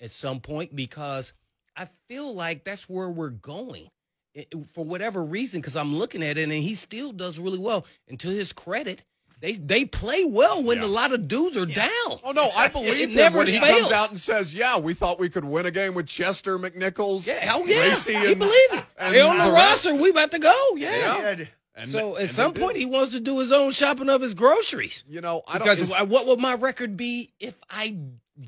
at 0.00 0.12
some 0.12 0.38
point 0.38 0.76
because 0.76 1.32
I 1.80 1.88
feel 2.08 2.34
like 2.34 2.64
that's 2.64 2.88
where 2.88 3.08
we're 3.08 3.30
going 3.30 3.88
it- 4.34 4.52
for 4.74 4.84
whatever 4.84 5.24
reason. 5.24 5.60
Because 5.60 5.76
I'm 5.76 5.96
looking 5.96 6.22
at 6.22 6.36
it 6.38 6.42
and 6.44 6.52
he 6.52 6.74
still 6.74 7.12
does 7.12 7.38
really 7.38 7.58
well. 7.58 7.86
And 8.08 8.20
to 8.20 8.28
his 8.28 8.52
credit, 8.52 9.02
they 9.40 9.52
they 9.52 9.86
play 9.86 10.24
well 10.26 10.62
when 10.62 10.80
a 10.80 10.86
lot 10.86 11.12
of 11.14 11.26
dudes 11.26 11.56
are 11.56 11.64
down. 11.64 12.20
Oh 12.22 12.32
no, 12.34 12.50
I 12.54 12.68
believe 12.68 12.92
it 12.92 13.10
him 13.10 13.16
never 13.16 13.38
when 13.38 13.46
he 13.46 13.58
comes 13.58 13.90
out 13.90 14.10
and 14.10 14.20
says, 14.20 14.54
"Yeah, 14.54 14.78
we 14.78 14.92
thought 14.92 15.18
we 15.18 15.30
could 15.30 15.46
win 15.46 15.64
a 15.64 15.70
game 15.70 15.94
with 15.94 16.06
Chester 16.06 16.58
McNichols, 16.58 17.26
Yeah, 17.26 17.52
oh 17.54 17.64
yeah, 17.64 17.76
Lacey, 17.76 18.12
he 18.14 18.32
and, 18.32 18.38
believe 18.38 18.72
it. 18.72 18.84
and 18.98 19.14
They 19.14 19.22
on 19.22 19.38
the 19.38 19.50
rest." 19.50 19.86
roster. 19.86 19.96
We 20.02 20.10
about 20.10 20.30
to 20.32 20.38
go. 20.38 20.68
Yeah. 20.76 21.36
Yeah. 21.38 21.44
And 21.74 21.88
so 21.88 22.16
at 22.16 22.22
and 22.22 22.30
some 22.30 22.52
point, 22.52 22.74
did. 22.74 22.80
he 22.80 22.86
wants 22.86 23.14
to 23.14 23.20
do 23.20 23.38
his 23.38 23.50
own 23.50 23.70
shopping 23.72 24.10
of 24.10 24.20
his 24.20 24.34
groceries. 24.34 25.02
You 25.08 25.22
know, 25.22 25.40
I 25.48 25.52
don't. 25.56 25.62
Because 25.66 25.80
is- 25.90 26.08
what 26.10 26.26
would 26.26 26.38
my 26.38 26.54
record 26.56 26.98
be 26.98 27.32
if 27.40 27.54
I 27.70 27.96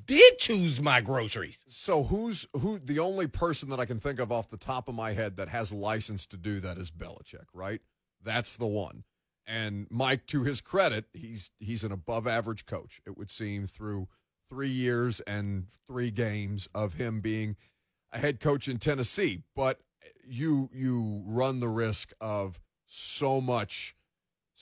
did 0.06 0.38
choose 0.38 0.80
my 0.80 1.00
groceries? 1.00 1.64
so 1.68 2.02
who's 2.04 2.46
who? 2.54 2.78
The 2.78 2.98
only 2.98 3.26
person 3.26 3.68
that 3.70 3.80
I 3.80 3.84
can 3.84 4.00
think 4.00 4.18
of 4.20 4.32
off 4.32 4.48
the 4.48 4.56
top 4.56 4.88
of 4.88 4.94
my 4.94 5.12
head 5.12 5.36
that 5.36 5.48
has 5.48 5.72
license 5.72 6.26
to 6.26 6.36
do 6.36 6.60
that 6.60 6.78
is 6.78 6.90
Belichick, 6.90 7.46
right? 7.52 7.80
That's 8.22 8.56
the 8.56 8.66
one. 8.66 9.04
And 9.46 9.86
Mike, 9.90 10.26
to 10.28 10.44
his 10.44 10.60
credit, 10.60 11.06
he's 11.12 11.50
he's 11.58 11.84
an 11.84 11.92
above 11.92 12.26
average 12.26 12.66
coach. 12.66 13.00
It 13.06 13.18
would 13.18 13.30
seem 13.30 13.66
through 13.66 14.08
three 14.48 14.70
years 14.70 15.20
and 15.20 15.66
three 15.88 16.10
games 16.10 16.68
of 16.74 16.94
him 16.94 17.20
being 17.20 17.56
a 18.12 18.18
head 18.18 18.40
coach 18.40 18.68
in 18.68 18.78
Tennessee. 18.78 19.40
But 19.56 19.80
you 20.24 20.70
you 20.72 21.22
run 21.26 21.60
the 21.60 21.68
risk 21.68 22.12
of 22.20 22.60
so 22.86 23.40
much 23.40 23.96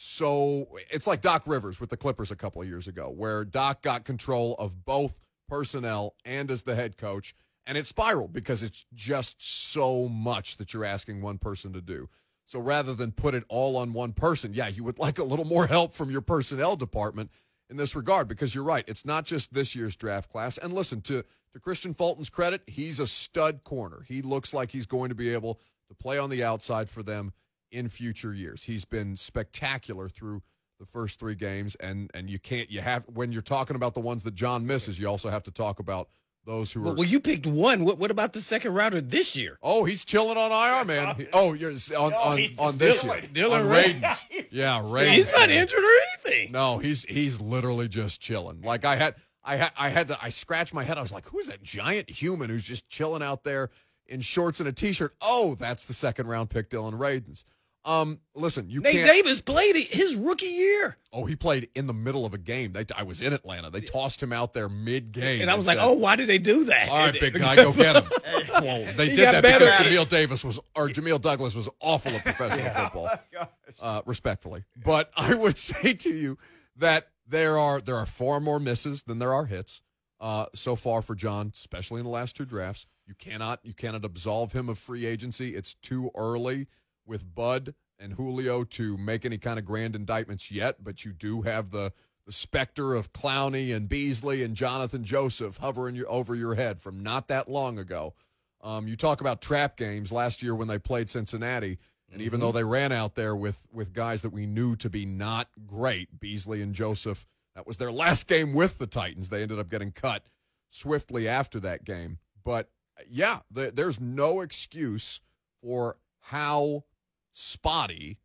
so 0.02 0.66
it's 0.88 1.06
like 1.06 1.20
Doc 1.20 1.42
Rivers 1.44 1.78
with 1.78 1.90
the 1.90 1.96
Clippers 1.98 2.30
a 2.30 2.36
couple 2.36 2.62
of 2.62 2.66
years 2.66 2.88
ago, 2.88 3.12
where 3.14 3.44
Doc 3.44 3.82
got 3.82 4.06
control 4.06 4.54
of 4.58 4.86
both 4.86 5.14
personnel 5.46 6.14
and 6.24 6.50
as 6.50 6.62
the 6.62 6.74
head 6.74 6.96
coach, 6.96 7.34
and 7.66 7.76
it 7.76 7.86
spiraled 7.86 8.32
because 8.32 8.62
it's 8.62 8.86
just 8.94 9.42
so 9.42 10.08
much 10.08 10.56
that 10.56 10.72
you're 10.72 10.86
asking 10.86 11.20
one 11.20 11.36
person 11.36 11.74
to 11.74 11.82
do. 11.82 12.08
So 12.46 12.58
rather 12.58 12.94
than 12.94 13.12
put 13.12 13.34
it 13.34 13.44
all 13.50 13.76
on 13.76 13.92
one 13.92 14.14
person, 14.14 14.54
yeah, 14.54 14.68
you 14.68 14.84
would 14.84 14.98
like 14.98 15.18
a 15.18 15.22
little 15.22 15.44
more 15.44 15.66
help 15.66 15.92
from 15.92 16.10
your 16.10 16.22
personnel 16.22 16.76
department 16.76 17.30
in 17.68 17.76
this 17.76 17.94
regard 17.94 18.26
because 18.26 18.54
you're 18.54 18.64
right. 18.64 18.86
It's 18.88 19.04
not 19.04 19.26
just 19.26 19.52
this 19.52 19.76
year's 19.76 19.96
draft 19.96 20.30
class. 20.30 20.56
And 20.56 20.72
listen, 20.72 21.02
to 21.02 21.22
to 21.52 21.60
Kristian 21.60 21.94
Fulton's 21.94 22.30
credit, 22.30 22.62
he's 22.66 23.00
a 23.00 23.06
stud 23.06 23.64
corner. 23.64 24.02
He 24.08 24.22
looks 24.22 24.54
like 24.54 24.70
he's 24.70 24.86
going 24.86 25.10
to 25.10 25.14
be 25.14 25.34
able 25.34 25.60
to 25.88 25.94
play 25.94 26.16
on 26.16 26.30
the 26.30 26.42
outside 26.42 26.88
for 26.88 27.02
them 27.02 27.34
in 27.70 27.88
future 27.88 28.32
years. 28.34 28.62
He's 28.64 28.84
been 28.84 29.16
spectacular 29.16 30.08
through 30.08 30.42
the 30.78 30.86
first 30.86 31.18
three 31.20 31.34
games, 31.34 31.74
and 31.76 32.10
and 32.14 32.28
you 32.30 32.38
can't 32.38 32.70
you 32.70 32.80
have 32.80 33.04
when 33.12 33.32
you're 33.32 33.42
talking 33.42 33.76
about 33.76 33.94
the 33.94 34.00
ones 34.00 34.22
that 34.24 34.34
John 34.34 34.66
misses, 34.66 34.98
you 34.98 35.06
also 35.08 35.28
have 35.30 35.42
to 35.44 35.50
talk 35.50 35.78
about 35.78 36.08
those 36.46 36.72
who 36.72 36.80
are. 36.80 36.84
Well, 36.86 36.94
well, 36.96 37.04
you 37.06 37.20
picked 37.20 37.46
one. 37.46 37.84
What, 37.84 37.98
what 37.98 38.10
about 38.10 38.32
the 38.32 38.40
second 38.40 38.72
rounder 38.74 39.02
this 39.02 39.36
year? 39.36 39.58
Oh, 39.62 39.84
he's 39.84 40.06
chilling 40.06 40.38
on 40.38 40.50
IR, 40.50 40.84
man. 40.86 41.14
He- 41.16 41.26
oh, 41.34 41.52
you're 41.52 41.70
on 41.70 42.12
on, 42.14 42.38
he's 42.38 42.58
on 42.58 42.78
this 42.78 43.04
Dylan- 43.04 43.34
year. 43.36 43.46
Dylan 43.48 43.60
on 43.60 43.68
Ray- 43.68 43.94
Radunz. 44.00 44.24
Yeah, 44.50 44.80
Radunz. 44.80 45.12
He's 45.14 45.32
not 45.32 45.50
injured 45.50 45.78
or 45.84 45.90
anything. 46.24 46.50
No, 46.52 46.78
he's 46.78 47.04
he's 47.04 47.40
literally 47.40 47.86
just 47.88 48.20
chilling. 48.22 48.62
Like 48.62 48.84
I 48.86 48.96
had 48.96 49.16
I 49.44 49.56
had 49.56 49.72
I 49.78 49.88
had 49.90 50.08
to 50.08 50.18
I 50.22 50.30
scratched 50.30 50.72
my 50.72 50.82
head. 50.82 50.96
I 50.96 51.02
was 51.02 51.12
like, 51.12 51.26
who's 51.28 51.46
that 51.48 51.62
giant 51.62 52.08
human 52.08 52.48
who's 52.48 52.64
just 52.64 52.88
chilling 52.88 53.22
out 53.22 53.44
there 53.44 53.68
in 54.06 54.22
shorts 54.22 54.60
and 54.60 54.68
a 54.68 54.72
t-shirt? 54.72 55.14
Oh, 55.20 55.56
that's 55.60 55.84
the 55.84 55.92
second 55.94 56.26
round 56.26 56.48
pick, 56.50 56.70
Dillon 56.70 56.94
Radunz. 56.94 57.44
Um, 57.84 58.20
listen, 58.34 58.68
you 58.68 58.80
Nate 58.80 58.92
can't. 58.92 59.06
Davis 59.06 59.40
played 59.40 59.74
his 59.74 60.14
rookie 60.14 60.46
year. 60.46 60.98
Oh, 61.12 61.24
he 61.24 61.34
played 61.34 61.70
in 61.74 61.86
the 61.86 61.94
middle 61.94 62.26
of 62.26 62.34
a 62.34 62.38
game. 62.38 62.72
They, 62.72 62.84
I 62.94 63.04
was 63.04 63.22
in 63.22 63.32
Atlanta. 63.32 63.70
They 63.70 63.80
tossed 63.80 64.22
him 64.22 64.32
out 64.32 64.52
there 64.52 64.68
mid 64.68 65.12
game. 65.12 65.40
And 65.40 65.50
I 65.50 65.54
was 65.54 65.66
like, 65.66 65.78
oh, 65.80 65.94
why 65.94 66.16
did 66.16 66.26
they 66.26 66.36
do 66.36 66.64
that? 66.64 66.88
All 66.90 66.98
right, 66.98 67.18
big 67.18 67.38
guy, 67.38 67.56
go 67.56 67.72
get 67.72 67.96
him. 67.96 68.10
well, 68.62 68.84
they 68.96 69.08
He 69.08 69.16
did 69.16 69.34
that 69.34 69.42
better 69.42 69.64
because. 69.64 69.86
Jameel 69.86 70.08
Davis 70.08 70.44
was, 70.44 70.60
or 70.76 70.88
Jamil 70.88 71.20
Douglas 71.20 71.54
was 71.54 71.70
awful 71.80 72.12
at 72.12 72.22
professional 72.22 72.70
football, 72.70 73.10
uh, 73.80 74.02
respectfully. 74.04 74.64
But 74.76 75.10
I 75.16 75.34
would 75.34 75.56
say 75.56 75.94
to 75.94 76.10
you 76.10 76.36
that 76.76 77.08
there 77.26 77.58
are 77.58 77.80
there 77.80 77.96
are 77.96 78.06
far 78.06 78.40
more 78.40 78.60
misses 78.60 79.04
than 79.04 79.18
there 79.20 79.32
are 79.32 79.46
hits 79.46 79.80
uh, 80.20 80.46
so 80.54 80.76
far 80.76 81.00
for 81.00 81.14
John, 81.14 81.52
especially 81.54 82.00
in 82.00 82.04
the 82.04 82.10
last 82.10 82.36
two 82.36 82.44
drafts. 82.44 82.86
You 83.06 83.14
cannot 83.14 83.60
you 83.62 83.72
cannot 83.72 84.04
absolve 84.04 84.52
him 84.52 84.68
of 84.68 84.78
free 84.78 85.06
agency. 85.06 85.56
It's 85.56 85.74
too 85.74 86.10
early 86.14 86.68
with 87.10 87.34
Bud 87.34 87.74
and 87.98 88.14
Julio 88.14 88.64
to 88.64 88.96
make 88.96 89.26
any 89.26 89.36
kind 89.36 89.58
of 89.58 89.66
grand 89.66 89.94
indictments 89.94 90.50
yet. 90.50 90.82
But 90.82 91.04
you 91.04 91.12
do 91.12 91.42
have 91.42 91.70
the 91.70 91.92
the 92.26 92.32
specter 92.32 92.94
of 92.94 93.12
Clowney 93.12 93.74
and 93.74 93.88
Beasley 93.88 94.42
and 94.44 94.54
Jonathan 94.54 95.02
Joseph 95.02 95.56
hovering 95.56 95.96
your, 95.96 96.08
over 96.08 96.34
your 96.34 96.54
head 96.54 96.80
from 96.80 97.02
not 97.02 97.28
that 97.28 97.50
long 97.50 97.78
ago. 97.78 98.14
Um, 98.62 98.86
you 98.86 98.94
talk 98.94 99.20
about 99.20 99.40
trap 99.40 99.76
games 99.76 100.12
last 100.12 100.42
year 100.42 100.54
when 100.54 100.68
they 100.68 100.78
played 100.78 101.10
Cincinnati, 101.10 101.78
and 102.12 102.20
even 102.20 102.38
though 102.38 102.52
they 102.52 102.62
ran 102.62 102.92
out 102.92 103.14
there 103.14 103.34
with 103.34 103.66
with 103.72 103.92
guys 103.92 104.22
that 104.22 104.32
we 104.32 104.46
knew 104.46 104.76
to 104.76 104.88
be 104.88 105.04
not 105.04 105.48
great, 105.66 106.20
Beasley 106.20 106.62
and 106.62 106.74
Joseph, 106.74 107.26
that 107.54 107.66
was 107.66 107.78
their 107.78 107.92
last 107.92 108.26
game 108.26 108.52
with 108.52 108.78
the 108.78 108.86
Titans. 108.86 109.28
They 109.28 109.42
ended 109.42 109.58
up 109.58 109.68
getting 109.68 109.92
cut 109.92 110.24
swiftly 110.68 111.26
after 111.26 111.58
that 111.60 111.84
game. 111.84 112.18
But 112.44 112.70
yeah, 113.08 113.40
the, 113.50 113.70
there's 113.70 114.00
no 114.00 114.40
excuse 114.40 115.20
for 115.62 115.96
how 116.20 116.84
spotty 117.32 118.18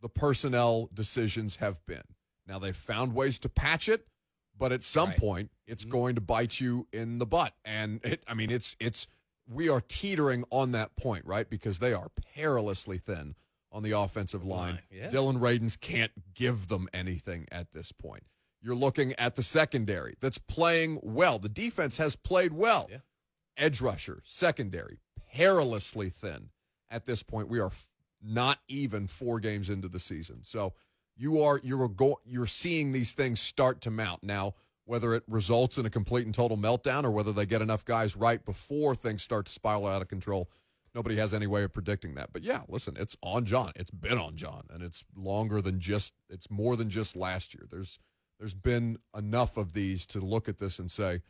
the 0.00 0.08
personnel 0.08 0.88
decisions 0.94 1.56
have 1.56 1.84
been. 1.86 2.02
Now 2.46 2.58
they've 2.58 2.76
found 2.76 3.14
ways 3.14 3.38
to 3.40 3.48
patch 3.48 3.88
it, 3.88 4.06
but 4.56 4.72
at 4.72 4.82
some 4.84 5.10
Right. 5.10 5.18
point 5.18 5.50
it's 5.66 5.82
Mm-hmm. 5.84 5.90
going 5.92 6.14
to 6.14 6.20
bite 6.20 6.60
you 6.60 6.86
in 6.92 7.18
the 7.18 7.26
butt. 7.26 7.54
And 7.64 8.04
it, 8.04 8.22
I 8.28 8.34
mean, 8.34 8.50
it's 8.50 8.76
it's 8.80 9.06
we 9.50 9.68
are 9.68 9.80
teetering 9.80 10.44
on 10.50 10.72
that 10.72 10.94
point, 10.96 11.24
right? 11.26 11.48
Because 11.48 11.78
they 11.78 11.92
are 11.92 12.10
perilously 12.34 12.98
thin 12.98 13.34
on 13.72 13.82
the 13.82 13.92
offensive 13.92 14.44
line. 14.44 14.78
Yeah. 14.90 15.08
Dillon 15.10 15.38
Radunz 15.40 15.78
can't 15.78 16.12
give 16.34 16.68
them 16.68 16.88
anything 16.92 17.46
at 17.50 17.72
this 17.72 17.92
point. 17.92 18.24
You're 18.62 18.74
looking 18.74 19.12
at 19.14 19.36
the 19.36 19.42
secondary 19.42 20.14
that's 20.20 20.38
playing 20.38 21.00
well. 21.02 21.38
The 21.38 21.48
defense 21.48 21.96
has 21.98 22.14
played 22.16 22.52
well. 22.52 22.88
Yeah. 22.90 22.98
Edge 23.56 23.80
rusher, 23.80 24.20
secondary, 24.24 25.00
perilously 25.32 26.10
thin 26.10 26.50
at 26.90 27.04
this 27.06 27.22
point. 27.22 27.48
We 27.48 27.58
are 27.60 27.70
not 28.22 28.58
even 28.68 29.06
four 29.06 29.40
games 29.40 29.70
into 29.70 29.88
the 29.88 30.00
season. 30.00 30.42
So 30.42 30.74
you 31.16 31.42
are 31.42 31.60
you're 31.62 31.88
go, 31.88 32.20
you're 32.24 32.46
seeing 32.46 32.92
these 32.92 33.12
things 33.12 33.40
start 33.40 33.80
to 33.82 33.90
mount 33.90 34.22
now. 34.22 34.54
Whether 34.84 35.14
it 35.14 35.22
results 35.28 35.76
in 35.76 35.84
a 35.84 35.90
complete 35.90 36.24
and 36.24 36.34
total 36.34 36.56
meltdown 36.56 37.04
or 37.04 37.10
whether 37.10 37.30
they 37.30 37.44
get 37.44 37.60
enough 37.60 37.84
guys 37.84 38.16
right 38.16 38.42
before 38.42 38.94
things 38.94 39.22
start 39.22 39.44
to 39.44 39.52
spiral 39.52 39.86
out 39.86 40.00
of 40.00 40.08
control, 40.08 40.48
nobody 40.94 41.16
has 41.16 41.34
any 41.34 41.46
way 41.46 41.62
of 41.62 41.74
predicting 41.74 42.14
that. 42.14 42.32
But 42.32 42.42
yeah, 42.42 42.62
listen, 42.68 42.96
it's 42.98 43.14
on 43.22 43.44
John. 43.44 43.72
It's 43.76 43.90
been 43.90 44.16
on 44.16 44.34
John, 44.36 44.62
and 44.72 44.82
it's 44.82 45.04
longer 45.14 45.60
than 45.60 45.78
just. 45.78 46.14
It's 46.30 46.50
more 46.50 46.74
than 46.74 46.88
just 46.88 47.16
last 47.16 47.54
year. 47.54 47.66
There's 47.70 47.98
there's 48.38 48.54
been 48.54 48.98
enough 49.16 49.56
of 49.56 49.72
these 49.74 50.06
to 50.06 50.20
look 50.20 50.48
at 50.48 50.58
this 50.58 50.78
and 50.78 50.90
say, 50.90 51.20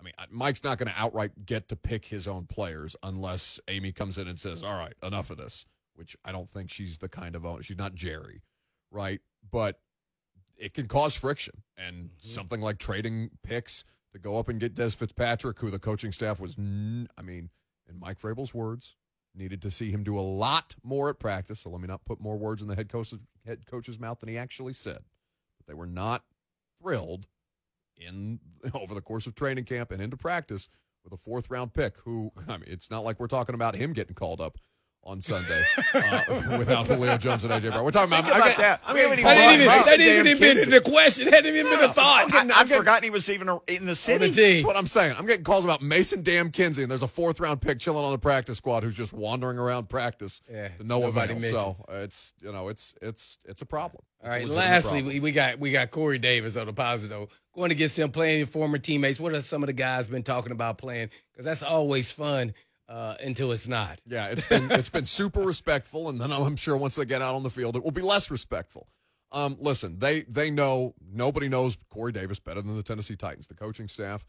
I 0.00 0.02
mean, 0.02 0.14
Mike's 0.30 0.64
not 0.64 0.78
going 0.78 0.90
to 0.90 0.98
outright 0.98 1.46
get 1.46 1.68
to 1.68 1.76
pick 1.76 2.06
his 2.06 2.26
own 2.26 2.46
players 2.46 2.96
unless 3.02 3.60
Amy 3.68 3.92
comes 3.92 4.18
in 4.18 4.26
and 4.28 4.40
says, 4.40 4.62
"All 4.62 4.76
right, 4.76 4.94
enough 5.02 5.30
of 5.30 5.36
this." 5.36 5.66
Which 5.94 6.16
I 6.24 6.32
don't 6.32 6.48
think 6.48 6.70
she's 6.70 6.98
the 6.98 7.08
kind 7.08 7.36
of 7.36 7.46
owner. 7.46 7.62
She's 7.62 7.78
not 7.78 7.94
Jerry, 7.94 8.42
right? 8.90 9.20
But 9.50 9.78
it 10.56 10.74
can 10.74 10.86
cause 10.86 11.14
friction, 11.14 11.62
and 11.76 12.06
mm-hmm. 12.06 12.16
something 12.18 12.60
like 12.60 12.78
trading 12.78 13.30
picks 13.42 13.84
to 14.12 14.18
go 14.18 14.38
up 14.38 14.48
and 14.48 14.60
get 14.60 14.74
Dez 14.74 14.96
Fitzpatrick, 14.96 15.58
who 15.58 15.70
the 15.70 15.78
coaching 15.78 16.12
staff 16.12 16.40
was, 16.40 16.56
n- 16.58 17.08
I 17.18 17.22
mean, 17.22 17.50
in 17.88 17.98
Mike 17.98 18.20
Vrabel's 18.20 18.54
words, 18.54 18.96
needed 19.34 19.60
to 19.62 19.70
see 19.70 19.90
him 19.90 20.04
do 20.04 20.18
a 20.18 20.20
lot 20.20 20.74
more 20.82 21.10
at 21.10 21.18
practice. 21.18 21.60
So 21.60 21.70
let 21.70 21.80
me 21.80 21.88
not 21.88 22.04
put 22.04 22.20
more 22.20 22.36
words 22.36 22.62
in 22.62 22.68
the 22.68 22.76
head 22.76 22.88
coach's 22.88 23.18
head 23.44 23.66
coach's 23.66 23.98
mouth 23.98 24.20
than 24.20 24.28
he 24.28 24.38
actually 24.38 24.72
said. 24.72 25.00
But 25.58 25.66
they 25.66 25.74
were 25.74 25.86
not 25.86 26.22
thrilled 26.80 27.26
in 27.96 28.40
over 28.74 28.94
the 28.94 29.00
course 29.00 29.26
of 29.26 29.34
training 29.34 29.64
camp 29.64 29.90
and 29.90 30.00
into 30.00 30.16
practice 30.16 30.68
with 31.02 31.12
a 31.12 31.16
fourth 31.16 31.50
round 31.50 31.74
pick 31.74 31.98
who 31.98 32.32
I 32.48 32.58
mean 32.58 32.68
it's 32.68 32.90
not 32.90 33.04
like 33.04 33.20
we're 33.20 33.26
talking 33.26 33.54
about 33.54 33.76
him 33.76 33.92
getting 33.92 34.14
called 34.14 34.40
up 34.40 34.58
on 35.06 35.20
Sunday 35.20 35.62
uh, 35.94 36.22
without 36.58 36.86
Julio 36.88 37.16
Jones 37.18 37.44
and 37.44 37.52
AJ 37.52 37.70
Brown. 37.72 37.84
We're 37.84 37.90
talking 37.90 38.08
about, 38.12 38.24
I'm 38.24 38.30
about 38.36 38.44
getting- 38.46 38.60
that. 38.62 38.80
I'm 38.86 38.94
We 38.94 39.00
haven't 39.00 39.16
getting 39.18 39.54
even- 39.60 39.66
called 39.68 39.86
That 39.86 39.96
didn't 39.98 40.26
even- 40.26 40.26
Mason 40.26 40.26
that 40.26 40.26
didn't 40.26 40.26
even 40.26 40.40
been 40.40 40.58
in 40.64 40.70
the 40.70 40.80
question. 40.90 41.28
Hadn't 41.28 41.54
even 41.56 41.70
been 41.70 41.84
a 41.84 41.92
thought. 41.92 42.32
I'm 42.34 42.48
getting- 42.48 42.76
forgotten 42.78 43.04
he 43.04 43.10
was 43.10 43.28
even 43.28 43.48
in 43.66 43.84
the 43.86 43.94
city. 43.94 44.30
That's 44.30 44.64
what 44.64 44.76
I'm 44.76 44.86
saying. 44.86 45.14
I'm 45.18 45.26
getting 45.26 45.44
calls 45.44 45.64
about 45.64 45.82
Mason 45.82 46.22
Damn 46.22 46.50
Kinsey, 46.50 46.82
and 46.82 46.90
there's 46.90 47.02
a 47.02 47.08
fourth 47.08 47.40
round 47.40 47.60
pick 47.60 47.78
chilling 47.78 48.04
on 48.04 48.12
the 48.12 48.18
practice 48.18 48.58
squad 48.58 48.82
who's 48.82 48.96
just 48.96 49.12
wandering 49.12 49.58
around 49.58 49.88
practice 49.88 50.40
Yeah, 50.50 50.68
to 50.68 50.84
no 50.84 51.00
nobody 51.00 51.34
avail. 51.34 51.74
So 51.74 51.84
uh, 51.92 51.96
it's 51.98 52.32
you 52.40 52.50
know 52.52 52.68
it's 52.68 52.94
it's 53.02 53.38
it's 53.44 53.62
a 53.62 53.66
problem. 53.66 54.02
All 54.22 54.30
It's 54.32 54.46
right. 54.46 54.48
Lastly, 54.48 55.00
problem. 55.02 55.12
we, 55.14 55.20
we 55.20 55.32
got 55.32 55.58
we 55.58 55.70
got 55.70 55.90
Corey 55.90 56.18
Davis 56.18 56.56
on 56.56 56.66
the 56.66 56.72
positive. 56.72 57.10
note. 57.18 57.30
Going 57.54 57.70
against 57.70 57.96
him, 57.98 58.10
playing 58.10 58.38
your 58.38 58.46
former 58.48 58.78
teammates. 58.78 59.20
What 59.20 59.32
are 59.34 59.40
some 59.40 59.62
of 59.62 59.68
the 59.68 59.74
guys 59.74 60.08
been 60.08 60.22
talking 60.24 60.50
about 60.50 60.76
playing? 60.78 61.10
Because 61.32 61.44
that's 61.44 61.62
always 61.62 62.10
fun 62.10 62.52
uh, 62.88 63.14
until 63.20 63.52
it's 63.52 63.68
not. 63.68 64.00
Yeah, 64.06 64.28
it's 64.28 64.46
been 64.48 64.70
it's 64.70 64.88
been 64.88 65.06
super 65.06 65.40
respectful, 65.40 66.08
and 66.08 66.20
then 66.20 66.32
I'm 66.32 66.56
sure 66.56 66.76
once 66.76 66.94
they 66.94 67.04
get 67.04 67.22
out 67.22 67.34
on 67.34 67.42
the 67.42 67.50
field, 67.50 67.76
it 67.76 67.84
will 67.84 67.90
be 67.90 68.02
less 68.02 68.30
respectful. 68.30 68.88
Um, 69.32 69.56
listen, 69.60 69.98
they 69.98 70.22
they 70.22 70.50
know 70.50 70.94
nobody 71.12 71.48
knows 71.48 71.76
Corey 71.90 72.12
Davis 72.12 72.38
better 72.38 72.62
than 72.62 72.76
the 72.76 72.82
Tennessee 72.82 73.16
Titans, 73.16 73.46
the 73.46 73.54
coaching 73.54 73.88
staff, 73.88 74.24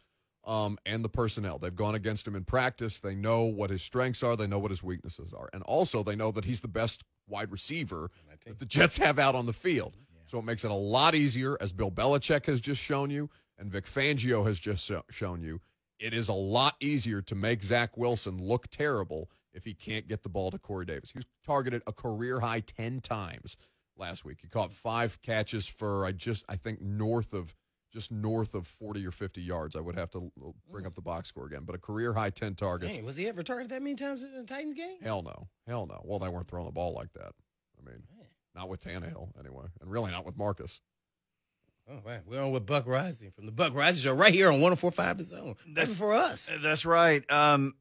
um, 0.46 0.78
and 0.86 1.04
the 1.04 1.10
personnel. 1.10 1.58
They've 1.58 1.76
gone 1.76 1.96
against 1.96 2.28
him 2.28 2.36
in 2.36 2.44
practice. 2.44 3.00
They 3.00 3.16
know 3.16 3.44
what 3.44 3.70
his 3.70 3.84
strengths 3.84 4.24
are. 4.24 4.36
They 4.36 4.48
know 4.48 4.60
what 4.60 4.72
his 4.72 4.82
weaknesses 4.82 5.34
are, 5.34 5.50
and 5.54 5.62
also 5.64 6.02
they 6.04 6.16
know 6.16 6.32
that 6.32 6.46
he's 6.46 6.62
the 6.62 6.68
best 6.68 7.04
wide 7.28 7.52
receiver 7.52 8.10
that 8.46 8.60
the 8.60 8.66
Jets 8.66 8.98
have 8.98 9.20
out 9.20 9.36
on 9.36 9.46
the 9.46 9.54
field. 9.54 9.98
So 10.28 10.40
it 10.40 10.46
makes 10.46 10.64
it 10.64 10.72
a 10.72 10.76
lot 10.76 11.14
easier, 11.14 11.56
as 11.62 11.72
Bill 11.72 11.92
Belichick 11.92 12.48
has 12.48 12.60
just 12.60 12.82
shown 12.82 13.12
you, 13.12 13.30
and 13.60 13.72
Vic 13.72 13.86
Fangio 13.86 14.46
has 14.46 14.60
just 14.60 14.84
sho- 14.86 15.04
shown 15.12 15.42
you. 15.42 15.62
It 16.00 16.14
is 16.14 16.28
a 16.28 16.34
lot 16.34 16.76
easier 16.80 17.22
to 17.24 17.36
make 17.36 17.64
Zach 17.64 17.98
Wilson 17.98 18.42
look 18.42 18.68
terrible 18.68 19.30
if 19.54 19.64
he 19.64 19.74
can't 19.74 20.08
get 20.08 20.24
the 20.24 20.30
ball 20.30 20.52
to 20.52 20.60
Corey 20.60 20.86
Davis. 20.86 21.12
He 21.12 21.18
was 21.18 21.26
targeted 21.46 21.82
a 21.88 21.94
career 21.94 22.42
high 22.42 22.60
10 22.60 23.00
times 23.02 23.56
last 23.98 24.26
week. 24.26 24.40
He 24.42 24.48
caught 24.48 24.74
five 24.74 25.22
catches 25.22 25.68
for, 25.68 26.06
I 26.06 26.12
just, 26.12 26.44
I 26.50 26.58
think, 26.58 26.82
north 26.82 27.34
of, 27.34 27.56
just 27.94 28.12
north 28.12 28.54
of 28.54 28.68
40 28.68 29.06
or 29.08 29.12
50 29.12 29.42
yards. 29.42 29.76
I 29.76 29.80
would 29.80 29.96
have 29.96 30.12
to 30.12 30.32
bring 30.70 30.84
hmm. 30.84 30.88
up 30.88 30.96
the 30.96 31.02
box 31.02 31.30
score 31.30 31.46
again, 31.46 31.64
but 31.66 31.76
a 31.76 31.80
career 31.80 32.14
high 32.14 32.30
10 32.30 32.56
targets. 32.56 32.98
Hey, 32.98 33.02
was 33.02 33.16
he 33.16 33.28
ever 33.28 33.44
targeted 33.44 33.72
that 33.72 33.82
many 33.82 33.96
times 33.96 34.24
in 34.24 34.34
the 34.34 34.44
Titans 34.44 34.74
game? 34.74 34.98
Hell 35.02 35.24
no. 35.24 35.48
Hell 35.66 35.88
no. 35.88 36.02
Well, 36.04 36.20
they 36.20 36.28
weren't 36.30 36.50
throwing 36.50 36.66
the 36.66 36.74
ball 36.74 36.94
like 36.94 37.14
that. 37.14 37.32
I 37.80 37.90
mean, 37.90 38.04
not 38.54 38.70
with 38.70 38.84
Tannehill 38.84 39.30
anyway, 39.40 39.66
and 39.82 39.90
really 39.90 40.12
not 40.12 40.26
with 40.26 40.38
Marcus. 40.38 40.82
Oh, 41.90 42.00
man. 42.06 42.22
We're 42.26 42.42
on 42.42 42.52
with 42.52 42.66
Buck 42.66 42.86
Reising 42.86 43.34
from 43.34 43.46
the 43.46 43.52
Buck 43.52 43.74
Reising 43.74 44.04
Show 44.04 44.14
right 44.16 44.34
here 44.34 44.48
on 44.48 44.54
1045 44.62 45.18
The 45.20 45.24
Zone. 45.26 45.56
That's 45.68 45.96
for 45.96 46.14
us. 46.14 46.50
That's 46.62 46.86
right. 46.86 47.30
Um, 47.32 47.76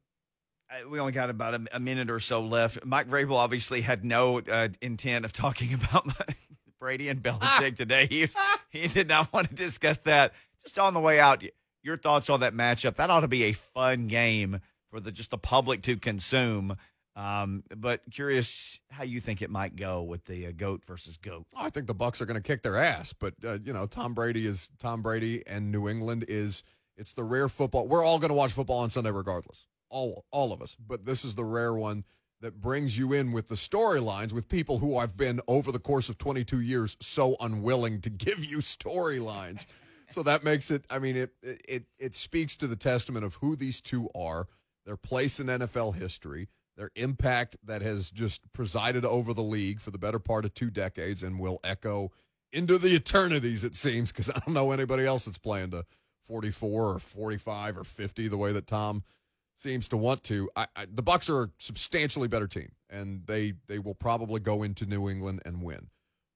I- 0.69 0.85
we 0.85 0.99
only 0.99 1.11
got 1.11 1.29
about 1.29 1.55
a, 1.55 1.65
a 1.73 1.79
minute 1.79 2.09
or 2.11 2.19
so 2.19 2.41
left. 2.41 2.85
Mike 2.85 3.09
Vrabel 3.09 3.35
obviously 3.35 3.81
had 3.81 4.05
no 4.05 4.39
uh, 4.41 4.69
intent 4.81 5.25
of 5.25 5.33
talking 5.33 5.73
about 5.75 6.07
Brady 6.79 7.09
and 7.09 7.21
Belichick 7.23 7.77
today. 7.77 8.05
He, 8.07 8.27
he 8.69 8.87
did 8.87 9.07
not 9.07 9.33
want 9.33 9.49
to 9.49 9.55
discuss 9.55 9.97
that. 9.99 10.33
Just 10.63 10.77
on 10.77 10.93
the 10.93 10.99
way 10.99 11.19
out, 11.19 11.43
your 11.81 11.97
thoughts 11.97 12.29
on 12.29 12.41
that 12.41 12.53
matchup? 12.53 12.95
That 12.95 13.09
ought 13.09 13.21
to 13.21 13.27
be 13.27 13.45
a 13.45 13.53
fun 13.53 14.07
game 14.07 14.59
for 14.91 14.99
the 14.99 15.11
just 15.11 15.31
the 15.31 15.37
public 15.37 15.81
to 15.83 15.97
consume. 15.97 16.77
Um, 17.15 17.63
but 17.77 18.01
curious 18.11 18.81
how 18.91 19.03
you 19.03 19.21
think 19.21 19.41
it 19.41 19.49
might 19.49 19.77
go 19.77 20.03
with 20.03 20.25
the 20.25 20.47
uh, 20.47 20.51
goat 20.55 20.83
versus 20.85 21.15
goat. 21.15 21.45
I 21.55 21.69
think 21.69 21.87
the 21.87 21.95
Bucs 21.95 22.19
are 22.19 22.25
going 22.25 22.41
to 22.41 22.45
kick 22.45 22.61
their 22.61 22.75
ass, 22.75 23.13
but 23.13 23.33
uh, 23.43 23.57
you 23.63 23.71
know, 23.71 23.85
Tom 23.85 24.13
Brady 24.13 24.45
is 24.45 24.69
Tom 24.79 25.01
Brady, 25.01 25.41
and 25.47 25.71
New 25.71 25.87
England 25.87 26.25
is 26.27 26.63
it's 26.97 27.13
the 27.13 27.23
rare 27.23 27.47
football. 27.47 27.87
We're 27.87 28.03
all 28.03 28.19
going 28.19 28.29
to 28.29 28.35
watch 28.35 28.51
football 28.51 28.79
on 28.79 28.89
Sunday, 28.89 29.11
regardless, 29.11 29.65
all 29.89 30.25
all 30.31 30.51
of 30.51 30.61
us. 30.61 30.75
But 30.75 31.05
this 31.05 31.23
is 31.23 31.35
the 31.35 31.45
rare 31.45 31.73
one 31.73 32.03
that 32.41 32.59
brings 32.59 32.97
you 32.97 33.13
in 33.13 33.31
with 33.31 33.47
the 33.47 33.55
storylines 33.55 34.33
with 34.33 34.49
people 34.49 34.79
who 34.79 34.97
I've 34.97 35.15
been 35.15 35.39
over 35.47 35.71
the 35.71 35.79
course 35.79 36.09
of 36.09 36.17
22 36.17 36.59
years 36.59 36.97
so 36.99 37.37
unwilling 37.39 38.01
to 38.01 38.09
give 38.11 38.43
you 38.43 38.57
storylines. 38.57 39.67
so 40.09 40.21
that 40.23 40.43
makes 40.43 40.69
it. 40.69 40.83
I 40.89 40.99
mean, 40.99 41.15
it 41.15 41.31
it 41.41 41.85
it 41.97 42.13
speaks 42.13 42.57
to 42.57 42.67
the 42.67 42.75
testament 42.75 43.23
of 43.23 43.35
who 43.35 43.55
these 43.55 43.79
two 43.79 44.09
are, 44.13 44.47
their 44.85 44.97
place 44.97 45.39
in 45.39 45.47
NFL 45.47 45.95
history 45.95 46.49
their 46.77 46.91
impact 46.95 47.57
that 47.63 47.81
has 47.81 48.11
just 48.11 48.41
presided 48.53 49.05
over 49.05 49.33
the 49.33 49.43
league 49.43 49.79
for 49.79 49.91
the 49.91 49.97
better 49.97 50.19
part 50.19 50.45
of 50.45 50.53
two 50.53 50.69
decades 50.69 51.23
and 51.23 51.39
will 51.39 51.59
echo 51.63 52.11
into 52.51 52.77
the 52.77 52.95
eternities, 52.95 53.63
it 53.63 53.75
seems, 53.75 54.11
because 54.11 54.29
I 54.35 54.39
don't 54.39 54.53
know 54.53 54.71
anybody 54.71 55.05
else 55.05 55.25
that's 55.25 55.37
playing 55.37 55.71
to 55.71 55.85
44 56.25 56.95
or 56.95 56.99
45 56.99 57.77
or 57.77 57.83
50 57.83 58.27
the 58.27 58.37
way 58.37 58.51
that 58.51 58.67
Tom 58.67 59.03
seems 59.55 59.87
to 59.89 59.97
want 59.97 60.23
to. 60.25 60.49
I, 60.55 60.67
I, 60.75 60.85
the 60.91 61.03
Bucs 61.03 61.29
are 61.29 61.43
a 61.43 61.49
substantially 61.57 62.27
better 62.27 62.47
team, 62.47 62.71
and 62.89 63.25
they 63.25 63.53
they 63.67 63.79
will 63.79 63.95
probably 63.95 64.39
go 64.39 64.63
into 64.63 64.85
New 64.85 65.09
England 65.09 65.41
and 65.45 65.61
win. 65.63 65.87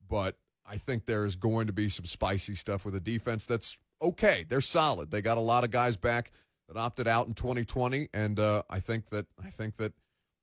But 0.08 0.38
I 0.66 0.78
think 0.78 1.06
there 1.06 1.26
is 1.26 1.36
going 1.36 1.68
to 1.68 1.74
be 1.74 1.90
some 1.90 2.06
spicy 2.06 2.56
stuff 2.56 2.86
with 2.86 2.96
a 2.96 3.00
defense 3.00 3.46
that's 3.46 3.78
okay. 4.02 4.46
They're 4.48 4.62
solid. 4.62 5.12
They 5.12 5.22
got 5.22 5.38
a 5.38 5.42
lot 5.42 5.64
of 5.64 5.72
guys 5.72 5.98
back 5.98 6.32
that 6.68 6.78
opted 6.78 7.08
out 7.08 7.28
in 7.28 7.34
2020, 7.34 8.10
and 8.14 8.40
uh, 8.40 8.64
I 8.70 8.80
think 8.80 9.10
that 9.10 9.26
I 9.44 9.50
think 9.50 9.78
that 9.78 9.94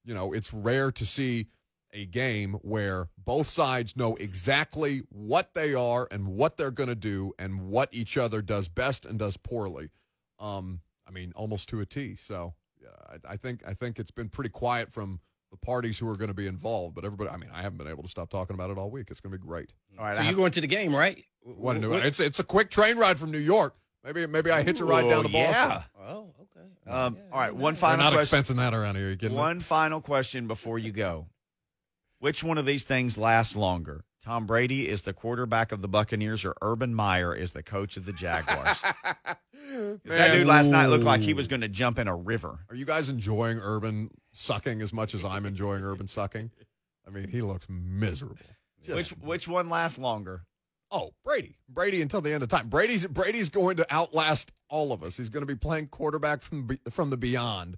you 0.06 0.14
know, 0.14 0.32
it's 0.32 0.54
rare 0.54 0.90
to 0.92 1.04
see 1.04 1.48
a 1.92 2.06
game 2.06 2.54
where 2.62 3.08
both 3.18 3.46
sides 3.48 3.96
know 3.96 4.16
exactly 4.16 5.02
what 5.10 5.52
they 5.54 5.74
are 5.74 6.06
and 6.10 6.26
what 6.28 6.56
they're 6.56 6.70
going 6.70 6.88
to 6.88 6.94
do 6.94 7.32
and 7.38 7.68
what 7.68 7.88
each 7.92 8.16
other 8.16 8.40
does 8.42 8.68
best 8.68 9.04
and 9.04 9.18
does 9.18 9.36
poorly. 9.36 9.88
Um, 10.38 10.80
I 11.08 11.10
mean, 11.10 11.32
almost 11.36 11.68
to 11.70 11.80
a 11.80 11.86
T. 11.86 12.16
So 12.16 12.54
yeah, 12.82 12.88
I, 13.28 13.34
I 13.34 13.36
think 13.36 13.62
I 13.66 13.74
think 13.74 13.98
it's 13.98 14.10
been 14.10 14.28
pretty 14.28 14.50
quiet 14.50 14.92
from 14.92 15.20
the 15.50 15.56
parties 15.56 15.98
who 15.98 16.08
are 16.08 16.16
going 16.16 16.28
to 16.28 16.34
be 16.34 16.46
involved. 16.46 16.94
But 16.94 17.04
everybody, 17.04 17.30
I 17.30 17.36
mean, 17.36 17.50
I 17.52 17.62
haven't 17.62 17.78
been 17.78 17.88
able 17.88 18.02
to 18.02 18.08
stop 18.08 18.30
talking 18.30 18.54
about 18.54 18.70
it 18.70 18.78
all 18.78 18.90
week. 18.90 19.10
It's 19.10 19.20
going 19.20 19.32
to 19.32 19.38
be 19.38 19.46
great. 19.46 19.72
All 19.98 20.04
right, 20.04 20.14
So 20.14 20.20
I 20.20 20.22
you're 20.24 20.26
have- 20.30 20.36
going 20.36 20.52
to 20.52 20.60
the 20.60 20.66
game, 20.66 20.94
right? 20.94 21.24
What? 21.42 21.76
What- 21.78 22.04
It's 22.04 22.20
it's 22.20 22.40
a 22.40 22.44
quick 22.44 22.70
train 22.70 22.96
ride 22.98 23.18
from 23.18 23.30
New 23.30 23.38
York. 23.38 23.74
Maybe 24.06 24.26
maybe 24.26 24.50
I 24.52 24.62
hitch 24.62 24.80
a 24.80 24.84
ride 24.84 25.08
down 25.08 25.24
to 25.24 25.28
Ooh, 25.28 25.32
Boston. 25.32 25.52
yeah. 25.52 25.82
Oh, 26.00 26.32
okay. 26.40 26.66
Um, 26.90 27.18
all 27.32 27.40
right, 27.40 27.54
one 27.54 27.74
They're 27.74 27.80
final 27.80 28.04
not 28.04 28.12
question. 28.12 28.38
expensing 28.40 28.56
that 28.56 28.72
around 28.72 28.94
here. 28.96 29.10
You 29.10 29.16
kidding 29.16 29.36
me? 29.36 29.40
One 29.42 29.58
final 29.60 30.00
question 30.00 30.46
before 30.46 30.78
you 30.78 30.92
go. 30.92 31.26
Which 32.20 32.42
one 32.44 32.56
of 32.56 32.64
these 32.66 32.84
things 32.84 33.18
lasts 33.18 33.56
longer? 33.56 34.04
Tom 34.24 34.46
Brady 34.46 34.88
is 34.88 35.02
the 35.02 35.12
quarterback 35.12 35.70
of 35.72 35.82
the 35.82 35.88
Buccaneers, 35.88 36.44
or 36.44 36.54
Urban 36.62 36.94
Meyer 36.94 37.34
is 37.34 37.50
the 37.52 37.62
coach 37.62 37.96
of 37.96 38.06
the 38.06 38.12
Jaguars? 38.12 38.78
'Cause 39.66 39.98
that 40.06 40.32
dude 40.32 40.46
last 40.46 40.68
night 40.68 40.86
looked 40.86 41.04
like 41.04 41.20
he 41.20 41.34
was 41.34 41.48
going 41.48 41.60
to 41.62 41.68
jump 41.68 41.98
in 41.98 42.06
a 42.08 42.14
river. 42.16 42.60
Are 42.70 42.76
you 42.76 42.84
guys 42.84 43.08
enjoying 43.08 43.58
Urban 43.60 44.10
sucking 44.32 44.80
as 44.82 44.92
much 44.92 45.14
as 45.14 45.24
I'm 45.24 45.44
enjoying 45.46 45.82
Urban 45.82 46.06
sucking? 46.06 46.50
I 47.06 47.10
mean, 47.10 47.28
he 47.28 47.42
looks 47.42 47.66
miserable. 47.68 48.36
Which 48.86 49.10
which 49.10 49.48
one 49.48 49.68
lasts 49.68 49.98
longer? 49.98 50.44
Oh, 50.90 51.10
Brady. 51.24 51.58
Brady 51.68 52.00
until 52.02 52.20
the 52.20 52.32
end 52.32 52.42
of 52.42 52.48
time. 52.48 52.68
Brady's 52.68 53.06
Brady's 53.06 53.50
going 53.50 53.76
to 53.78 53.86
outlast 53.92 54.52
all 54.68 54.92
of 54.92 55.02
us. 55.02 55.16
He's 55.16 55.28
going 55.28 55.42
to 55.42 55.46
be 55.46 55.58
playing 55.58 55.88
quarterback 55.88 56.42
from 56.42 56.68
from 56.90 57.10
the 57.10 57.16
beyond. 57.16 57.76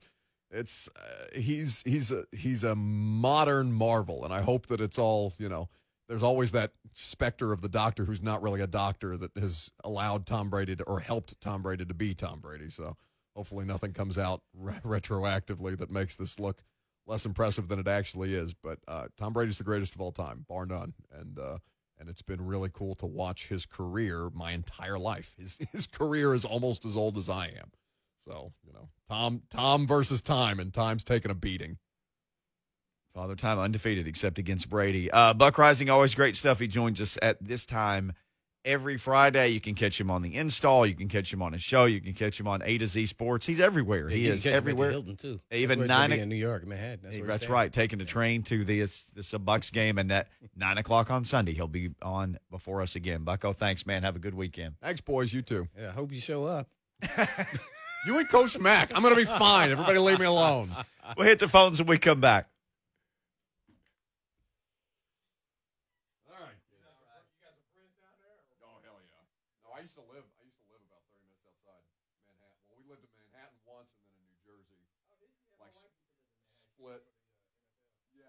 It's 0.50 0.88
uh, 0.96 1.38
he's 1.38 1.82
he's 1.86 2.12
a 2.12 2.24
he's 2.32 2.64
a 2.64 2.74
modern 2.74 3.72
marvel, 3.72 4.24
and 4.24 4.32
I 4.32 4.40
hope 4.40 4.66
that 4.66 4.80
it's 4.80 4.98
all 4.98 5.32
you 5.38 5.48
know. 5.48 5.68
There's 6.08 6.22
always 6.22 6.52
that 6.52 6.72
specter 6.94 7.52
of 7.52 7.60
the 7.60 7.68
doctor 7.68 8.06
who's 8.06 8.22
not 8.22 8.42
really 8.42 8.62
a 8.62 8.66
doctor 8.66 9.18
that 9.18 9.30
has 9.36 9.70
allowed 9.84 10.24
Tom 10.24 10.48
Brady 10.48 10.74
to, 10.76 10.84
or 10.84 11.00
helped 11.00 11.38
Tom 11.42 11.60
Brady 11.60 11.84
to 11.84 11.92
be 11.92 12.14
Tom 12.14 12.40
Brady. 12.40 12.70
So 12.70 12.96
hopefully 13.36 13.66
nothing 13.66 13.92
comes 13.92 14.16
out 14.16 14.40
re- 14.54 14.80
retroactively 14.82 15.76
that 15.76 15.90
makes 15.90 16.16
this 16.16 16.40
look 16.40 16.62
less 17.06 17.26
impressive 17.26 17.68
than 17.68 17.78
it 17.78 17.88
actually 17.88 18.34
is. 18.34 18.54
But 18.54 18.78
uh, 18.88 19.08
Tom 19.18 19.34
Brady's 19.34 19.58
the 19.58 19.64
greatest 19.64 19.94
of 19.94 20.00
all 20.00 20.12
time, 20.12 20.46
bar 20.48 20.64
none, 20.64 20.94
and 21.12 21.38
uh, 21.38 21.58
and 21.98 22.08
it's 22.08 22.22
been 22.22 22.44
really 22.44 22.70
cool 22.72 22.94
to 22.96 23.06
watch 23.06 23.48
his 23.48 23.66
career 23.66 24.30
my 24.32 24.52
entire 24.52 24.98
life. 24.98 25.34
His 25.38 25.58
his 25.72 25.86
career 25.86 26.34
is 26.34 26.44
almost 26.44 26.84
as 26.84 26.96
old 26.96 27.16
as 27.16 27.28
I 27.28 27.46
am. 27.46 27.72
So 28.24 28.52
you 28.64 28.72
know, 28.72 28.88
Tom 29.08 29.42
Tom 29.50 29.86
versus 29.86 30.22
time, 30.22 30.60
and 30.60 30.72
time's 30.72 31.04
taking 31.04 31.30
a 31.30 31.34
beating. 31.34 31.78
Father 33.14 33.34
Time 33.34 33.58
undefeated 33.58 34.06
except 34.06 34.38
against 34.38 34.68
Brady. 34.68 35.10
Uh, 35.10 35.34
Buck 35.34 35.56
Reising, 35.56 35.90
always 35.90 36.14
great 36.14 36.36
stuff. 36.36 36.60
He 36.60 36.68
joins 36.68 37.00
us 37.00 37.18
at 37.20 37.42
this 37.42 37.66
time 37.66 38.12
every 38.64 38.96
Friday. 38.96 39.48
You 39.48 39.60
can 39.60 39.74
catch 39.74 40.00
him 40.00 40.10
on 40.10 40.22
the 40.22 40.34
install. 40.34 40.86
You 40.86 40.94
can 40.94 41.08
catch 41.08 41.32
him 41.32 41.42
on 41.42 41.52
his 41.52 41.62
show. 41.62 41.84
You 41.86 42.00
can 42.00 42.12
catch 42.12 42.38
him 42.38 42.46
on 42.46 42.62
A 42.64 42.78
to 42.78 42.86
Z 42.86 43.06
Sports. 43.06 43.46
He's 43.46 43.60
everywhere. 43.60 44.08
He 44.08 44.28
is 44.28 44.42
catch 44.42 44.46
him 44.46 44.50
at 44.50 44.52
the 44.52 44.56
everywhere. 44.56 44.90
Hilton, 44.90 45.16
too. 45.16 45.40
Even 45.50 45.80
That's 45.80 45.88
where 45.88 46.08
nine. 46.08 46.12
in 46.12 46.28
New 46.28 46.36
York, 46.36 46.66
Manhattan. 46.66 47.00
That's, 47.02 47.16
Hey, 47.16 47.22
that's 47.22 47.48
right. 47.48 47.72
Taking 47.72 47.98
the 47.98 48.04
train 48.04 48.42
to 48.44 48.64
the 48.64 48.80
it's, 48.80 49.04
this 49.14 49.32
Bucs 49.32 49.72
game, 49.72 49.98
and 49.98 50.10
at 50.12 50.28
nine 50.56 50.78
o'clock 50.78 51.10
on 51.10 51.24
Sunday, 51.24 51.52
he'll 51.54 51.66
be 51.66 51.90
on 52.02 52.38
before 52.50 52.82
us 52.82 52.96
again. 52.96 53.24
Bucko, 53.24 53.52
thanks, 53.52 53.86
man. 53.86 54.02
Have 54.02 54.16
a 54.16 54.20
good 54.20 54.34
weekend. 54.34 54.74
Thanks, 54.82 55.00
boys. 55.00 55.32
You 55.32 55.42
too. 55.42 55.68
Yeah, 55.78 55.88
I 55.88 55.92
hope 55.92 56.12
you 56.12 56.20
show 56.20 56.44
up. 56.44 56.68
You 58.06 58.16
and 58.16 58.28
Coach 58.28 58.56
Mack. 58.60 58.94
I'm 58.94 59.02
going 59.02 59.12
to 59.12 59.20
be 59.20 59.24
fine. 59.26 59.72
Everybody, 59.72 59.98
leave 59.98 60.20
me 60.20 60.24
alone. 60.26 60.70
We'll 61.16 61.26
hit 61.26 61.40
the 61.40 61.48
phones 61.48 61.80
when 61.80 61.88
we 61.88 61.98
come 61.98 62.20
back. 62.20 62.46
Oh 68.62 68.78
hell 68.84 69.00
yeah! 69.02 69.22
No, 69.64 69.70
I 69.74 69.80
used 69.80 69.94
to 69.96 70.04
live. 70.10 70.24
I 70.38 70.44
used 70.44 70.58
to 70.62 70.68
live 70.70 70.82
about 70.86 71.02
thirty 71.08 71.24
minutes 71.26 71.44
outside 71.46 71.82
Manhattan. 72.26 72.58
Well, 72.68 72.76
we 72.78 72.84
lived 72.90 73.02
in 73.06 73.12
Manhattan 73.16 73.58
once, 73.64 73.90
and 73.96 74.02
then 74.04 74.14
in 74.20 74.26
New 74.28 74.40
Jersey, 74.44 74.80
like 75.58 75.72
s- 75.72 75.88
split. 76.74 77.02
Yeah, 78.14 78.26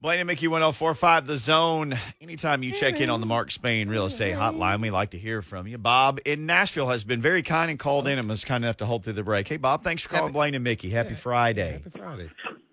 Blaine 0.00 0.20
and 0.20 0.26
Mickey 0.28 0.46
1045 0.46 1.26
The 1.26 1.36
Zone. 1.36 1.98
Anytime 2.20 2.62
you 2.62 2.72
check 2.72 3.00
in 3.00 3.10
on 3.10 3.20
the 3.20 3.26
Mark 3.26 3.50
Spain 3.50 3.88
Real 3.88 4.06
Estate 4.06 4.34
Hotline, 4.34 4.80
we 4.80 4.90
like 4.90 5.10
to 5.10 5.18
hear 5.18 5.42
from 5.42 5.66
you. 5.66 5.76
Bob 5.76 6.20
in 6.24 6.46
Nashville 6.46 6.88
has 6.88 7.02
been 7.02 7.20
very 7.20 7.42
kind 7.42 7.68
and 7.68 7.80
called 7.80 8.06
in 8.06 8.16
and 8.16 8.28
was 8.28 8.44
kind 8.44 8.62
enough 8.64 8.76
to 8.76 8.86
hold 8.86 9.02
through 9.02 9.14
the 9.14 9.24
break. 9.24 9.48
Hey, 9.48 9.56
Bob, 9.56 9.82
thanks 9.82 10.02
for 10.02 10.08
calling 10.08 10.32
Blaine 10.32 10.54
and 10.54 10.62
Mickey. 10.62 10.90
Happy 10.90 11.14
Friday. 11.14 11.72
Happy 11.84 11.90
Friday, 11.90 12.30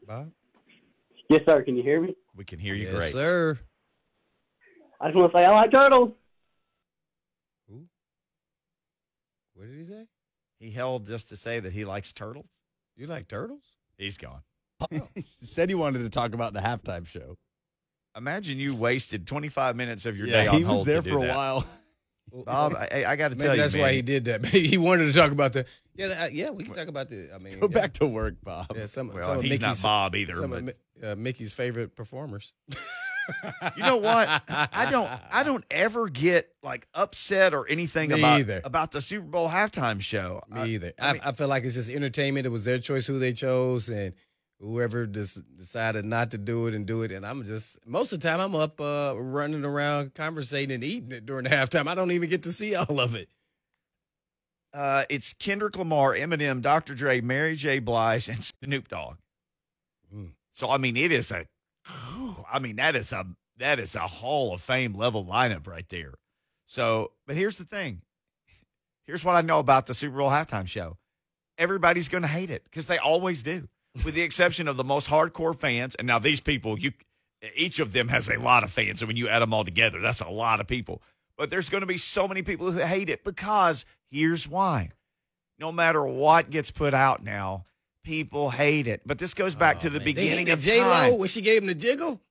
Bob. 0.07 0.31
Yes, 1.29 1.41
sir. 1.47 1.63
Can 1.63 1.75
you 1.75 1.81
hear 1.81 1.99
me? 1.99 2.15
We 2.35 2.45
can 2.45 2.59
hear 2.59 2.75
you 2.75 2.85
Yes, 2.89 2.95
great. 2.95 3.11
sir. 3.13 3.57
I 5.01 5.07
just 5.07 5.17
want 5.17 5.31
to 5.31 5.35
say 5.37 5.43
I 5.43 5.51
like 5.51 5.71
turtles. 5.71 6.11
Who? 7.67 7.85
What 9.55 9.65
did 9.67 9.79
he 9.79 9.85
say? 9.85 10.05
He 10.59 10.69
held 10.69 11.07
just 11.07 11.29
to 11.29 11.35
say 11.35 11.59
that 11.59 11.73
he 11.73 11.85
likes 11.85 12.13
turtles. 12.13 12.45
You 12.95 13.07
like 13.07 13.27
turtles? 13.27 13.63
He's 13.97 14.19
gone. 14.19 14.41
He 14.89 15.01
said 15.45 15.69
he 15.69 15.75
wanted 15.75 15.99
to 15.99 16.09
talk 16.09 16.33
about 16.33 16.53
the 16.53 16.59
halftime 16.59 17.05
show. 17.05 17.37
Imagine 18.17 18.59
you 18.59 18.75
wasted 18.75 19.27
25 19.27 19.75
minutes 19.75 20.05
of 20.05 20.17
your 20.17 20.27
Yeah, 20.27 20.43
day 20.43 20.47
on 20.47 20.57
he 20.57 20.63
was 20.63 20.73
hold 20.73 20.85
to 20.87 20.91
there 20.93 21.01
do 21.01 21.11
for 21.11 21.17
a 21.17 21.27
that. 21.27 21.35
while. 21.35 21.65
Bob, 22.45 22.75
I, 22.75 23.05
I 23.05 23.15
got 23.15 23.29
to 23.29 23.35
Maybe 23.35 23.45
tell 23.47 23.55
you, 23.55 23.61
that's 23.61 23.75
why 23.77 23.93
he 23.93 24.01
did 24.01 24.25
that. 24.25 24.41
Maybe 24.43 24.67
he 24.67 24.77
wanted 24.77 25.05
to 25.05 25.13
talk 25.13 25.31
about 25.31 25.53
the. 25.53 25.65
Yeah, 25.95 26.07
that- 26.09 26.33
yeah. 26.33 26.49
We 26.49 26.63
can 26.63 26.73
talk 26.73 26.87
about 26.87 27.09
the. 27.09 27.29
I 27.33 27.37
mean, 27.37 27.59
Go 27.59 27.67
yeah. 27.69 27.73
back 27.81 27.93
to 27.93 28.07
work, 28.07 28.35
Bob. 28.43 28.67
Yeah, 28.75 28.87
some, 28.87 29.09
Well, 29.13 29.23
some 29.23 29.37
of 29.37 29.43
he's 29.43 29.61
not 29.61 29.81
Bob 29.81 30.15
either, 30.15 30.35
Some 30.35 30.51
of 30.53 30.69
uh, 31.03 31.15
Mickey's 31.15 31.53
favorite 31.53 31.95
performers. 31.95 32.53
You 33.75 33.83
know 33.83 33.97
what? 33.97 34.27
I 34.47 34.87
don't 34.91 35.09
I 35.31 35.43
don't 35.43 35.63
ever 35.71 36.09
get 36.09 36.49
like 36.61 36.87
upset 36.93 37.53
or 37.55 37.67
anything 37.67 38.09
Me 38.11 38.19
about 38.19 38.39
either. 38.39 38.61
about 38.63 38.91
the 38.91 39.01
Super 39.01 39.25
Bowl 39.25 39.49
halftime 39.49 39.99
show. 39.99 40.43
Me 40.49 40.61
I- 40.61 40.65
either. 40.67 40.93
I, 40.99 41.19
I, 41.23 41.31
feel 41.31 41.47
like 41.47 41.63
it's 41.63 41.73
just 41.75 41.89
entertainment. 41.89 42.45
It 42.45 42.49
was 42.49 42.65
their 42.65 42.77
choice 42.79 43.07
who 43.07 43.17
they 43.17 43.33
chose, 43.33 43.89
and 43.89 44.13
whoever 44.65 45.05
just 45.05 45.39
decided 45.55 46.05
not 46.05 46.31
to 46.31 46.37
do 46.37 46.67
it 46.67 46.75
and 46.75 46.85
do 46.85 47.03
it. 47.03 47.11
And 47.11 47.25
I'm 47.25 47.45
just 47.45 47.77
most 47.85 48.11
of 48.11 48.19
the 48.19 48.27
time 48.27 48.39
I'm 48.39 48.55
up 48.55 48.81
uh, 48.81 49.13
running 49.15 49.63
around, 49.63 50.15
conversating 50.15 50.73
and 50.73 50.83
eating 50.83 51.11
it 51.11 51.25
during 51.25 51.43
the 51.43 51.51
halftime. 51.51 51.87
I 51.87 51.95
don't 51.95 52.11
even 52.11 52.29
get 52.29 52.43
to 52.43 52.51
see 52.51 52.75
all 52.75 52.99
of 52.99 53.15
it. 53.15 53.29
Uh, 54.73 55.05
it's 55.09 55.33
Kendrick 55.33 55.77
Lamar, 55.77 56.13
Eminem, 56.13 56.61
Dr. 56.61 56.95
Dre, 56.95 57.21
Mary 57.21 57.55
J. 57.55 57.79
Blige, 57.79 58.27
and 58.27 58.43
Snoop 58.63 58.89
Dogg. 58.89 59.17
Mm. 60.13 60.31
So 60.51 60.69
I 60.69 60.77
mean, 60.77 60.97
it 60.97 61.11
is 61.11 61.31
a, 61.31 61.45
I 62.51 62.59
mean 62.59 62.77
that 62.77 62.95
is 62.95 63.11
a 63.11 63.25
that 63.57 63.79
is 63.79 63.95
a 63.95 64.07
Hall 64.07 64.53
of 64.53 64.61
Fame 64.61 64.93
level 64.93 65.25
lineup 65.25 65.67
right 65.67 65.87
there. 65.89 66.13
So, 66.65 67.11
but 67.27 67.35
here's 67.35 67.57
the 67.57 67.63
thing. 67.63 68.01
Here's 69.05 69.23
what 69.23 69.35
I 69.35 69.41
know 69.41 69.59
about 69.59 69.85
the 69.85 69.93
Super 69.93 70.17
Bowl 70.17 70.29
halftime 70.29 70.67
show. 70.67 70.97
Everybody's 71.57 72.09
going 72.09 72.23
to 72.23 72.27
hate 72.27 72.49
it 72.49 72.63
because 72.65 72.87
they 72.87 72.97
always 72.97 73.43
do, 73.43 73.69
with 74.03 74.15
the 74.15 74.21
exception 74.21 74.67
of 74.67 74.77
the 74.77 74.83
most 74.83 75.09
hardcore 75.09 75.57
fans. 75.57 75.95
And 75.95 76.07
now 76.07 76.19
these 76.19 76.39
people, 76.39 76.77
you, 76.77 76.91
each 77.55 77.79
of 77.79 77.93
them 77.93 78.07
has 78.09 78.29
a 78.29 78.37
lot 78.37 78.63
of 78.63 78.71
fans. 78.71 79.01
And 79.01 79.07
when 79.07 79.17
you 79.17 79.29
add 79.29 79.39
them 79.39 79.53
all 79.53 79.63
together, 79.63 80.01
that's 80.01 80.21
a 80.21 80.29
lot 80.29 80.59
of 80.59 80.67
people. 80.67 81.01
But 81.37 81.49
there's 81.49 81.69
going 81.69 81.81
to 81.81 81.87
be 81.87 81.97
so 81.97 82.27
many 82.27 82.41
people 82.41 82.71
who 82.71 82.79
hate 82.79 83.09
it 83.09 83.23
because 83.23 83.85
here's 84.09 84.47
why. 84.47 84.91
No 85.59 85.71
matter 85.71 86.05
what 86.05 86.49
gets 86.49 86.71
put 86.71 86.93
out 86.93 87.23
now, 87.23 87.65
people 88.03 88.49
hate 88.49 88.87
it. 88.87 89.01
But 89.05 89.19
this 89.19 89.33
goes 89.33 89.55
back 89.55 89.77
oh, 89.77 89.79
to 89.81 89.89
the 89.89 89.99
beginning 89.99 90.49
of 90.49 90.59
J 90.59 90.81
Lo 90.81 91.15
when 91.15 91.29
she 91.29 91.41
gave 91.41 91.61
him 91.61 91.67
the 91.67 91.75
jiggle. 91.75 92.21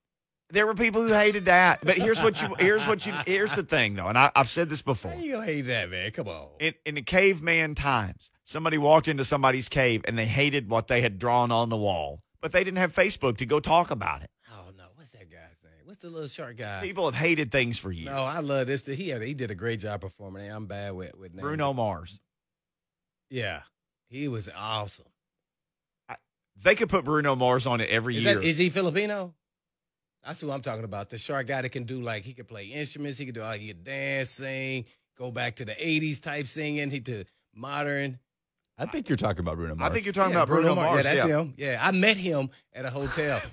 There 0.49 0.65
were 0.65 0.75
people 0.75 1.01
who 1.07 1.13
hated 1.13 1.45
that. 1.45 1.79
But 1.83 1.97
here's 1.97 2.21
what 2.21 2.41
you 2.41 2.55
here's 2.59 2.87
what 2.87 3.05
you 3.05 3.13
here's 3.25 3.51
the 3.55 3.63
thing 3.63 3.95
though, 3.95 4.07
and 4.07 4.17
I, 4.17 4.31
I've 4.35 4.49
said 4.49 4.69
this 4.69 4.81
before. 4.81 5.11
How 5.11 5.17
you 5.17 5.33
gonna 5.33 5.45
hate 5.45 5.61
that, 5.63 5.89
man? 5.89 6.11
Come 6.11 6.27
on. 6.27 6.47
In 6.59 6.73
in 6.85 6.95
the 6.95 7.01
caveman 7.01 7.75
times, 7.75 8.31
somebody 8.43 8.77
walked 8.77 9.07
into 9.07 9.25
somebody's 9.25 9.69
cave 9.69 10.01
and 10.05 10.17
they 10.17 10.25
hated 10.25 10.69
what 10.69 10.87
they 10.87 11.01
had 11.01 11.17
drawn 11.19 11.51
on 11.51 11.69
the 11.69 11.77
wall, 11.77 12.21
but 12.41 12.51
they 12.51 12.63
didn't 12.63 12.77
have 12.77 12.93
Facebook 12.93 13.37
to 13.37 13.45
go 13.45 13.59
talk 13.59 13.91
about 13.91 14.21
it. 14.21 14.29
Oh 14.51 14.69
no, 14.77 14.83
what's 14.95 15.11
that 15.11 15.29
guy's 15.31 15.63
name? 15.63 15.73
What's 15.85 15.99
the 15.99 16.09
little 16.09 16.27
short 16.27 16.57
guy? 16.57 16.81
People 16.81 17.05
have 17.05 17.15
hated 17.15 17.51
things 17.51 17.77
for 17.79 17.91
years. 17.91 18.13
No, 18.13 18.23
I 18.23 18.39
love 18.39 18.67
this. 18.67 18.85
He 18.85 19.09
had 19.09 19.21
he 19.23 19.33
did 19.33 19.51
a 19.51 19.55
great 19.55 19.79
job 19.79 20.01
performing. 20.01 20.49
I'm 20.51 20.67
bad 20.67 20.93
with 20.93 21.15
with 21.15 21.33
names. 21.33 21.41
Bruno 21.41 21.73
Mars. 21.73 22.19
Yeah, 23.29 23.61
he 24.09 24.27
was 24.27 24.49
awesome. 24.55 25.05
They 26.63 26.75
could 26.75 26.87
put 26.89 27.03
Bruno 27.03 27.35
Mars 27.35 27.67
on 27.67 27.81
it 27.81 27.89
every 27.89 28.15
Is, 28.15 28.23
year. 28.23 28.35
that, 28.35 28.43
is 28.43 28.57
he 28.57 28.69
Filipino? 28.69 29.33
That's 30.25 30.41
who 30.41 30.51
I'm 30.51 30.61
talking 30.61 30.83
about. 30.85 31.09
The 31.09 31.17
short 31.17 31.45
guy 31.47 31.61
that 31.61 31.69
can 31.69 31.83
do 31.83 32.01
like 32.01 32.23
he 32.23 32.33
could 32.33 32.47
play 32.47 32.65
instruments. 32.65 33.17
He 33.19 33.25
could 33.25 33.35
do 33.35 33.43
all 33.43 33.53
he 33.53 33.67
could 33.67 33.83
dance, 33.83 34.31
sing, 34.31 34.85
go 35.17 35.29
back 35.31 35.55
to 35.57 35.65
the 35.65 35.73
'80s 35.73 36.21
type 36.21 36.47
singing. 36.47 36.89
He 36.89 36.99
to 37.01 37.25
modern. 37.53 38.19
I 38.77 38.85
think 38.87 39.07
you're 39.07 39.17
talking 39.17 39.39
about 39.39 39.55
Bruno 39.55 39.75
Mars. 39.75 39.89
I 39.89 39.93
think 39.93 40.05
you're 40.05 40.13
talking 40.13 40.31
Yeah, 40.33 40.37
about 40.43 40.47
Bruno, 40.49 40.75
Mars. 40.75 40.97
Yeah, 41.05 41.13
that's 41.13 41.27
yeah. 41.29 41.39
him. 41.39 41.53
Yeah, 41.57 41.79
I 41.81 41.91
met 41.91 42.17
him 42.17 42.49
at 42.73 42.85
a 42.85 42.89
hotel. 42.89 43.41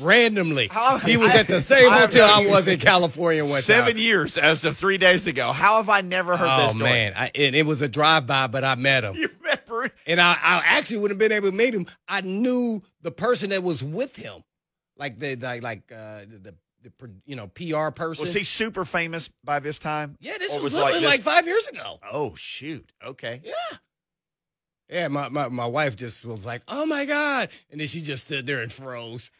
Randomly, 0.00 0.68
How- 0.68 0.98
he 0.98 1.16
was 1.16 1.30
at 1.30 1.46
the 1.48 1.60
same 1.60 1.90
I've 1.92 2.10
hotel 2.10 2.42
known 2.42 2.48
I 2.48 2.54
was 2.54 2.68
in 2.68 2.78
California 2.80 3.44
one 3.44 3.60
Seven 3.62 3.92
time. 3.94 3.98
years 4.02 4.36
as 4.38 4.64
of 4.64 4.76
three 4.76 4.96
days 4.98 5.26
ago. 5.26 5.52
How 5.52 5.76
have 5.76 5.88
I 5.88 6.00
never 6.00 6.36
heard 6.36 6.48
oh 6.48 6.66
this 6.66 6.74
story? 6.76 6.90
Oh 6.90 6.92
man, 6.92 7.12
I, 7.16 7.30
and 7.34 7.54
it 7.54 7.66
was 7.66 7.82
a 7.82 7.88
drive 7.88 8.26
by, 8.26 8.46
but 8.46 8.64
I 8.64 8.74
met 8.76 9.04
him. 9.04 9.14
You 9.18 9.28
met 9.42 9.66
Bruno. 9.66 9.90
And 10.06 10.20
I, 10.20 10.32
I 10.32 10.62
actually 10.64 10.98
wouldn't 10.98 11.20
have 11.20 11.28
been 11.30 11.36
able 11.36 11.50
to 11.50 11.56
meet 11.56 11.74
him. 11.74 11.86
I 12.08 12.20
knew 12.22 12.82
the 13.02 13.10
person 13.10 13.50
that 13.50 13.62
was 13.62 13.82
with 13.82 14.16
him, 14.16 14.42
like 14.98 15.18
the 15.18 15.36
like 15.36 15.62
like 15.62 15.92
uh, 15.92 16.20
the, 16.28 16.54
the 16.82 16.92
you 17.26 17.36
know 17.36 17.46
PR 17.48 17.90
person. 17.90 18.24
Was 18.24 18.34
he 18.34 18.44
super 18.44 18.84
famous 18.84 19.28
by 19.44 19.58
this 19.60 19.78
time? 19.78 20.16
yeah, 20.20 20.36
this 20.38 20.52
Or 20.52 20.56
was, 20.56 20.64
was 20.64 20.74
like 20.74 20.84
literally 20.94 21.00
this- 21.06 21.10
like 21.10 21.20
five 21.22 21.46
years 21.46 21.66
ago. 21.68 21.98
Oh 22.10 22.34
shoot. 22.36 22.92
Okay. 23.04 23.40
Yeah. 23.44 23.52
Yeah, 24.90 25.08
my, 25.08 25.28
my, 25.28 25.48
my 25.48 25.66
wife 25.66 25.96
just 25.96 26.24
was 26.24 26.46
like, 26.46 26.62
oh 26.66 26.86
my 26.86 27.04
God. 27.04 27.50
And 27.70 27.78
then 27.78 27.88
she 27.88 28.00
just 28.00 28.24
stood 28.24 28.46
there 28.46 28.62
and 28.62 28.72
froze. 28.72 29.30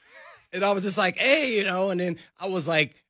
And 0.52 0.62
I 0.62 0.72
was 0.72 0.82
just 0.82 0.98
like, 0.98 1.16
hey, 1.16 1.56
you 1.56 1.64
know, 1.64 1.88
and 1.88 1.98
then 1.98 2.18
I 2.38 2.48
was 2.48 2.68
like, 2.68 3.02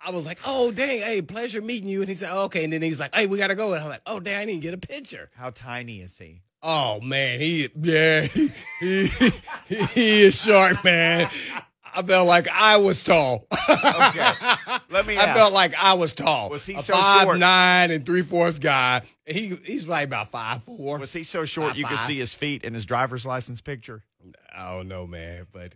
I 0.00 0.12
was 0.12 0.24
like, 0.24 0.38
oh 0.44 0.70
dang, 0.70 1.00
hey, 1.00 1.20
pleasure 1.20 1.60
meeting 1.60 1.88
you. 1.88 2.00
And 2.00 2.08
he 2.08 2.14
said, 2.14 2.32
okay. 2.44 2.62
And 2.62 2.72
then 2.72 2.80
he's 2.80 3.00
like, 3.00 3.12
hey, 3.14 3.26
we 3.26 3.38
gotta 3.38 3.56
go. 3.56 3.72
And 3.74 3.82
I'm 3.82 3.88
like, 3.90 4.02
oh 4.06 4.20
dang, 4.20 4.38
I 4.40 4.44
need 4.44 4.54
to 4.54 4.60
get 4.60 4.74
a 4.74 4.78
picture. 4.78 5.30
How 5.34 5.50
tiny 5.50 6.00
is 6.00 6.16
he? 6.16 6.42
Oh 6.62 7.00
man, 7.00 7.40
he 7.40 7.70
yeah, 7.82 8.20
he, 8.22 8.50
he, 8.80 9.06
he 9.68 10.22
is 10.22 10.40
short, 10.40 10.84
man. 10.84 11.28
I 11.94 12.02
felt 12.02 12.26
like 12.26 12.48
I 12.48 12.76
was 12.78 13.02
tall. 13.02 13.46
Okay. 13.68 14.32
Let 14.90 15.06
me 15.06 15.16
I 15.18 15.24
ask. 15.24 15.38
felt 15.38 15.52
like 15.52 15.74
I 15.82 15.94
was 15.94 16.12
tall. 16.14 16.50
Was 16.50 16.64
he 16.66 16.74
a 16.74 16.82
so 16.82 16.94
five 16.94 17.22
short? 17.24 17.38
nine 17.38 17.90
and 17.90 18.04
three 18.06 18.22
fourths 18.22 18.58
guy? 18.58 19.02
He 19.26 19.56
he's 19.64 19.86
like 19.86 20.06
about 20.06 20.30
five 20.30 20.62
four. 20.64 20.98
Was 20.98 21.12
he 21.12 21.24
so 21.24 21.44
short 21.44 21.68
Not 21.68 21.76
you 21.76 21.84
could 21.86 21.98
five. 21.98 22.06
see 22.06 22.18
his 22.18 22.34
feet 22.34 22.64
in 22.64 22.74
his 22.74 22.86
driver's 22.86 23.24
license 23.26 23.60
picture? 23.60 24.02
I 24.54 24.70
don't 24.72 24.88
know, 24.88 25.06
man, 25.06 25.46
but 25.52 25.74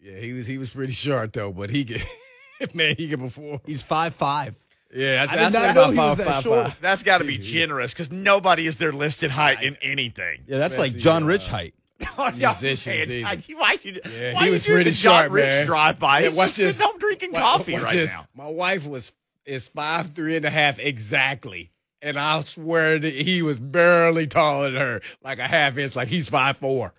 yeah, 0.00 0.18
he 0.18 0.32
was 0.32 0.46
he 0.46 0.58
was 0.58 0.70
pretty 0.70 0.92
short 0.92 1.32
though. 1.32 1.52
But 1.52 1.70
he 1.70 1.84
could, 1.84 2.02
man, 2.74 2.94
he 2.96 3.08
could 3.08 3.20
perform. 3.20 3.60
He's 3.66 3.82
five 3.82 4.14
five. 4.14 4.54
Yeah, 4.92 5.24
I 5.30 5.36
did 5.36 5.52
not 5.52 5.74
know 5.76 5.90
he 5.92 5.96
was 5.98 6.18
that 6.18 6.42
short. 6.42 6.74
That's 6.80 7.04
got 7.04 7.18
to 7.18 7.24
be 7.24 7.38
generous 7.42 7.92
because 7.92 8.10
nobody 8.10 8.66
is 8.66 8.74
their 8.76 8.92
listed 8.92 9.30
height 9.30 9.62
in 9.62 9.76
anything. 9.82 10.42
Yeah, 10.48 10.58
that's 10.58 10.78
like 10.78 10.88
Especially, 10.88 11.00
John 11.02 11.22
uh, 11.22 11.26
Rich 11.26 11.46
height. 11.46 11.74
Oh, 12.18 12.28
no, 12.28 12.32
musicians 12.36 13.08
man. 13.08 13.24
I- 13.26 13.42
Why 13.54 13.76
you? 13.82 14.00
Yeah, 14.10 14.34
why 14.34 14.44
he 14.46 14.50
was 14.50 14.64
pretty 14.66 14.90
the 14.90 14.96
John 14.96 15.30
Rich 15.30 15.46
man. 15.46 15.66
drive 15.66 15.98
by? 15.98 16.20
Yeah, 16.20 16.28
watch 16.30 16.54
just 16.54 16.56
this. 16.58 16.78
home 16.80 16.98
drinking 16.98 17.32
Wa- 17.32 17.40
coffee 17.40 17.74
right 17.76 17.92
this. 17.94 18.10
now. 18.10 18.26
My 18.34 18.48
wife 18.50 18.86
was 18.86 19.12
is 19.46 19.68
five 19.68 20.10
three 20.14 20.36
and 20.36 20.44
a 20.44 20.50
half 20.50 20.78
exactly, 20.78 21.70
and 22.02 22.18
I 22.18 22.40
swear 22.40 22.98
that 22.98 23.12
he 23.14 23.42
was 23.42 23.58
barely 23.58 24.26
taller 24.26 24.70
than 24.70 24.80
her, 24.80 25.00
like 25.22 25.38
a 25.38 25.46
half 25.48 25.76
inch, 25.78 25.94
like 25.96 26.08
he's 26.08 26.28
five 26.28 26.56
four. 26.58 26.92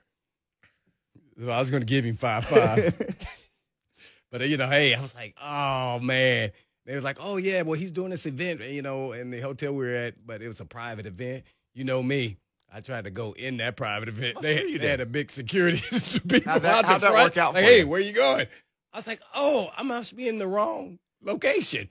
So 1.39 1.49
I 1.49 1.59
was 1.59 1.71
going 1.71 1.81
to 1.81 1.87
give 1.87 2.05
him 2.05 2.15
five 2.17 2.45
five, 2.45 2.93
but 4.31 4.41
uh, 4.41 4.45
you 4.45 4.57
know, 4.57 4.67
hey, 4.67 4.93
I 4.95 5.01
was 5.01 5.15
like, 5.15 5.35
oh 5.41 5.99
man. 5.99 6.51
They 6.87 6.95
was 6.95 7.03
like, 7.03 7.17
oh 7.19 7.37
yeah, 7.37 7.61
well 7.61 7.79
he's 7.79 7.91
doing 7.91 8.09
this 8.09 8.25
event, 8.25 8.61
you 8.61 8.81
know, 8.81 9.11
in 9.11 9.29
the 9.29 9.39
hotel 9.39 9.71
we 9.73 9.85
were 9.85 9.93
at, 9.93 10.25
but 10.25 10.41
it 10.41 10.47
was 10.47 10.59
a 10.61 10.65
private 10.65 11.05
event. 11.05 11.43
You 11.75 11.83
know 11.83 12.01
me. 12.01 12.37
I 12.73 12.79
tried 12.81 13.03
to 13.03 13.11
go 13.11 13.33
in 13.33 13.57
that 13.57 13.75
private 13.75 14.07
event. 14.09 14.37
Oh, 14.37 14.41
they, 14.41 14.57
sure 14.59 14.77
they 14.79 14.87
had 14.87 15.01
a 15.01 15.05
big 15.05 15.29
security 15.29 15.81
people 16.27 16.51
How'd 16.51 16.61
that- 16.61 16.75
out 16.75 16.85
how'd 16.85 17.01
that 17.01 17.11
front. 17.11 17.15
work 17.25 17.37
out 17.37 17.53
like, 17.53 17.65
hey, 17.65 17.79
you? 17.79 17.87
where 17.87 17.99
you 17.99 18.13
going? 18.13 18.47
I 18.93 18.97
was 18.97 19.07
like, 19.07 19.21
oh, 19.35 19.69
I 19.75 19.83
must 19.83 20.15
be 20.15 20.27
in 20.27 20.37
the 20.37 20.47
wrong 20.47 20.99
location. 21.21 21.89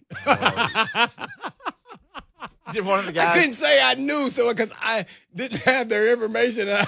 Did 2.72 2.84
one 2.86 3.00
of 3.00 3.06
the 3.06 3.12
guys? 3.12 3.28
I 3.36 3.38
couldn't 3.40 3.54
say 3.54 3.82
I 3.82 3.94
knew 3.94 4.30
so 4.30 4.48
because 4.54 4.70
I 4.80 5.06
didn't 5.34 5.62
have 5.62 5.88
their 5.88 6.12
information. 6.12 6.68
I, 6.70 6.86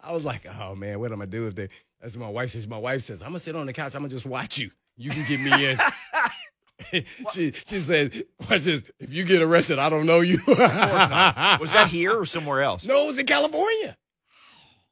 I 0.00 0.12
was 0.12 0.24
like, 0.24 0.46
oh 0.60 0.74
man, 0.74 1.00
what 1.00 1.10
am 1.12 1.22
I 1.22 1.26
do 1.26 1.46
if 1.46 1.54
they? 1.54 1.68
That's 2.00 2.16
what 2.16 2.24
my 2.26 2.30
wife 2.30 2.50
says. 2.50 2.66
My 2.68 2.78
wife 2.78 3.02
says, 3.02 3.22
I'm 3.22 3.28
gonna 3.28 3.40
sit 3.40 3.56
on 3.56 3.66
the 3.66 3.72
couch. 3.72 3.94
I'm 3.94 4.02
gonna 4.02 4.10
just 4.10 4.26
watch 4.26 4.58
you. 4.58 4.70
You 4.96 5.10
can 5.10 5.26
get 5.26 5.40
me 5.40 5.70
in. 5.70 5.78
she 7.32 7.52
she 7.52 7.78
said, 7.80 8.24
watch 8.48 8.62
this. 8.62 8.90
If 8.98 9.12
you 9.12 9.24
get 9.24 9.42
arrested, 9.42 9.78
I 9.78 9.88
don't 9.88 10.06
know 10.06 10.20
you. 10.20 10.36
Of 10.36 10.44
course 10.44 10.58
not. 10.58 11.60
Was 11.60 11.72
that 11.72 11.88
here 11.88 12.18
or 12.18 12.24
somewhere 12.26 12.62
else? 12.62 12.86
No, 12.86 13.04
it 13.04 13.06
was 13.08 13.18
in 13.18 13.26
California. 13.26 13.96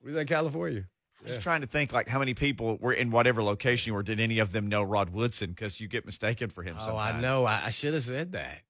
It 0.03 0.07
was 0.07 0.17
in 0.17 0.27
California. 0.27 0.85
I'm 1.21 1.27
just 1.27 1.43
trying 1.43 1.61
to 1.61 1.67
think 1.67 1.93
like 1.93 2.09
how 2.09 2.19
many 2.19 2.33
people 2.33 2.79
were 2.81 2.95
in 2.95 3.11
whatever 3.11 3.43
location 3.43 3.91
you 3.91 3.95
were. 3.95 4.03
Did 4.03 4.21
any 4.21 4.39
of 4.39 4.53
them 4.53 4.69
know 4.69 4.83
Rod 4.83 5.11
Woodson? 5.11 5.51
Because 5.51 5.79
you 5.79 5.87
get 5.87 6.07
mistaken 6.07 6.49
for 6.49 6.63
him. 6.63 6.77
Oh, 6.81 6.97
I 6.97 7.21
know. 7.21 7.45
I, 7.45 7.65
I 7.67 7.71
should 7.71 7.93
have 7.93 8.05
said 8.05 8.33
that. 8.33 8.63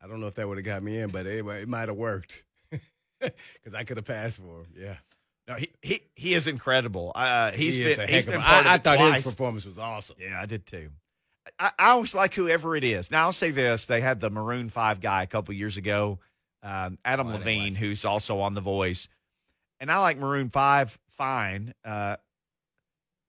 I 0.00 0.06
don't 0.06 0.20
know 0.20 0.28
if 0.28 0.36
that 0.36 0.46
would 0.46 0.56
have 0.58 0.64
got 0.64 0.82
me 0.84 0.98
in, 0.98 1.10
but 1.10 1.26
it, 1.26 1.44
it 1.44 1.68
might 1.68 1.88
have 1.88 1.96
worked 1.96 2.44
because 3.20 3.74
I 3.74 3.82
could 3.82 3.96
have 3.96 4.06
passed 4.06 4.38
for 4.38 4.60
him. 4.60 4.66
Yeah. 4.76 4.96
No, 5.48 5.54
he 5.54 5.70
he, 5.82 6.00
he 6.14 6.34
is 6.34 6.46
incredible. 6.46 7.12
Uh, 7.14 7.50
he's 7.52 7.74
He 7.74 7.82
been 7.94 8.08
he's 8.08 8.26
been 8.26 8.40
part 8.40 8.66
I, 8.66 8.74
I 8.74 8.78
thought 8.78 8.96
twice. 8.98 9.24
his 9.24 9.32
performance 9.32 9.64
was 9.66 9.78
awesome. 9.78 10.16
Yeah, 10.20 10.40
I 10.40 10.46
did 10.46 10.66
too. 10.66 10.90
I, 11.58 11.72
I 11.78 11.90
always 11.90 12.14
like 12.14 12.34
whoever 12.34 12.76
it 12.76 12.84
is. 12.84 13.10
Now 13.10 13.22
I'll 13.24 13.32
say 13.32 13.50
this: 13.50 13.86
they 13.86 14.00
had 14.00 14.20
the 14.20 14.30
Maroon 14.30 14.68
Five 14.68 15.00
guy 15.00 15.22
a 15.22 15.26
couple 15.26 15.54
years 15.54 15.76
ago, 15.76 16.18
um, 16.62 16.98
Adam 17.04 17.28
Oh, 17.28 17.32
Levine, 17.32 17.74
who's 17.74 18.04
also 18.04 18.40
on 18.40 18.54
The 18.54 18.60
Voice, 18.60 19.08
and 19.80 19.90
I 19.90 19.98
like 19.98 20.18
Maroon 20.18 20.50
Five 20.50 20.98
fine, 21.08 21.72
uh, 21.84 22.16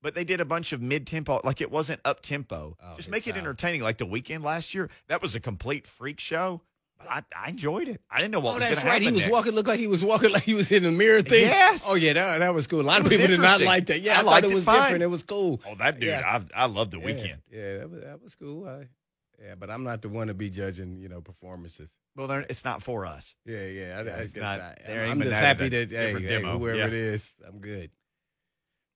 but 0.01 0.13
they 0.15 0.23
did 0.23 0.41
a 0.41 0.45
bunch 0.45 0.73
of 0.73 0.81
mid 0.81 1.07
tempo, 1.07 1.39
like 1.43 1.61
it 1.61 1.71
wasn't 1.71 2.01
up 2.03 2.21
tempo. 2.21 2.75
Oh, 2.81 2.95
Just 2.97 3.09
make 3.09 3.27
it 3.27 3.35
entertaining. 3.37 3.81
Like 3.81 3.97
the 3.97 4.05
Weeknd 4.05 4.43
last 4.43 4.73
year, 4.75 4.89
that 5.07 5.21
was 5.21 5.35
a 5.35 5.39
complete 5.39 5.87
freak 5.87 6.19
show. 6.19 6.61
But 6.97 7.07
I, 7.09 7.21
I 7.45 7.49
enjoyed 7.49 7.87
it. 7.87 8.01
I 8.09 8.19
didn't 8.19 8.31
know 8.31 8.39
what 8.39 8.51
oh, 8.51 8.53
was 8.55 8.63
that's 8.63 8.75
going 8.75 8.85
to 8.85 8.89
right. 8.89 9.01
happen. 9.01 9.07
He 9.07 9.11
was 9.11 9.21
next. 9.21 9.31
walking, 9.31 9.51
looked 9.53 9.67
like 9.67 9.79
he 9.79 9.87
was 9.87 10.03
walking 10.03 10.31
like 10.31 10.43
he 10.43 10.53
was 10.53 10.71
in 10.71 10.83
the 10.83 10.91
mirror 10.91 11.21
thing. 11.21 11.43
Yes. 11.43 11.85
Oh 11.87 11.95
yeah, 11.95 12.13
that, 12.13 12.39
that 12.39 12.53
was 12.53 12.67
cool. 12.67 12.81
A 12.81 12.83
lot 12.83 13.01
of 13.01 13.09
people 13.09 13.27
did 13.27 13.39
not 13.39 13.61
like 13.61 13.85
that. 13.87 14.01
Yeah, 14.01 14.17
I 14.17 14.21
I, 14.21 14.23
thought 14.23 14.43
it 14.45 14.53
was 14.53 14.63
fine. 14.63 14.81
different. 14.81 15.03
It 15.03 15.07
was 15.07 15.23
cool. 15.23 15.61
Oh, 15.67 15.75
that 15.75 15.99
dude! 15.99 16.09
Yeah. 16.09 16.41
I 16.55 16.63
I 16.63 16.65
love 16.65 16.91
the 16.91 16.99
Yeah, 16.99 17.05
Weeknd. 17.05 17.37
Yeah, 17.51 17.77
that 17.77 17.89
was 17.89 18.03
that 18.03 18.21
was 18.21 18.35
cool. 18.35 18.67
I, 18.67 18.87
yeah, 19.43 19.55
but 19.55 19.69
I'm 19.69 19.83
not 19.83 20.01
the 20.01 20.09
one 20.09 20.27
to 20.27 20.33
be 20.33 20.49
judging, 20.49 20.97
you 20.97 21.09
know, 21.09 21.21
performances. 21.21 21.93
Well, 22.15 22.31
it's 22.49 22.65
not 22.65 22.81
for 22.81 23.05
us. 23.05 23.35
Yeah, 23.45 23.65
yeah. 23.65 23.97
I, 23.97 23.99
I 23.99 24.25
guess 24.25 24.35
not- 24.35 24.59
I, 24.59 25.03
I'm 25.05 25.21
just 25.21 25.39
happy 25.39 25.69
that 25.69 25.91
hey, 25.91 26.13
hey, 26.19 26.41
whoever 26.41 26.75
Yeah. 26.75 26.87
it 26.87 26.93
is, 26.93 27.35
I'm 27.47 27.59
good. 27.59 27.91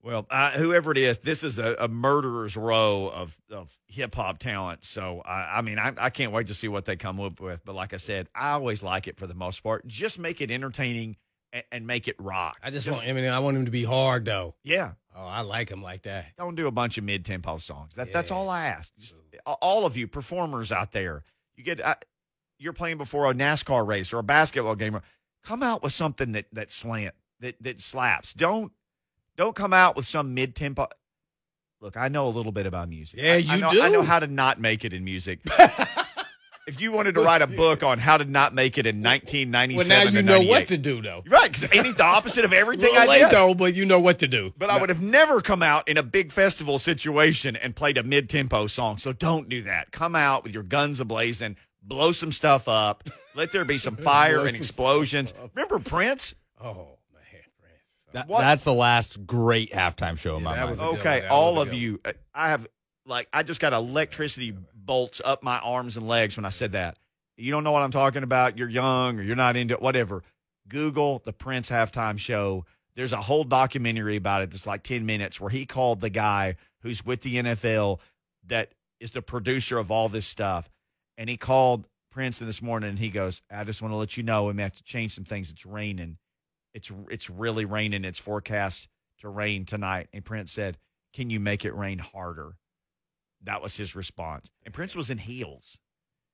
Well, 0.03 0.25
uh, 0.29 0.51
whoever 0.51 0.91
it 0.91 0.97
is, 0.97 1.19
this 1.19 1.43
is 1.43 1.59
a, 1.59 1.75
a 1.79 1.87
murderer's 1.87 2.57
row 2.57 3.11
of, 3.13 3.37
of 3.51 3.71
hip 3.87 4.15
hop 4.15 4.39
talent. 4.39 4.83
So, 4.83 5.21
I, 5.25 5.57
I 5.57 5.61
mean, 5.61 5.77
I, 5.77 5.93
I 5.97 6.09
can't 6.09 6.31
wait 6.31 6.47
to 6.47 6.55
see 6.55 6.67
what 6.67 6.85
they 6.85 6.95
come 6.95 7.19
up 7.19 7.39
with. 7.39 7.63
But 7.63 7.75
like 7.75 7.93
I 7.93 7.97
said, 7.97 8.27
I 8.33 8.51
always 8.51 8.81
like 8.81 9.07
it 9.07 9.17
for 9.17 9.27
the 9.27 9.35
most 9.35 9.61
part. 9.61 9.85
Just 9.85 10.17
make 10.17 10.41
it 10.41 10.49
entertaining 10.49 11.17
and, 11.53 11.63
and 11.71 11.87
make 11.87 12.07
it 12.07 12.15
rock. 12.19 12.57
I 12.63 12.71
just, 12.71 12.89
want. 12.89 13.05
I 13.05 13.13
mean, 13.13 13.25
I 13.25 13.39
want 13.39 13.57
him 13.57 13.65
to 13.65 13.71
be 13.71 13.83
hard 13.83 14.25
though. 14.25 14.55
yeah. 14.63 14.93
Oh, 15.13 15.25
I 15.25 15.41
like 15.41 15.69
him 15.69 15.81
like 15.81 16.03
that. 16.03 16.27
Don't 16.37 16.55
do 16.55 16.67
a 16.67 16.71
bunch 16.71 16.97
of 16.97 17.03
mid 17.03 17.25
tempo 17.25 17.57
songs. 17.57 17.95
That, 17.95 18.13
That's 18.13 18.31
all 18.31 18.49
I 18.49 18.67
ask. 18.67 18.93
Just, 18.97 19.15
all 19.45 19.85
of 19.85 19.97
you 19.97 20.07
performers 20.07 20.71
out 20.71 20.93
there, 20.93 21.23
you 21.57 21.65
get 21.65 21.81
uh, 21.81 21.95
you're 22.57 22.71
playing 22.71 22.97
before 22.97 23.29
a 23.29 23.33
NASCAR 23.33 23.85
race 23.85 24.13
or 24.13 24.19
a 24.19 24.23
basketball 24.23 24.75
game. 24.75 24.97
Come 25.43 25.63
out 25.63 25.83
with 25.83 25.91
something 25.91 26.31
that 26.31 26.45
that 26.53 26.71
slant 26.71 27.13
that 27.41 27.61
that 27.61 27.81
slaps. 27.81 28.33
Don't 28.33 28.71
don't 29.41 29.55
come 29.55 29.73
out 29.73 29.95
with 29.95 30.05
some 30.05 30.33
mid 30.33 30.55
tempo. 30.55 30.87
Look, 31.81 31.97
I 31.97 32.09
know 32.09 32.27
a 32.27 32.29
little 32.29 32.51
bit 32.51 32.67
about 32.67 32.89
music. 32.89 33.19
Yeah, 33.19 33.33
I, 33.33 33.37
you 33.37 33.51
I 33.51 33.59
know, 33.59 33.71
do. 33.71 33.81
I 33.81 33.89
know 33.89 34.03
how 34.03 34.19
to 34.19 34.27
not 34.27 34.59
make 34.59 34.85
it 34.85 34.93
in 34.93 35.03
music. 35.03 35.39
if 36.67 36.79
you 36.79 36.91
wanted 36.91 37.15
to 37.15 37.21
write 37.21 37.41
a 37.41 37.47
book 37.47 37.81
on 37.81 37.97
how 37.97 38.17
to 38.17 38.23
not 38.25 38.53
make 38.53 38.77
it 38.77 38.85
in 38.85 39.01
1997, 39.01 39.77
Well, 39.77 40.05
now 40.05 40.11
you 40.11 40.21
know 40.21 40.47
what 40.47 40.67
to 40.67 40.77
do 40.77 41.01
though. 41.01 41.23
Right, 41.27 41.51
because 41.51 41.73
ain't 41.73 41.97
the 41.97 42.03
opposite 42.03 42.45
of 42.45 42.53
everything 42.53 42.91
I 42.93 43.07
late 43.07 43.19
did? 43.21 43.31
though, 43.31 43.55
but 43.55 43.73
you 43.73 43.83
know 43.85 43.99
what 43.99 44.19
to 44.19 44.27
do. 44.27 44.53
But 44.59 44.69
I 44.69 44.79
would 44.79 44.89
have 44.89 45.01
never 45.01 45.41
come 45.41 45.63
out 45.63 45.89
in 45.89 45.97
a 45.97 46.03
big 46.03 46.31
festival 46.31 46.77
situation 46.77 47.55
and 47.55 47.75
played 47.75 47.97
a 47.97 48.03
mid 48.03 48.29
tempo 48.29 48.67
song. 48.67 48.99
So 48.99 49.11
don't 49.11 49.49
do 49.49 49.63
that. 49.63 49.91
Come 49.91 50.15
out 50.15 50.43
with 50.43 50.53
your 50.53 50.63
guns 50.63 50.99
ablazing, 50.99 51.55
blow 51.81 52.11
some 52.11 52.31
stuff 52.31 52.67
up, 52.67 53.09
let 53.33 53.51
there 53.51 53.65
be 53.65 53.79
some 53.79 53.95
fire 53.97 54.45
and 54.45 54.55
explosions. 54.55 55.33
Remember 55.55 55.79
Prince? 55.79 56.35
Oh. 56.63 56.99
That- 58.13 58.27
What? 58.27 58.41
that's 58.41 58.63
the 58.63 58.73
last 58.73 59.25
great 59.25 59.71
halftime 59.71 60.17
show 60.17 60.35
in 60.35 60.41
Yeah, 60.41 60.45
my 60.49 60.55
that 60.55 60.65
mind. 60.65 60.69
was 60.71 60.99
Okay. 60.99 61.19
That 61.21 61.31
all 61.31 61.55
was 61.55 61.67
of 61.69 61.73
you. 61.73 61.99
uh, 62.03 62.13
I 62.33 62.49
have, 62.49 62.67
like, 63.05 63.27
I 63.33 63.43
just 63.43 63.59
got 63.61 63.73
electricity 63.73 64.53
bolts 64.75 65.21
up 65.23 65.43
my 65.43 65.59
arms 65.59 65.97
and 65.97 66.07
legs 66.07 66.35
when 66.37 66.45
I 66.45 66.49
said 66.49 66.73
that. 66.73 66.97
You 67.37 67.51
don't 67.51 67.63
know 67.63 67.71
what 67.71 67.81
I'm 67.81 67.91
talking 67.91 68.23
about. 68.23 68.57
You're 68.57 68.69
young 68.69 69.19
or 69.19 69.23
you're 69.23 69.35
not 69.35 69.55
into 69.55 69.73
it, 69.73 69.81
whatever. 69.81 70.23
Google 70.67 71.21
the 71.25 71.33
Prince 71.33 71.69
halftime 71.69 72.17
show. 72.19 72.65
There's 72.95 73.13
a 73.13 73.21
whole 73.21 73.43
documentary 73.43 74.15
about 74.17 74.41
it 74.41 74.51
that's 74.51 74.67
like 74.67 74.83
10 74.83 75.05
minutes 75.05 75.39
where 75.39 75.49
he 75.49 75.65
called 75.65 76.01
the 76.01 76.09
guy 76.09 76.55
who's 76.81 77.05
with 77.05 77.21
the 77.21 77.35
NFL 77.37 77.99
that 78.47 78.73
is 78.99 79.11
the 79.11 79.21
producer 79.21 79.77
of 79.77 79.91
all 79.91 80.09
this 80.09 80.25
stuff. 80.25 80.69
And 81.17 81.29
he 81.29 81.37
called 81.37 81.87
Prince 82.11 82.39
this 82.39 82.61
morning 82.61 82.89
and 82.89 82.99
he 82.99 83.09
goes, 83.09 83.41
I 83.49 83.63
just 83.63 83.81
want 83.81 83.93
to 83.93 83.95
let 83.95 84.17
you 84.17 84.23
know 84.23 84.43
we 84.45 84.53
may 84.53 84.63
have 84.63 84.75
to 84.75 84.83
change 84.83 85.15
some 85.15 85.23
things. 85.23 85.49
It's 85.51 85.65
raining. 85.65 86.17
It's 86.73 86.91
it's 87.09 87.29
really 87.29 87.65
raining. 87.65 88.05
It's 88.05 88.19
forecast 88.19 88.87
to 89.19 89.29
rain 89.29 89.65
tonight. 89.65 90.07
And 90.13 90.23
Prince 90.23 90.51
said, 90.51 90.77
Can 91.13 91.29
you 91.29 91.39
make 91.39 91.65
it 91.65 91.75
rain 91.75 91.99
harder? 91.99 92.53
That 93.43 93.61
was 93.61 93.75
his 93.77 93.95
response. 93.95 94.49
And 94.63 94.73
Prince 94.73 94.95
was 94.95 95.09
in 95.09 95.17
heels. 95.17 95.79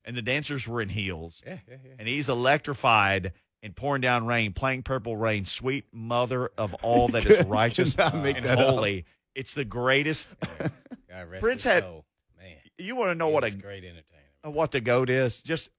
And 0.05 0.15
the 0.15 0.21
dancers 0.21 0.67
were 0.67 0.81
in 0.81 0.89
heels. 0.89 1.41
Yeah, 1.45 1.57
yeah, 1.67 1.75
yeah. 1.83 1.91
And 1.99 2.07
he's 2.07 2.29
electrified 2.29 3.33
and 3.63 3.75
pouring 3.75 4.01
down 4.01 4.25
rain, 4.25 4.53
playing 4.53 4.83
purple 4.83 5.17
rain, 5.17 5.43
sweet 5.43 5.85
mother 5.91 6.49
of 6.57 6.73
all 6.75 7.07
that 7.09 7.25
is 7.25 7.45
righteous 7.47 7.97
make 7.97 8.37
and 8.37 8.45
that 8.45 8.59
up. 8.59 8.69
holy. 8.69 9.05
It's 9.35 9.53
the 9.53 9.65
greatest. 9.65 10.29
Prince 11.39 11.63
had- 11.63 11.83
soul. 11.83 12.05
man. 12.37 12.55
You 12.77 12.95
want 12.95 13.09
to 13.11 13.15
know 13.15 13.29
what 13.29 13.43
a 13.43 13.51
great 13.51 13.83
entertainer. 13.83 14.03
what 14.43 14.71
the 14.71 14.79
goat 14.81 15.09
is? 15.09 15.41
Just 15.41 15.71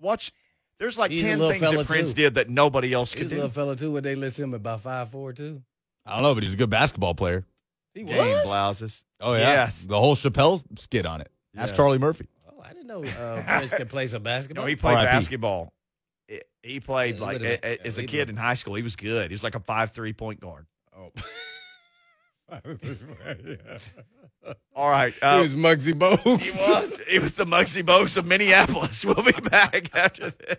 watch. 0.00 0.30
There's 0.78 0.98
like 0.98 1.10
He's 1.10 1.22
a 1.22 1.24
ten 1.26 1.38
little 1.38 1.52
things 1.58 1.70
that 1.76 1.86
Prince 1.86 2.10
too. 2.12 2.22
did 2.22 2.34
that 2.34 2.50
nobody 2.50 2.92
else 2.92 3.12
He's 3.12 3.22
could 3.22 3.32
a 3.32 3.34
little 3.34 3.48
do. 3.48 3.54
fella 3.54 3.76
too. 3.76 3.92
Would 3.92 4.04
they 4.04 4.14
list 4.16 4.38
him 4.38 4.54
about 4.54 4.80
five 4.82 5.08
four 5.10 5.32
too? 5.32 5.62
I 6.06 6.14
don't 6.14 6.22
know, 6.22 6.34
but 6.34 6.42
he's 6.42 6.54
a 6.54 6.56
good 6.56 6.70
basketball 6.70 7.14
player. 7.14 7.44
He 7.94 8.02
Game 8.02 8.42
blouses. 8.44 9.04
Oh 9.20 9.34
yeah, 9.34 9.40
Yes. 9.52 9.84
the 9.84 9.98
whole 9.98 10.16
Chappelle 10.16 10.62
skit 10.78 11.06
on 11.06 11.20
it. 11.20 11.30
That's 11.54 11.70
Yes. 11.70 11.76
Charlie 11.76 11.98
Murphy. 11.98 12.26
Oh, 12.50 12.60
I 12.62 12.68
didn't 12.72 12.88
know 12.88 13.04
uh, 13.04 13.42
Prince 13.58 13.72
could 13.72 13.88
play 13.88 14.06
some 14.08 14.22
basketball. 14.24 14.64
No, 14.64 14.68
he 14.68 14.74
played 14.76 14.94
R.I.P. 14.96 15.06
basketball. 15.12 15.72
He- 16.28 16.40
He 16.62 16.80
played 16.80 17.16
Yeah, 17.16 17.24
like 17.24 17.40
would've- 17.40 17.60
a- 17.62 17.82
a- 17.82 17.86
as 17.86 17.98
a 17.98 18.00
he 18.00 18.06
kid 18.08 18.18
would've- 18.18 18.30
in 18.30 18.36
high 18.36 18.54
school. 18.54 18.74
He 18.74 18.82
was 18.82 18.96
good. 18.96 19.30
He 19.30 19.34
was 19.34 19.44
like 19.44 19.54
a 19.54 19.60
five 19.60 19.92
three 19.92 20.12
point 20.12 20.40
guard. 20.40 20.66
Oh. 20.96 21.12
All 24.76 24.90
right, 24.90 25.14
he 25.14 25.22
uh, 25.22 25.40
was 25.40 25.54
Muggsy 25.54 25.92
Bogues. 25.92 26.42
he 26.42 26.50
was. 26.50 26.98
He 27.08 27.18
was 27.18 27.32
the 27.32 27.44
Muggsy 27.44 27.82
Bogues 27.82 28.16
of 28.16 28.26
Minneapolis. 28.26 29.04
We'll 29.14 29.22
be 29.22 29.32
back 29.32 29.90
after 29.94 30.30
this. 30.30 30.58